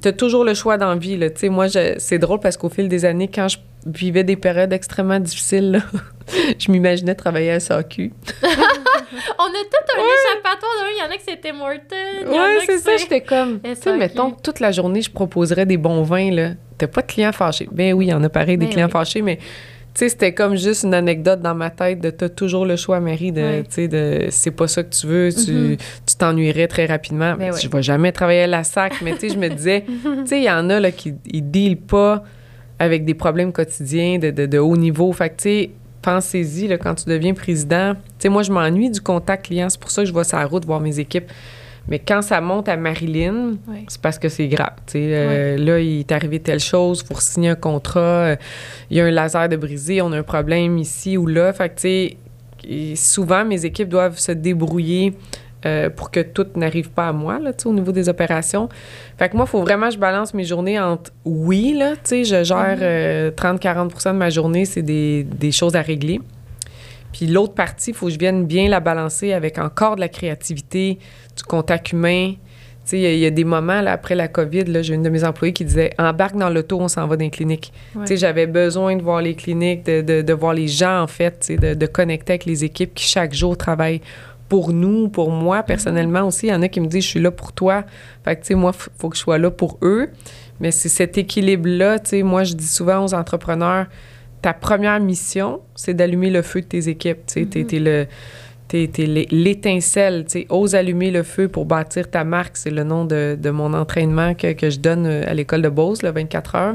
[0.00, 1.16] sais, toujours le choix dans la vie.
[1.16, 1.30] Là.
[1.30, 4.36] Tu sais, moi, je- c'est drôle parce qu'au fil des années, quand je vivais des
[4.36, 5.80] périodes extrêmement difficiles, là,
[6.58, 8.12] je m'imaginais travailler à SAQ.
[9.38, 10.72] On a tout un échappatoire.
[10.94, 11.80] Il y en a que c'était Morton.
[12.30, 12.96] Ouais, que c'est ça.
[12.96, 16.50] J'étais comme, tu sais, mettons, toute la journée, je proposerais des bons vins, là.
[16.78, 17.68] T'as pas de clients fâchés.
[17.70, 18.92] Ben oui, il y en a pareil des Ben clients oui.
[18.92, 19.38] fâchés, mais
[19.94, 23.32] sais, c'était comme juste une anecdote dans ma tête de t'as toujours le choix, Marie,
[23.32, 25.76] de, tu sais, de c'est pas ça que tu veux, tu Mhm.
[26.06, 27.34] tu t'ennuierais très rapidement.
[27.38, 27.60] Ben ouais.
[27.60, 30.38] Je vais jamais travailler à la SAC, mais tu sais, je me disais, tu sais,
[30.38, 32.22] il y en a là, qui ils dealent pas
[32.78, 35.12] avec des problèmes quotidiens de, de, de haut niveau.
[35.12, 35.70] Fait que, tu sais,
[36.00, 37.94] pensez-y, là, quand tu deviens président.
[37.94, 39.68] Tu sais, moi, je m'ennuie du contact client.
[39.68, 41.30] C'est pour ça que je vais sur la route voir mes équipes.
[41.88, 43.54] Mais quand ça monte à Marilyn,
[43.88, 44.72] c'est parce que c'est grave.
[44.94, 48.36] Euh, Là, il est arrivé telle chose, il faut signer un contrat, euh,
[48.90, 51.52] il y a un laser de brisé, on a un problème ici ou là.
[51.52, 55.14] Fait que, souvent, mes équipes doivent se débrouiller
[55.64, 58.68] euh, pour que tout n'arrive pas à moi, là, au niveau des opérations.
[59.16, 62.42] Fait que moi, il faut vraiment que je balance mes journées entre oui, là, je
[62.42, 66.20] gère euh, 30-40% de ma journée, c'est des, des choses à régler.
[67.12, 70.08] Puis l'autre partie, il faut que je vienne bien la balancer avec encore de la
[70.08, 70.98] créativité,
[71.36, 72.32] du contact humain.
[72.84, 74.82] Tu sais, il y a- il y, a des moments, là, après la COVID, là,
[74.82, 77.30] j'ai une de mes employées qui disait «Embarque dans l'auto, on s'en va dans les
[77.30, 77.72] cliniques.
[77.94, 78.00] Ouais.
[78.02, 81.06] Tu sais, j'avais besoin de voir les cliniques, de, de- de voir les gens, en
[81.06, 84.00] fait, tu sais, de, de connecter avec les équipes qui, chaque jour, travaillent
[84.48, 86.46] pour nous, pour moi, personnellement aussi.
[86.46, 87.84] Il y en a qui me disent «Je suis là pour toi.»
[88.24, 90.08] Fait que, tu sais, moi, il faut que je sois là pour eux.
[90.58, 93.86] Mais c'est cet équilibre-là, tu sais, moi, je dis souvent aux entrepreneurs,
[94.42, 97.18] ta première mission, c'est d'allumer le feu de tes équipes.
[97.26, 102.56] Tu sais, l'é- l'étincelle, tu sais, ose allumer le feu pour bâtir ta marque.
[102.56, 105.68] C'est le nom de, de mon entraînement que, que je donne euh, à l'école de
[105.68, 106.74] Beauce, le 24 heures.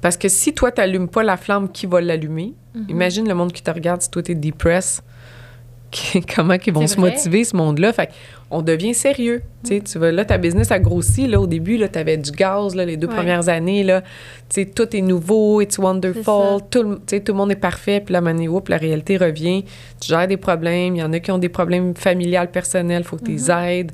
[0.00, 2.54] Parce que si toi, tu n'allumes pas la flamme, qui va l'allumer?
[2.88, 5.02] Imagine le monde qui te regarde si toi, tu es depressed.
[6.36, 7.92] Comment ils vont se motiver, ce monde-là?
[7.92, 8.10] Fait
[8.50, 9.42] on devient sérieux.
[9.64, 11.26] Tu sais, tu vas, là, ta business a grossi.
[11.28, 13.14] Là, au début, tu avais du gaz là, les deux Ouais.
[13.14, 13.82] premières années.
[13.84, 14.02] Là,
[14.48, 16.60] Tu sais, tout est nouveau, it's wonderful.
[16.70, 18.00] Tout, le- tu sais, tout le monde est parfait.
[18.04, 19.64] Puis là, mané, la réalité revient.
[20.00, 20.96] Tu gères des problèmes.
[20.96, 23.02] Il y en a qui ont des problèmes familiales, personnels.
[23.02, 23.92] Il faut que tu les aides.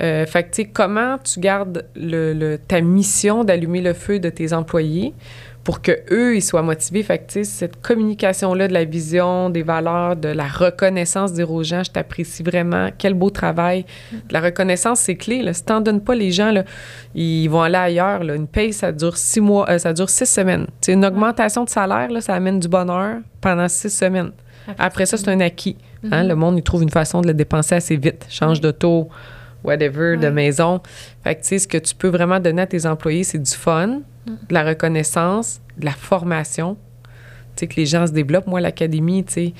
[0.00, 4.18] Euh, fait que, tu sais, comment tu gardes le, le- ta mission d'allumer le feu
[4.18, 5.12] de tes employés?
[5.64, 7.02] Pour que eux ils soient motivés.
[7.02, 11.84] Fait que, cette communication-là de la vision, des valeurs, de la reconnaissance, dire aux gens,
[11.84, 13.84] je t'apprécie vraiment, quel beau travail.
[14.30, 15.42] La reconnaissance, c'est clé.
[15.42, 15.52] Là.
[15.52, 16.64] Si t'en donnes pas, les gens, là,
[17.14, 18.24] ils vont aller ailleurs.
[18.24, 18.34] Là.
[18.34, 20.66] Une paye, ça dure six mois, euh, ça dure six semaines.
[20.80, 24.32] Tu sais, une augmentation de salaire, là, ça amène du bonheur pendant six semaines.
[24.78, 25.76] Après ça, c'est un acquis.
[26.10, 26.24] Hein?
[26.24, 28.26] Le monde, il trouve une façon de le dépenser assez vite.
[28.28, 29.08] Change de taux,
[29.64, 30.80] whatever, de maison.
[31.24, 33.50] Fait que, tu sais, ce que tu peux vraiment donner à tes employés, c'est du
[33.50, 36.76] fun, de la reconnaissance, de la formation.
[37.56, 38.46] Tu sais, que les gens se développent.
[38.46, 39.54] Moi, l'académie, tu sais,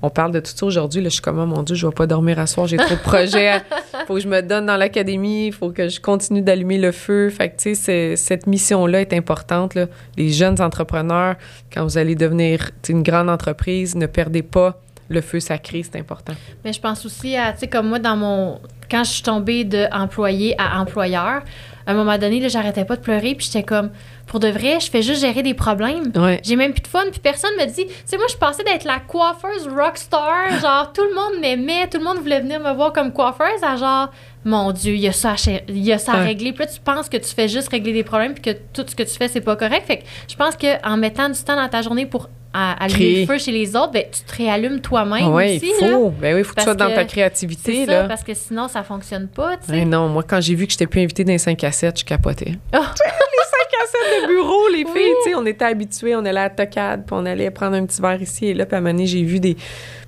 [0.00, 1.02] on parle de tout ça aujourd'hui.
[1.02, 2.94] Là, je suis comme, oh mon Dieu, je vais pas dormir à soir, j'ai trop
[2.94, 3.62] de projets.
[4.06, 7.30] faut que je me donne dans l'académie, il faut que je continue d'allumer le feu.
[7.30, 9.74] Fait que, tu sais, cette mission-là est importante.
[9.74, 9.86] Là.
[10.16, 11.34] Les jeunes entrepreneurs,
[11.72, 16.34] quand vous allez devenir une grande entreprise, ne perdez pas le feu sacré, c'est important.
[16.64, 18.60] Mais je pense aussi à, tu sais, comme moi, dans mon.
[18.90, 21.42] Quand je suis tombée d'employé à employeur,
[21.86, 23.90] à un moment donné, là, j'arrêtais pas de pleurer, puis j'étais comme,
[24.26, 26.10] pour de vrai, je fais juste gérer des problèmes.
[26.16, 26.40] Ouais.
[26.42, 27.86] J'ai même plus de fun, puis personne me dit.
[27.86, 30.50] Tu sais, moi, je pensais d'être la coiffeuse rockstar.
[30.62, 33.62] genre, tout le monde m'aimait, tout le monde voulait venir me voir comme coiffeuse.
[33.62, 34.10] À genre,
[34.44, 36.24] mon Dieu, il y a ça à, y a ça à Ouais.
[36.28, 36.52] régler.
[36.52, 38.94] Puis là, tu penses que tu fais juste régler des problèmes, puis que tout ce
[38.96, 39.84] que tu fais, c'est pas correct.
[39.86, 43.26] Fait que je pense qu'en mettant du temps dans ta journée pour à- allumer le
[43.26, 45.72] feu chez les autres, ben, tu te réallumes toi-même Oui, aussi.
[45.80, 45.98] là.
[46.20, 47.74] Ben oui, il faut que tu sois dans ta créativité.
[47.80, 48.04] C'est ça, là.
[48.08, 49.56] parce que sinon, ça fonctionne pas.
[49.68, 51.72] Ouais, non, moi, quand j'ai vu que je n'étais plus invitée dans les 5 à
[51.72, 52.52] 7, je capotais.
[52.72, 52.78] Ah!
[53.04, 53.86] les 5 à
[54.20, 54.90] 7 de bureau, les Oui.
[54.94, 57.84] filles, sais, on était habitués, on allait à la tocade, puis on allait prendre un
[57.86, 59.56] petit verre ici et là, puis à un moment donné, j'ai vu des...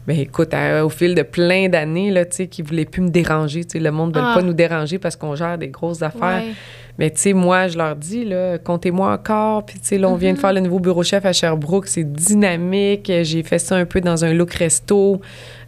[0.07, 3.11] Ben écoute, à- au fil de plein d'années, là, tu sais, qui voulaient plus me
[3.11, 4.35] déranger, tu sais, le monde ne veut Ah.
[4.35, 6.43] pas nous déranger parce qu'on gère des grosses affaires.
[6.43, 6.55] Ouais.
[7.01, 9.65] Mais tu sais, moi, je leur dis, là, comptez-moi encore.
[9.65, 11.89] Puis tu sais, là, on vient de faire le nouveau bureau chef à Sherbrooke.
[11.89, 13.11] C'est dynamique.
[13.23, 15.21] J'ai fait ça un peu dans un look resto.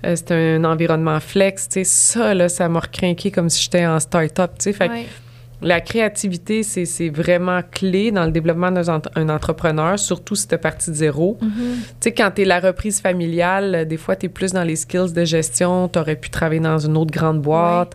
[0.06, 1.68] Euh, c'est un environnement flex.
[1.68, 4.52] Tu sais, ça, là, ça m'a recrinqué comme si j'étais en start-up.
[4.58, 4.92] Tu sais, fait que
[5.66, 10.46] la créativité, c'est c'est vraiment clé dans le développement d'un ent- un entrepreneur, surtout si
[10.48, 11.38] tu parti de zéro.
[11.40, 11.50] Mhm.
[11.50, 14.64] Tu sais, quand tu es la reprise familiale, euh, des fois, tu es plus dans
[14.64, 15.88] les skills de gestion.
[15.88, 17.94] Tu aurais pu travailler dans une autre grande boîte.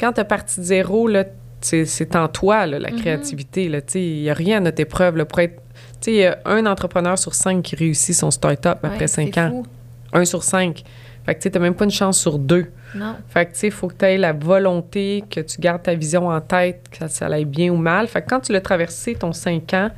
[0.00, 1.24] Quand tu es parti de zéro, là,
[1.64, 2.98] c'est en toi, là, la Mhm.
[3.00, 3.64] créativité.
[3.64, 5.16] Il n'y a rien à notre épreuve.
[5.16, 5.60] Là, pour être,
[6.06, 9.48] il y a un entrepreneur sur cinq qui réussit son start-up après cinq ans.
[9.50, 9.66] fou.
[10.12, 10.82] Un sur cinq.
[11.24, 12.66] Fait que tu n'as même pas une chance sur deux.
[12.94, 13.14] Non.
[13.28, 15.94] Fait que, tu sais, il faut que tu aies la volonté, que tu gardes ta
[15.94, 18.08] vision en tête, que ça, ça aille bien ou mal.
[18.08, 19.90] Fait que quand tu l'as traversé, ton 5 ans,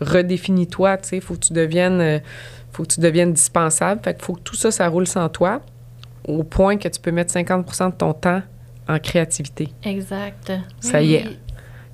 [0.00, 2.18] redéfinis-toi, tu sais, faut que tu deviennes, euh,
[2.72, 4.00] faut que tu deviennes dispensable.
[4.02, 5.60] Fait que faut que tout ça, ça roule sans toi,
[6.26, 8.42] au point que tu peux mettre 50% de ton temps
[8.92, 9.68] en créativité.
[9.84, 10.52] Exact.
[10.80, 11.26] Ça y est.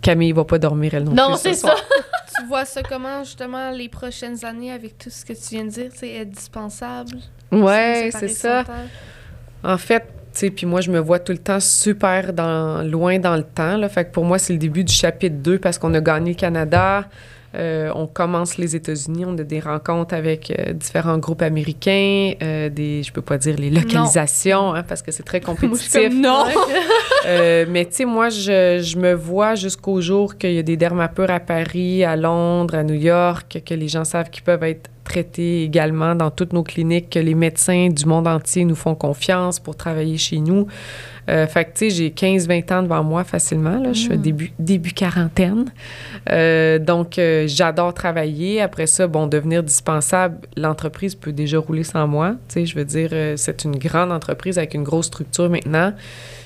[0.01, 1.37] Camille va pas dormir, elle non, Non, plus.
[1.37, 1.77] ce c'est soir.
[1.77, 1.85] ça.
[2.41, 5.71] Tu vois ça comment, justement, les prochaines années avec tout ce que tu viens de
[5.71, 7.17] dire, c'est être dispensable?
[7.51, 8.63] Ouais, c'est ça.
[9.65, 13.19] En fait, tu sais, puis moi, je me vois tout le temps super dans, loin
[13.19, 13.77] dans le temps.
[13.77, 13.89] Là.
[13.89, 16.37] Fait que pour moi, c'est le début du chapitre 2 parce qu'on a gagné le
[16.37, 17.09] Canada.
[17.55, 22.69] Euh, on commence les États-Unis, on a des rencontres avec euh, différents groupes américains, euh,
[22.69, 26.13] des, je peux pas dire les localisations, hein, parce que c'est très compétitif.
[26.13, 26.45] non.
[27.27, 30.77] Euh, mais tu sais, moi, je, je me vois jusqu'au jour qu'il y a des
[30.77, 34.89] dermapures à Paris, à Londres, à New York, que les gens savent qu'ils peuvent être
[35.05, 39.59] traités également dans toutes nos cliniques, que les médecins du monde entier nous font confiance
[39.59, 40.69] pour travailler chez nous.
[41.29, 43.79] Euh, fait que, tu sais, j'ai 15-20 ans devant moi facilement.
[43.79, 43.93] Là.
[43.93, 45.67] Je suis début, début quarantaine.
[46.31, 48.61] Euh, donc, euh, j'adore travailler.
[48.61, 52.33] Après ça, bon, devenir dispensable, l'entreprise peut déjà rouler sans moi.
[52.49, 55.93] Tu sais, je veux dire, euh, c'est une grande entreprise avec une grosse structure maintenant.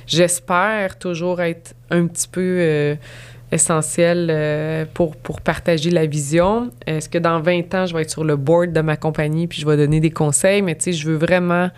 [0.06, 2.96] J'espère toujours être un petit peu
[3.52, 6.70] essentiel euh, pour, pour partager la vision.
[6.86, 9.60] Est-ce que dans 20 ans, je vais être sur le board de ma compagnie puis
[9.60, 10.62] je vais donner des conseils?
[10.62, 11.68] Mais tu sais, je veux vraiment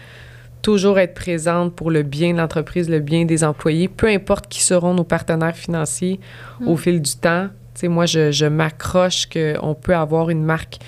[0.65, 4.63] toujours être présente pour le bien de l'entreprise, le bien des employés, peu importe qui
[4.63, 6.19] seront nos partenaires financiers
[6.67, 7.49] au fil du temps.
[7.85, 10.79] Moi, je, je m'accroche qu'on peut avoir une marque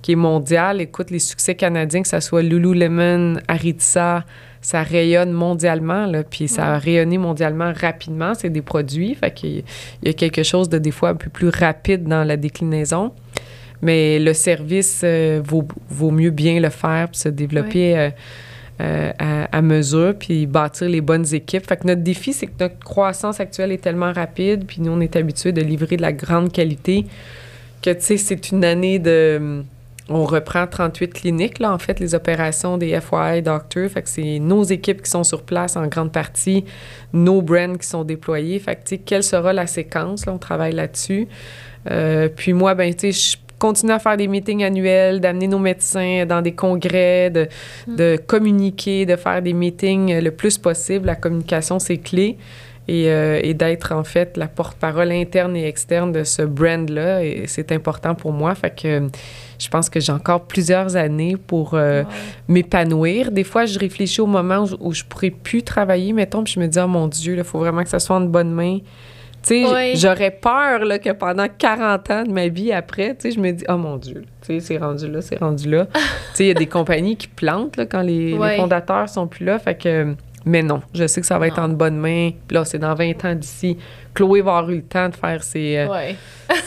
[0.00, 0.80] qui est mondiale.
[0.80, 4.24] Écoute, les succès canadiens, que ce soit Lululemon, Aritza,
[4.62, 8.32] ça rayonne mondialement, là, puis ça a rayonné mondialement rapidement.
[8.34, 9.64] C'est des produits, fait qu'il y-
[10.02, 13.12] il y a quelque chose de des fois un peu plus rapide dans la déclinaison.
[13.82, 18.10] Mais le service euh, vaut, vaut mieux bien le faire, puis se développer euh,
[18.80, 21.66] euh, à, mesure, puis bâtir les bonnes équipes.
[21.66, 25.00] Fait que notre défi, c'est que notre croissance actuelle est tellement rapide, puis nous, on
[25.00, 27.06] est habitués de livrer de la grande qualité,
[27.80, 29.62] que, tu sais, c'est une année de...
[30.08, 33.88] On reprend 38 cliniques, là, en fait, les opérations des FYI Doctors.
[33.88, 36.64] Fait que c'est nos équipes qui sont sur place en grande partie,
[37.12, 38.58] nos brands qui sont déployés.
[38.60, 40.26] Fait que, tu sais, quelle sera la séquence?
[40.26, 41.26] Là, on travaille là-dessus.
[41.90, 45.58] Euh, puis moi, ben, tu sais, je continue à faire des meetings annuels, d'amener nos
[45.58, 47.48] médecins dans des congrès, de,
[47.86, 51.06] de communiquer, de faire des meetings le plus possible.
[51.06, 52.36] La communication, c'est clé.
[52.88, 57.24] Et, euh, et d'être, en fait, la porte-parole interne et externe de ce brand-là.
[57.24, 58.54] Et c'est important pour moi.
[58.54, 59.08] Fait que euh,
[59.58, 62.04] je pense que j'ai encore plusieurs années pour euh,
[62.46, 63.32] m'épanouir.
[63.32, 66.60] Des fois, je réfléchis au moment où, où je pourrais plus travailler, mettons, puis je
[66.60, 68.78] me dis, oh mon Dieu, il faut vraiment que ça soit en bonne main.
[69.46, 69.96] Tu sais, Oui.
[69.96, 73.52] j'aurais peur là, que pendant 40 ans de ma vie après, tu sais, je me
[73.52, 75.86] dis, oh mon Dieu, tu sais, c'est rendu là, c'est rendu là.
[75.94, 76.00] tu
[76.34, 78.56] sais, il y a des compagnies qui plantent là, quand les, les Ouais.
[78.56, 79.58] fondateurs sont plus là.
[79.60, 80.14] Fait que,
[80.44, 82.30] mais non, je sais que ça va être en bonne main.
[82.48, 83.76] Puis là, c'est dans 20 ans d'ici.
[84.14, 86.16] Chloé va avoir eu le temps de faire ses, euh, Ouais.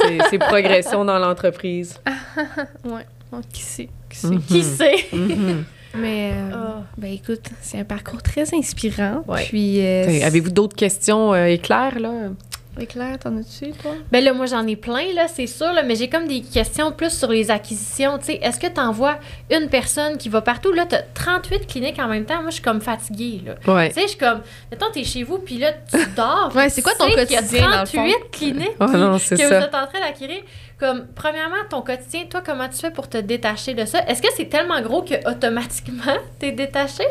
[0.02, 2.00] ses, ses progressions dans l'entreprise.
[2.86, 3.06] Ouais.
[3.32, 3.90] Donc, qui sait?
[4.10, 4.28] Qui sait?
[4.28, 4.42] Mhm.
[4.42, 5.06] Qui sait?
[5.14, 5.64] Mhm.
[5.96, 6.82] Mais, euh, Ah.
[6.98, 9.24] ben écoute, c'est un parcours très inspirant.
[9.28, 9.44] Ouais.
[9.50, 12.30] Puis, euh, Avez-vous d'autres questions euh, éclairs, là?
[12.78, 13.92] Oui, Claire, t'en as-tu, toi?
[14.12, 16.92] Ben là, moi, j'en ai plein, là, c'est sûr, là, mais j'ai comme des questions
[16.94, 18.18] plus sur les acquisitions.
[18.20, 19.18] Tu sais, est-ce que tu envoies
[19.52, 20.72] une personne qui va partout?
[20.72, 22.42] Là, tu as 38 cliniques en même temps.
[22.42, 23.74] Moi, je suis comme fatiguée, là.
[23.74, 23.90] Ouais.
[23.90, 24.42] Tu sais, je suis comme,
[24.72, 26.52] mettons, t'es chez vous, puis là, tu dors.
[26.56, 27.98] Ouais, c'est quoi ton sais qu'il y a quotidien, dans le fond?
[27.98, 29.36] 38 cliniques Oh non, que ça.
[29.36, 30.42] vous êtes en train d'acquérir?
[30.80, 34.00] Comme, premièrement, ton quotidien, toi, comment tu fais pour te détacher de ça?
[34.08, 37.04] Est-ce que c'est tellement gros que automatiquement, t'es détaché?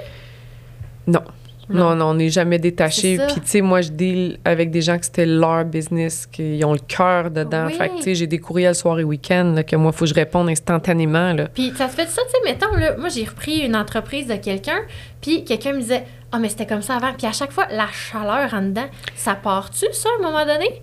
[1.07, 1.23] Non.
[1.69, 1.95] Non.
[1.95, 3.19] Non, on n'est jamais détaché.
[3.29, 6.73] Puis, tu sais, moi, je deal avec des gens que c'était leur business, qui ont
[6.73, 7.67] le cœur dedans.
[7.67, 7.75] Oui.
[7.75, 10.05] Fait que, tu sais, j'ai des courriels soir et week-end, là, que moi, il faut
[10.05, 11.49] que je réponde instantanément, là.
[11.49, 14.37] Puis ça te fait ça, tu sais, mettons, là, moi j'ai repris une entreprise de
[14.37, 14.81] quelqu'un,
[15.21, 17.13] puis quelqu'un me disait Ah, mais c'était comme ça avant.
[17.17, 18.87] Puis à chaque fois, la chaleur en dedans,
[19.17, 20.83] ça part-tu, ça, à un moment donné?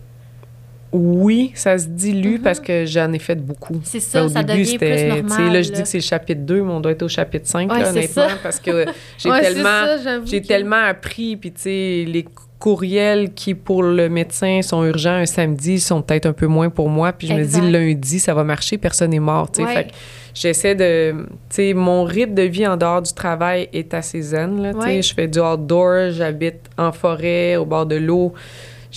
[0.98, 2.42] Oui, ça se dilue Mhm.
[2.42, 3.82] parce que j'en ai fait beaucoup.
[3.84, 5.54] C'est ça, Ben, au ça début, devient plus c'était, sais, normal.
[5.54, 7.70] là, je dis que c'est le chapitre 2, mais on doit être au chapitre 5,
[7.72, 8.38] Ouais, là, honnêtement, ça.
[8.42, 8.86] parce que
[9.18, 12.26] j'ai Ouais, tellement, ça, j'avoue j'ai que- tellement appris, puis tu sais, les
[12.60, 16.90] courriels qui, pour le médecin, sont urgents un samedi, sont peut-être un peu moins pour
[16.90, 17.62] moi, puis je Exact.
[17.62, 19.74] me dis, lundi, ça va marcher, personne n'est mort, tu sais, Ouais.
[19.76, 19.90] fait que
[20.34, 24.62] j'essaie de, tu sais, mon rythme de vie en dehors du travail est assez zen,
[24.64, 28.34] là, tu sais, je fais du outdoor, j'habite en forêt, au bord de l'eau,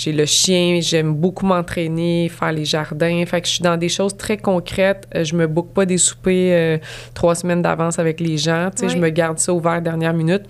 [0.00, 3.24] j'ai le chien, j'aime beaucoup m'entraîner, faire les jardins.
[3.26, 5.08] Fait que je suis dans des choses très concrètes.
[5.16, 6.78] Euh, Je me boucle pas des soupers euh,
[7.14, 8.70] trois semaines d'avance avec les gens.
[8.70, 8.92] Tu sais, Oui.
[8.92, 10.42] je me garde ça ouvert dernière minute.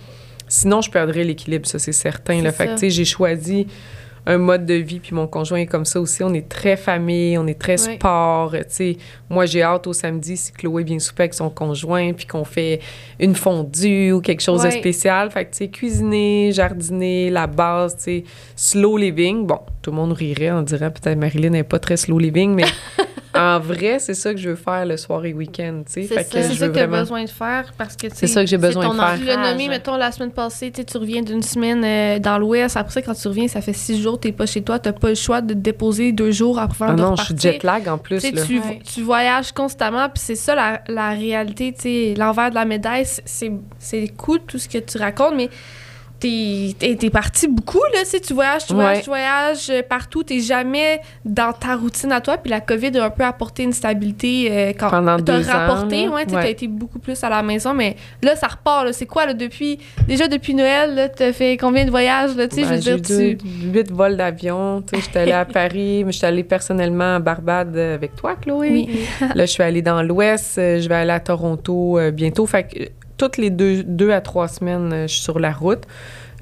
[0.48, 2.40] Sinon, je perdrais l'équilibre, ça, c'est certain.
[2.42, 3.66] C'est Fait que, tu sais, j'ai choisi
[4.28, 6.22] un mode de vie, puis mon conjoint est comme ça aussi.
[6.22, 8.54] On est très famille, on est très sport.
[9.30, 12.80] Moi, j'ai hâte au samedi si Chloé vient souper avec son conjoint, puis qu'on fait
[13.18, 15.30] une fondue ou quelque chose de spécial.
[15.30, 18.24] Fait que, tu sais, cuisiner, jardiner, la base, tu sais,
[18.54, 19.46] slow living.
[19.46, 22.64] Bon, tout le monde rirait, on dirait peut-être Marilyn n'est pas très slow living, mais
[23.34, 26.08] en vrai, c'est ça que je veux faire le soir et week-end, tu sais.
[26.08, 26.24] C'est ça.
[26.24, 26.98] que ça que tu as vraiment...
[26.98, 29.18] besoin de faire parce que tu C'est ça que j'ai besoin ton de faire.
[29.18, 29.50] Tu l'as Enrage.
[29.52, 32.76] nommé, mettons, la semaine passée, tu tu reviens d'une semaine euh, dans l'Ouest.
[32.76, 34.78] Après ça, quand tu reviens, ça fait six jours, t'es pas chez toi.
[34.78, 37.38] T'as pas le choix de te déposer deux jours avant Ah de non, je suis
[37.38, 38.42] jet lag en plus, Tu sais, là.
[38.44, 38.80] tu, Ouais.
[38.84, 44.08] tu voyages constamment, puis c'est ça la, la réalité, tu l'envers de la médaille, c'est
[44.18, 45.48] cool tout ce que tu racontes, mais
[46.20, 49.02] t'es t'es parti beaucoup, là, tu sais, tu voyages, tu voyages, Ouais.
[49.02, 53.04] tu voyages euh, partout, t'es jamais dans ta routine à toi, puis la COVID a
[53.04, 56.10] un peu apporté une stabilité euh, quand Pendant t'as deux ans, rapporté, là.
[56.12, 56.42] ouais, tu Ouais.
[56.42, 59.34] t'as été beaucoup plus à la maison, mais là, ça repart, là, c'est quoi, là,
[59.34, 62.74] depuis, déjà depuis Noël, là, t'as fait combien de voyages, là, tu sais, je Ben,
[62.76, 63.68] veux j'ai dire, tu...
[63.72, 64.82] huit vols d'avion.
[64.82, 68.70] Tu sais, j'étais allée à Paris, mais j'étais allée personnellement à Barbade avec toi, Chloé.
[68.70, 69.00] Oui.
[69.34, 70.58] Là, je suis allée dans l'Ouest.
[70.58, 72.46] euh, Je vais aller à Toronto euh, bientôt.
[72.46, 72.86] Fait que euh,
[73.18, 75.82] toutes les deux, deux à trois semaines, euh, je suis sur la route.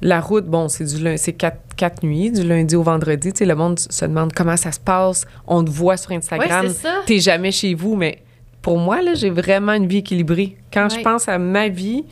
[0.01, 3.33] La route, bon, c'est du c'est quatre, quatre nuits, du lundi au vendredi.
[3.33, 5.25] Tu sais, le monde se demande comment ça se passe.
[5.47, 6.69] On te voit sur Ouais, Instagram.
[6.69, 7.01] ça.
[7.07, 8.19] T'es jamais chez vous, mais
[8.61, 10.55] pour moi, là, j'ai vraiment une vie équilibrée.
[10.71, 11.01] Quand je Ouais.
[11.01, 12.05] pense à ma vie,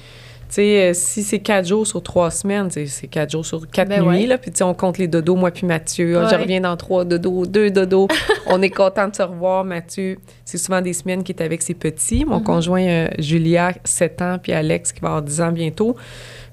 [0.50, 4.02] sais, euh, si c'est quatre jours sur trois semaines, c'est quatre jours sur quatre Ben
[4.02, 4.26] nuits, ouais.
[4.28, 6.18] là, puis on compte les dodos, moi puis Mathieu.
[6.18, 8.08] Ah, Je reviens dans trois dodos, deux dodos.
[8.48, 10.18] on est content de se revoir, Mathieu.
[10.46, 12.26] C'est souvent des semaines qu'il est avec ses petits.
[12.26, 12.44] Mon Mhm.
[12.44, 15.96] conjoint, euh, Julia, 7 ans, puis Alex, qui va avoir 10 ans bientôt.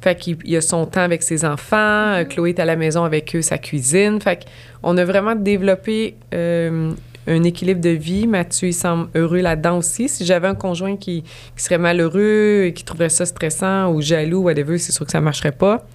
[0.01, 1.77] Fait qu'il il a son temps avec ses enfants.
[1.77, 2.14] Mhm.
[2.14, 4.20] Euh, Chloé est à la maison avec eux, sa cuisine.
[4.20, 4.44] Fait
[4.82, 6.93] qu'on a vraiment développé euh,
[7.27, 8.27] un équilibre de vie.
[8.27, 10.09] Mathieu, il semble heureux là-dedans aussi.
[10.09, 14.43] Si j'avais un conjoint qui, qui serait malheureux, et qui trouverait ça stressant ou jaloux,
[14.43, 15.86] whatever, c'est sûr que ça marcherait pas.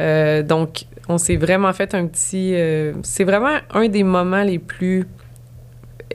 [0.00, 2.54] Euh, donc, on s'est vraiment fait un petit...
[2.54, 5.06] euh, c'est vraiment un des moments les plus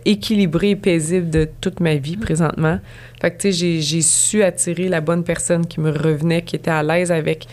[0.06, 2.80] équilibrés et paisibles de toute ma vie présentement.
[3.22, 6.72] Fait que, tu sais, j'ai su attirer la bonne personne qui me revenait, qui était
[6.72, 7.48] à l'aise avec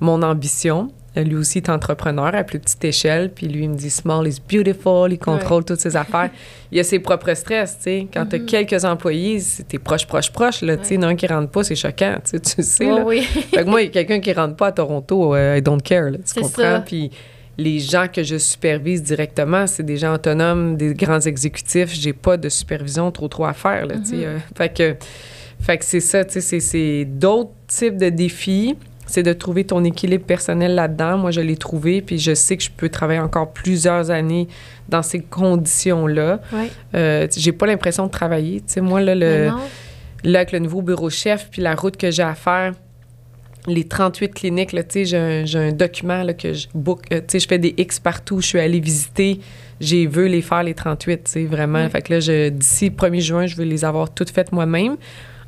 [0.00, 0.90] mon ambition.
[1.16, 4.28] Euh, Lui aussi est entrepreneur à plus petite échelle, puis lui, il me dit «small
[4.28, 6.30] is beautiful», il contrôle toutes ses affaires.
[6.70, 8.06] Il a ses propres stress, tu sais.
[8.12, 10.94] Quand tu as quelques employés, c'est- t'es proche, proche, proche, là, tu sais.
[10.96, 12.94] Il y en a un qui rentre pas, c'est choquant, tu sais, tu sais, Ouais,
[12.98, 13.04] là.
[13.06, 13.22] oui.
[13.22, 15.80] Fait que moi, il y a quelqu'un qui rentre pas à Toronto, euh, I don't
[15.82, 16.62] care, là, tu comprends?
[16.62, 16.80] ça.
[16.80, 17.10] Puis
[17.56, 21.92] les gens que je supervise directement, c'est des gens autonomes, des grands exécutifs.
[21.94, 24.26] J'ai pas de supervision trop trop à faire, là, tu sais.
[24.26, 24.36] euh.
[24.54, 24.94] fait que,
[25.60, 28.76] fait que c'est ça, tu sais, c'est d'autres types de défis.
[29.08, 31.18] C'est de trouver ton équilibre personnel là-dedans.
[31.18, 34.46] Moi, je l'ai trouvé, puis je sais que je peux travailler encore plusieurs années
[34.88, 36.40] dans ces conditions-là.
[36.52, 36.70] Ouais.
[36.94, 38.58] Euh, j'ai pas l'impression de travailler.
[38.60, 39.50] Tu sais, moi, là, le,
[40.24, 42.74] là, avec le nouveau bureau chef, puis la route que j'ai à faire,
[43.66, 47.02] les 38 cliniques, là, tu sais, j'ai un, j'ai un document là, que je book,
[47.12, 49.40] euh, tu sais, je fais des X partout, je suis allée visiter,
[49.80, 51.88] j'ai veux les faire les 38, tu sais, vraiment.
[51.90, 54.96] Fait que là, je- d'ici le 1er juin, je veux les avoir toutes faites moi-même.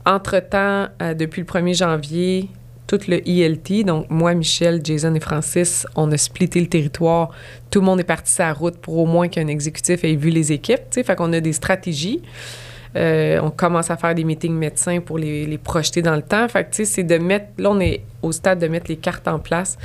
[0.06, 2.48] Entre-temps, euh, depuis le 1er janvier,
[2.90, 7.30] tout le ILT, donc moi, Michel, Jason et Francis, on a splitté le territoire.
[7.70, 10.50] Tout le monde est parti la route pour au moins qu'un exécutif ait vu les
[10.50, 12.20] équipes, tu sais, fait qu'on a des stratégies.
[12.96, 16.48] Euh, on commence à faire des meetings médecins pour les, les projeter dans le temps.
[16.48, 17.46] Fait que, tu sais, c'est de mettre...
[17.58, 19.78] Là, on est au stade de mettre les cartes en place.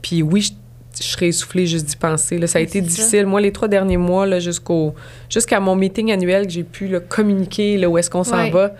[0.00, 0.52] Puis oui, je,
[0.98, 2.38] je serais essoufflée juste d'y penser.
[2.38, 2.86] Là, ça a été ça.
[2.86, 3.26] difficile.
[3.26, 4.94] Moi, les trois derniers mois, jusqu'au,
[5.28, 8.72] jusqu'à mon meeting annuel que j'ai pu là, communiquer là, où est-ce qu'on s'en va,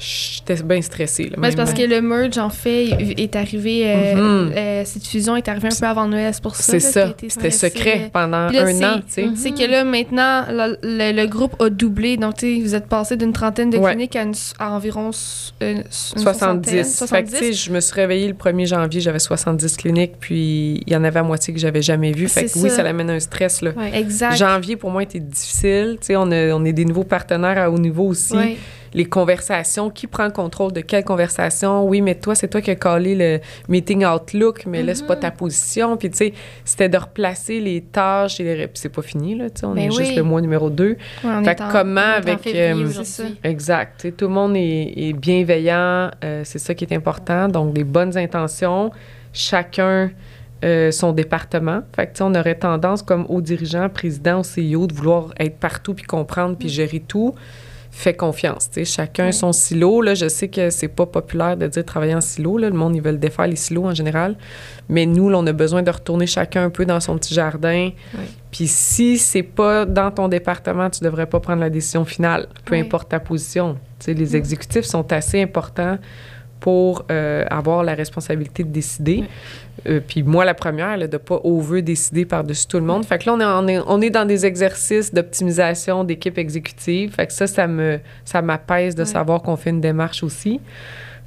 [0.00, 1.24] j'étais bien stressée.
[1.24, 2.86] là, Mais c'est parce que le merge, en fait,
[3.18, 3.82] est arrivé.
[3.86, 4.52] euh, Mhm.
[4.56, 6.62] euh, cette fusion est arrivée un peu avant Noël, c'est pour ça.
[6.72, 7.14] C'est ça.
[7.28, 9.00] C'était secret pendant Puis là, un an.
[9.08, 12.16] C'est que là, maintenant, le, le- le groupe a doublé.
[12.16, 13.90] Donc, vous êtes passé d'une trentaine de Ouais.
[13.92, 15.10] cliniques à, une- à environ
[15.62, 16.84] euh, une 70.
[16.96, 20.14] soixantaine, Fait que, tu sais, je me suis réveillée le 1er janvier, j'avais 70 cliniques,
[20.18, 22.28] puis il y en avait à moitié que j'avais jamais vu.
[22.28, 22.76] Fait que C'est oui, ça.
[22.76, 23.72] ça l'amène un stress, là.
[23.76, 23.98] Ouais.
[23.98, 24.36] Exact.
[24.36, 25.96] Janvier, pour moi, était difficile.
[26.00, 28.34] Tu sais, on, a- on est des nouveaux partenaires à haut niveau aussi.
[28.36, 28.56] Ouais.
[28.94, 31.84] Les conversations, qui prend le contrôle de quelle conversation?
[31.86, 35.14] Oui, mais toi, c'est toi qui as collé le meeting Outlook, mais là, c'est pas
[35.14, 35.20] Mm-hmm.
[35.20, 35.96] ta position.
[35.96, 36.32] Puis, tu sais,
[36.64, 38.56] c'était de replacer les tâches et les...
[38.66, 40.16] Puis c'est pas fini, là, tu sais, on Ben est juste oui.
[40.16, 40.84] le mois numéro 2.
[40.88, 42.46] Ouais, on Fait que en- comment avec...
[42.46, 43.24] euh, ça.
[43.44, 44.00] Exact.
[44.00, 46.10] Tu sais, tout le monde est, est bienveillant.
[46.24, 47.48] euh, c'est ça qui est important.
[47.48, 48.90] Donc, des bonnes intentions.
[49.32, 50.10] Chacun
[50.64, 51.80] euh, son département.
[51.96, 55.32] Fait que, tu sais, on aurait tendance, comme aux dirigeants, président, au CEO, de vouloir
[55.38, 57.34] être partout puis comprendre puis gérer tout.
[57.90, 58.70] Fais confiance.
[58.84, 60.00] Chacun son silo.
[60.00, 62.56] Là, je sais que c'est pas populaire de dire travailler en silo.
[62.56, 62.70] Là.
[62.70, 64.36] Le monde, ils veulent défaire les silos en général.
[64.88, 67.90] Mais nous, là, on a besoin de retourner chacun un peu dans son petit jardin.
[68.50, 72.74] Puis si c'est pas dans ton département, tu devrais pas prendre la décision finale, peu
[72.74, 73.74] importe ta position.
[73.98, 75.98] Tu sais, les exécutifs sont assez importants
[76.60, 79.24] pour euh, avoir la responsabilité de décider.
[79.88, 83.04] Euh, puis moi, la première, là, de pas over décider par-dessus tout le monde.
[83.04, 87.14] Fait que là, on est, on est, on est dans des exercices d'optimisation d'équipe exécutive.
[87.14, 89.06] Fait que ça, ça me ça m'apaise de Ouais.
[89.06, 90.60] savoir qu'on fait une démarche aussi.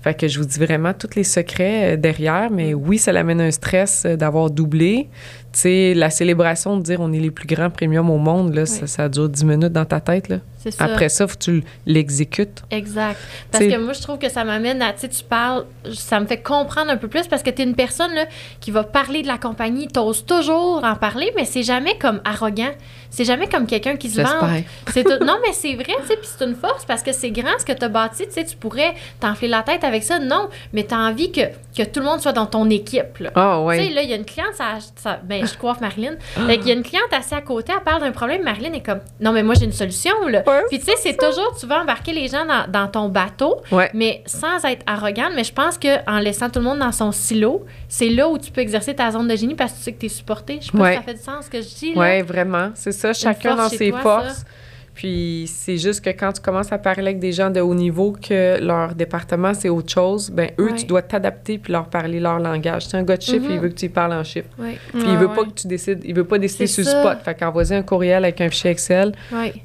[0.02, 3.40] Fait que je vous dis vraiment tous les secrets euh, derrière, mais oui, ça l'amène
[3.42, 5.10] un stress d'avoir doublé.
[5.54, 8.88] Sais, la célébration de dire on est les plus grands premiums au monde, là, ça,
[8.88, 10.38] ça dure 10 minutes dans ta tête, là.
[10.72, 10.86] Ça.
[10.86, 12.64] Après ça, faut que tu l'exécutes.
[12.72, 13.18] Exact.
[13.52, 16.22] Parce T'sais- que moi, je trouve que ça m'amène à, tu sais, tu parles, ça
[16.22, 18.26] me fait comprendre un peu plus parce que tu es une personne là,
[18.62, 22.72] qui va parler de la compagnie, t'oses toujours en parler, mais c'est jamais comme arrogant.
[23.10, 24.42] C'est jamais comme quelqu'un qui se vante.
[24.92, 27.30] C'est tout- Non, mais c'est vrai, tu sais, puis c'est une force parce que c'est
[27.30, 28.24] grand ce que tu as bâti.
[28.26, 30.18] Tu sais, tu pourrais t'enfler la tête avec ça.
[30.18, 31.42] Non, mais tu as envie que,
[31.78, 33.28] que tout le monde soit dans ton équipe.
[33.36, 36.16] Ah Tu sais, là, il y a une cliente, ça, ça- ben, je coiffe Marilyn.
[36.48, 38.44] Fait qu'il y a une cliente assise à côté, elle parle d'un problème.
[38.44, 40.44] Marilyn est comme, non, mais moi, j'ai une solution, là.
[40.48, 43.62] Ouais, Puis, tu sais, c'est toujours, tu vas embarquer les gens dans, dans ton bateau,
[43.72, 43.90] Ouais.
[43.94, 45.32] mais sans être arrogante.
[45.36, 48.52] Mais je pense qu'en laissant tout le monde dans son silo, c'est là où tu
[48.52, 50.60] peux exercer ta zone de génie parce que tu sais que tu es supporté.
[50.62, 50.92] Je Ouais.
[50.92, 51.94] si ça fait du sens ce que je dis.
[51.96, 52.72] Ouais, vraiment.
[52.76, 54.46] C'est ça, chacun force dans ses toi, forces.
[54.94, 58.12] Puis c'est juste que quand tu commences à parler avec des gens de haut niveau
[58.12, 60.76] que leur département c'est autre chose, ben eux Ouais.
[60.76, 62.86] tu dois t'adapter puis leur parler leur langage.
[62.86, 63.52] C'est un gars de chiffres, Mhm.
[63.56, 64.50] il veut que tu parles en chiffres.
[64.60, 64.78] Ouais.
[64.92, 67.18] Puis il veut pas que tu décides, il veut pas décider sur le spot.
[67.26, 69.14] Fait qu'envoyer un courriel avec un fichier Excel,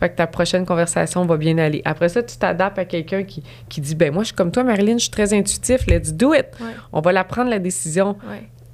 [0.01, 1.83] fait que ta prochaine conversation va bien aller.
[1.85, 4.65] Après ça, tu t'adaptes à quelqu'un qui, qui dit ben moi je suis comme toi
[4.65, 6.47] Marilyn, je suis très intuitif, let's do it.
[6.93, 8.17] On va la prendre la décision.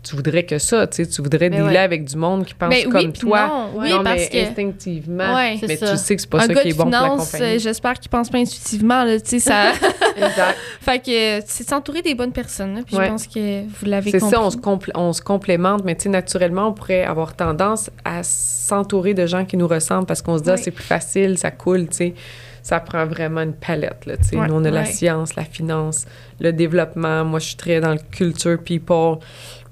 [0.06, 1.78] Tu voudrais que ça, tu sais, tu voudrais Ben dealer ouais.
[1.78, 3.46] avec du monde qui pense Mais oui, comme toi.
[3.46, 3.80] non.
[3.80, 5.34] Oui, non, parce mais que instinctivement.
[5.34, 5.56] Ouais.
[5.58, 5.90] C'est mais ça.
[5.92, 7.54] tu sais que c'est pas un ça qui est bon pour la finance, compagnie.
[7.54, 9.72] euh, j'espère qu'il pense pas intuitivement, là, tu sais, ça...
[10.16, 10.56] Exact.
[10.80, 14.18] fait que c'est s'entourer des bonnes personnes, là, puis je pense que vous l'avez C'est
[14.20, 14.36] compris.
[14.36, 17.90] ça, on se, complé- on se complémente, mais tu sais, naturellement, on pourrait avoir tendance
[18.04, 21.38] à s'entourer de gens qui nous ressemblent parce qu'on se dit, ah, c'est plus facile,
[21.38, 22.14] ça coule, tu sais.
[22.62, 24.36] Ça prend vraiment une palette, là, tu sais.
[24.36, 24.46] Ouais.
[24.48, 26.06] Nous, on a la science, la finance,
[26.40, 27.22] le développement.
[27.22, 29.16] Moi, je suis très dans le culture people.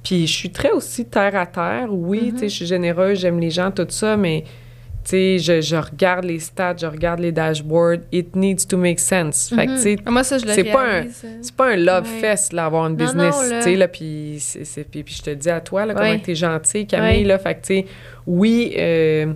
[0.05, 1.87] Puis je suis très aussi terre à terre.
[1.91, 4.43] Oui, tu sais, je suis généreuse, j'aime les gens, tout ça, mais
[5.05, 7.99] tu sais, je, je regarde les stats, je regarde les dashboards.
[8.12, 9.49] It needs to make sense.
[9.55, 11.05] Fait que, tu sais, Ah, Moi, ça, je le C'est pas un-
[11.41, 12.20] c'est pas un love Ouais.
[12.20, 14.65] fest, là, avoir une Non, business, tu sais, là, puis c'est-
[14.95, 16.19] je te dis à toi, là, comment Ouais.
[16.20, 17.24] t'es gentil, Camille, Ouais.
[17.24, 17.87] là, fait que, tu sais,
[18.27, 19.33] oui, euh,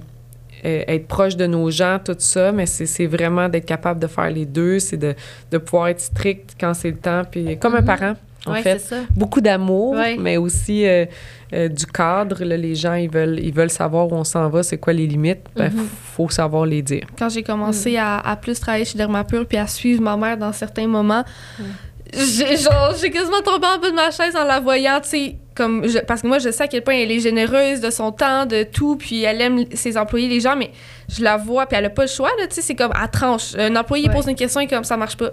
[0.65, 4.07] euh, être proche de nos gens, tout ça, mais c'est c'est vraiment d'être capable de
[4.07, 5.15] faire les deux, c'est de,
[5.53, 7.87] de pouvoir être strict quand c'est le temps, puis comme un Mhm.
[7.87, 8.15] parent,
[8.45, 8.79] en Ouais, fait.
[8.79, 8.97] ça.
[9.15, 10.17] Beaucoup d'amour, Ouais.
[10.19, 11.07] mais aussi euh,
[11.53, 14.63] euh, du cadre, là, les gens, ils veulent, ils veulent savoir où on s'en va,
[14.63, 15.87] c'est quoi les limites, ben, Mhm.
[16.15, 17.07] faut savoir les dire.
[17.19, 18.01] quand j'ai commencé Mm.
[18.01, 21.25] à, à plus travailler chez Dermapur puis à suivre ma mère dans certains moments,
[21.59, 21.63] Mm.
[22.13, 25.99] j'ai quasiment tombé en bas de ma chaise en la voyant, tu sais, comme je-
[25.99, 28.63] parce que moi je sais à quel point elle est généreuse de son temps, de
[28.63, 30.71] tout, puis elle aime ses employés, les gens, mais
[31.09, 33.09] je la vois puis elle a pas le choix là, tu sais, c'est comme à
[33.09, 33.55] tranche.
[33.59, 34.15] Un employé Ouais.
[34.15, 35.31] pose une question et comme ça marche pas.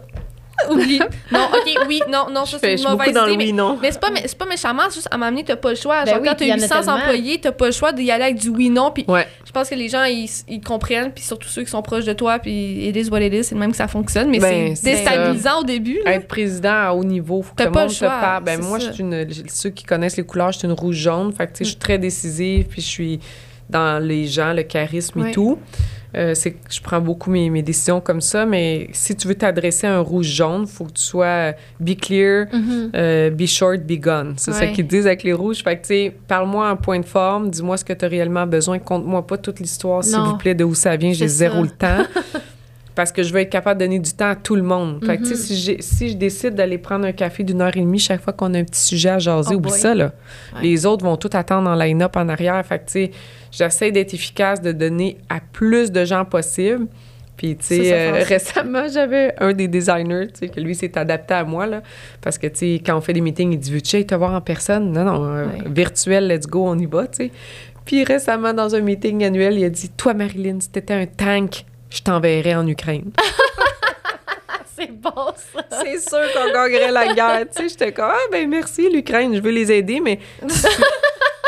[0.69, 0.99] Oublie.
[1.31, 3.77] non, OK, oui, non, non, ça c'est une mauvaise dans le mais- oui, non.
[3.81, 6.03] mais c'est pas, pas méchamment, c'est juste à m'amener, t'as pas le choix.
[6.05, 6.93] Ben Genre, oui, quand t'as en a 800 tellement.
[6.93, 8.91] employés, t'as pas le choix d'y aller avec du oui-non.
[8.91, 9.27] Puis Ouais.
[9.45, 12.13] je pense que les gens, ils, ils comprennent, puis surtout ceux qui sont proches de
[12.13, 14.29] toi, puis it is what it is, c'est le même que ça fonctionne.
[14.29, 15.99] Mais Ben, c'est déstabilisant au début.
[16.05, 16.13] là.
[16.13, 18.43] Être président à haut niveau, faut que T'as le pas monde le te parle.
[18.43, 21.33] Ben, moi, je suis une, ceux qui connaissent les couleurs, je suis une rouge-jaune.
[21.33, 23.19] Fait que, tu sais, je suis très décisive, puis je suis
[23.69, 25.57] dans les gens, le charisme et tout.
[26.15, 29.33] Euh, c'est que je prends beaucoup mes, mes décisions comme ça, mais si tu veux
[29.35, 32.91] t'adresser à un rouge-jaune, faut que tu sois euh, be clear, Mhm.
[32.95, 34.35] euh, be short, be gone.
[34.37, 34.71] C'est ça Ouais.
[34.73, 35.63] qu'ils disent avec les rouges.
[35.63, 38.45] Fait que, tu sais, parle-moi en point de forme, dis-moi ce que tu as réellement
[38.45, 41.61] besoin, conte-moi pas toute l'histoire, s'il vous plaît, de où ça vient, j'ai zéro ça.
[41.63, 42.09] le temps.
[42.95, 45.03] Parce que je veux être capable de donner du temps à tout le monde.
[45.03, 45.35] Fait que, Mhm.
[45.81, 48.59] si, je décide d'aller prendre un café d'une heure et demie chaque fois qu'on a
[48.59, 49.79] un petit sujet à jaser, Oh oublie boy.
[49.79, 50.11] ça, là.
[50.55, 50.61] Ouais.
[50.61, 52.63] Les autres vont tout attendre en line-up en arrière.
[52.65, 53.09] Fait que,
[53.51, 56.85] j'essaie d'être efficace, de donner à plus de gens possible.
[57.35, 61.33] Puis, tu sais, euh, récemment, j'avais un des designers, tu sais, que lui s'est adapté
[61.33, 61.81] à moi, là.
[62.21, 64.41] Parce que, tu sais, quand on fait des meetings, il dit Veux-tu te voir en
[64.41, 64.91] personne?
[64.91, 65.51] Non, non, euh, Ouais.
[65.65, 67.31] virtuel, let's go, on y va, tu sais.
[67.85, 71.65] Puis récemment, dans un meeting annuel, il a dit Toi, Marilyn, si t'étais un tank,
[71.93, 73.11] je t'enverrais en Ukraine.
[74.75, 75.61] C'est bon, ça.
[75.83, 77.45] C'est sûr qu'on gagnerait la guerre.
[77.55, 80.19] Tu sais, j'étais comme, ah ben merci, l'Ukraine, je veux les aider, mais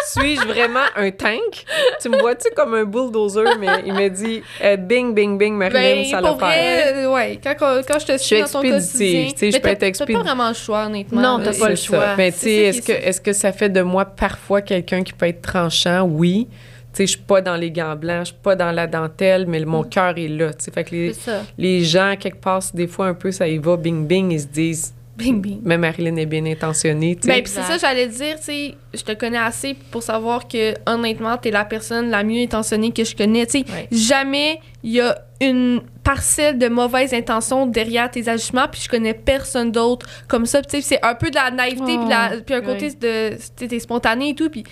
[0.08, 1.66] suis-je vraiment un tank?
[2.00, 3.58] Tu me vois-tu comme un bulldozer?
[3.60, 6.40] Mais il m'a dit, euh, bing, bing, bing, Marilyn, Ben, ça l'a fait.
[6.40, 9.32] vrai, euh, ouais, quand, quand, quand je te suis suis dans ton expéditive, quotidien...
[9.32, 11.22] tu sais, je peux être expédi- T'as pas vraiment le choix, honnêtement.
[11.22, 12.16] Non, t'as pas le choix.
[12.16, 15.26] Mais tu sais, que, est- est-ce que ça fait de moi parfois quelqu'un qui peut
[15.28, 16.04] être tranchant?
[16.04, 16.48] Oui.
[16.96, 19.46] Tu sais, je suis pas dans les gants blancs, je suis pas dans la dentelle,
[19.48, 20.54] mais mon cœur est là.
[20.54, 21.12] Tu fait que les,
[21.58, 24.48] les gens, quelque part, des fois un peu, ça y va, bing, bing, ils se
[24.48, 25.62] disent, Bing, bing.
[25.64, 27.16] mais Marilyn est bien intentionnée.
[27.16, 27.28] tu.
[27.28, 31.38] Ben, c'est ça, j'allais dire, tu sais, je te connais assez pour savoir que, honnêtement,
[31.38, 33.46] t'es la personne la mieux intentionnée que je connais.
[33.46, 33.88] Tu Ouais.
[33.92, 39.14] jamais il y a une parcelle de mauvaise intention derrière tes agissements, puis je connais
[39.14, 40.62] personne d'autre comme ça.
[40.62, 43.36] Tu sais, c'est un peu de la naïveté, Oh, puis un côté ouais.
[43.60, 43.68] de.
[43.68, 44.64] Tu spontané et tout, puis.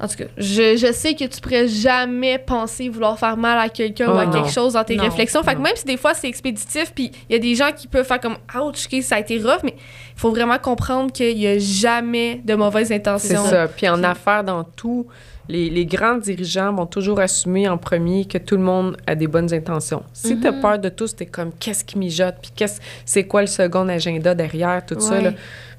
[0.00, 3.68] En tout cas, je, je sais que tu pourrais jamais penser vouloir faire mal à
[3.68, 4.32] quelqu'un Oh, ou à non.
[4.32, 5.42] quelque chose dans tes Non, réflexions.
[5.42, 7.88] Fait que même si des fois c'est expéditif, puis il y a des gens qui
[7.88, 11.36] peuvent faire comme ouch, ok, ça a été rough, mais il faut vraiment comprendre qu'il
[11.38, 13.44] y a jamais de mauvaises C'est intentions.
[13.46, 13.66] ça.
[13.66, 15.06] Puis en affaires, dans tout,
[15.48, 19.26] les, les grands dirigeants vont toujours assumer en premier que tout le monde a des
[19.26, 20.02] bonnes intentions.
[20.12, 23.40] Si tu as peur de tout, t'es comme qu'est-ce qui mijote, puis qu'est-ce, c'est quoi
[23.40, 25.22] le second agenda derrière, tout ça, Ouais.
[25.22, 25.30] là,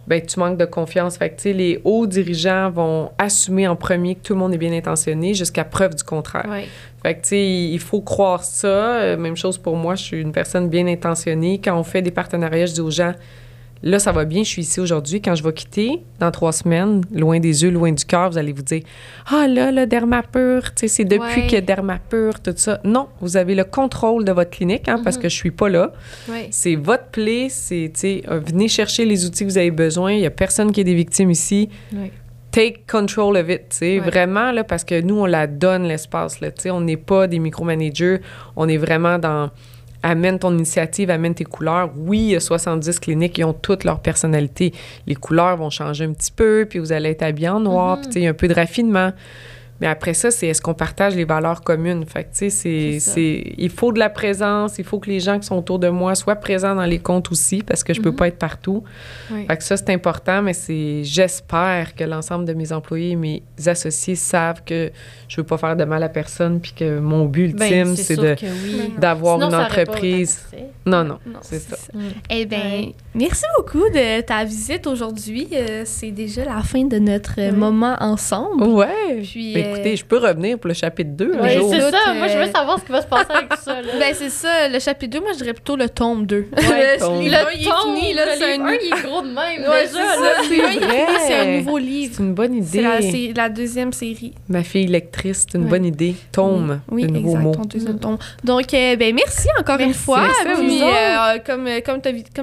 [0.10, 1.18] ben, tu manques de confiance.
[1.18, 4.56] Fait que, tu sais, les hauts dirigeants vont assumer en premier que tout le monde
[4.56, 6.48] est bien intentionné jusqu'à preuve du contraire.
[6.50, 6.66] Ouais.
[7.04, 8.68] Fait que, tu sais, il faut croire ça.
[8.68, 11.62] Euh, même chose pour moi, je suis une personne bien intentionnée.
[11.64, 13.14] Quand on fait des partenariats, je dis aux gens,
[13.84, 15.22] là, ça va bien, je suis ici aujourd'hui.
[15.22, 18.52] Quand je vais quitter, dans trois semaines, loin des yeux, loin du cœur, vous allez
[18.54, 18.82] vous dire,
[19.28, 21.48] ah là, le Dermapur, tu sais, c'est depuis Ouais.
[21.48, 22.80] que Dermapur, tout ça.
[22.84, 25.94] Non, vous avez le contrôle de votre clinique, hein, parce que je suis pas là.
[26.30, 26.48] Ouais.
[26.52, 30.14] C'est votre plaie, c'est, tu sais, euh, venez chercher les outils que vous avez besoin.
[30.14, 32.12] Il y a personne qui est des victimes ici Ouais.
[32.52, 36.52] take control of it, tu vraiment, là, parce que nous, on la donne l'espace, là,
[36.52, 38.22] tu sais, on n'est pas des micromanagers,
[38.56, 39.52] on est vraiment dans
[40.04, 41.92] amène ton initiative, amène tes couleurs.
[41.98, 44.74] Oui, il y a 70 cliniques qui ont toutes leur personnalité.
[45.08, 48.04] Les couleurs vont changer un petit peu, puis vous allez être habillé en noir, Mhm.
[48.04, 49.12] puis il y a un peu de raffinement.
[49.82, 52.06] Mais après ça, c'est est-ce qu'on partage les valeurs communes?
[52.06, 55.40] Fait que, tu sais, c'est, il faut de la présence, il faut que les gens
[55.40, 58.10] qui sont autour de moi soient présents dans les comptes aussi, parce que je peux
[58.10, 58.16] Mhm.
[58.16, 58.84] pas être partout.
[59.48, 63.44] Fait que ça, c'est important, mais c'est j'espère que l'ensemble de mes employés et mes
[63.66, 64.92] associés savent que
[65.28, 68.16] je veux pas faire de mal à personne, puis que mon but Ben, ultime, c'est
[68.18, 68.94] de oui.
[68.98, 70.42] d'avoir une entreprise.
[70.86, 71.78] Non, non, Non, c'est ça.
[71.94, 72.00] Mm.
[72.32, 72.94] Eh bien, Ouais.
[73.14, 75.48] merci beaucoup de ta visite aujourd'hui.
[75.54, 78.64] Euh, c'est déjà la fin de notre moment ensemble.
[78.64, 79.22] Ouais.
[79.24, 81.70] Puis, Écoutez, je peux revenir pour le chapitre 2 un Ouais, jour.
[81.72, 82.14] c'est ça.
[82.14, 83.82] Moi, je veux savoir ce qui va se passer avec ça.
[83.82, 83.88] Là.
[84.00, 86.36] Ben, c'est ça, le chapitre 2, moi, je dirais plutôt le tome 2.
[86.36, 86.46] Ouais,
[86.96, 87.20] le tome.
[87.22, 89.70] livre un, il est tome, fini, là, le c'est un il est gros de même.
[89.70, 90.00] Ouais, déjà,
[90.48, 90.80] c'est.
[90.80, 92.14] Le un, nouveau livre.
[92.18, 93.12] C'est une bonne C'est la, idée.
[93.28, 94.34] c'est la deuxième série.
[94.48, 95.70] Ma fille lectrice, c'est une Ouais.
[95.70, 96.16] bonne idée.
[96.32, 98.18] Tome, Oui, exact, ton deuxième tome.
[98.44, 100.24] Donc, euh, ben, merci encore une fois.
[100.58, 102.00] Puis, euh, comme, euh, comme,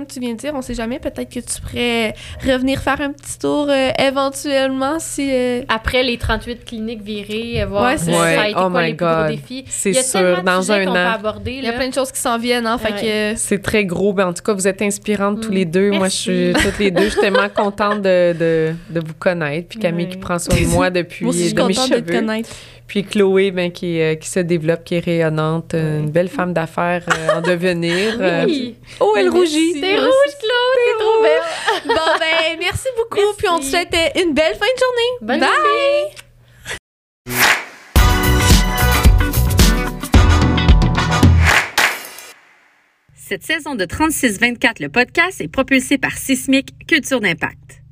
[0.06, 3.38] tu viens de dire, on sait jamais, peut-être que tu pourrais revenir faire un petit
[3.38, 5.30] tour éventuellement si...
[5.68, 7.02] Après les 38 cliniques
[7.62, 9.64] euh, voir Ouais, ça a été Oh quoi les plus gros défis.
[9.68, 11.10] C'est Il y a sûr, tellement de dans un qu'on peut an.
[11.12, 11.52] aborder.
[11.52, 13.32] Il y a plein de choses qui s'en viennent, hein, fait Ouais.
[13.34, 13.38] que...
[13.38, 14.12] C'est très gros.
[14.12, 15.54] Ben, en tout cas, vous êtes inspirantes tous Mm.
[15.54, 15.90] les deux.
[15.90, 17.04] Moi, je suis toutes les deux.
[17.04, 19.68] Je suis tellement contente de, de, de vous connaître.
[19.68, 20.12] Puis Camille Ouais.
[20.12, 22.06] qui prend soin de moi depuis Moi aussi, je suis de mes contente de te
[22.10, 22.20] cheveux.
[22.20, 22.48] connaître.
[22.86, 26.52] Puis Chloé, ben, qui, euh, qui se développe, qui est rayonnante, euh, une belle femme
[26.52, 28.16] d'affaires euh, en devenir.
[28.20, 28.76] Euh, Oui.
[29.00, 29.38] oh, elle Merci.
[29.38, 29.80] rougit.
[29.80, 31.86] T'es rouge, Claude, t'es trop belle.
[31.96, 33.36] Bon, ben, merci beaucoup, Merci.
[33.38, 35.12] puis on te souhaite euh, une belle fin de journée.
[35.20, 35.48] Bonne Bye!
[35.48, 36.25] journée.
[43.14, 47.82] Cette saison de 36-24, le podcast est propulsé par Sismic Culture d'Impact.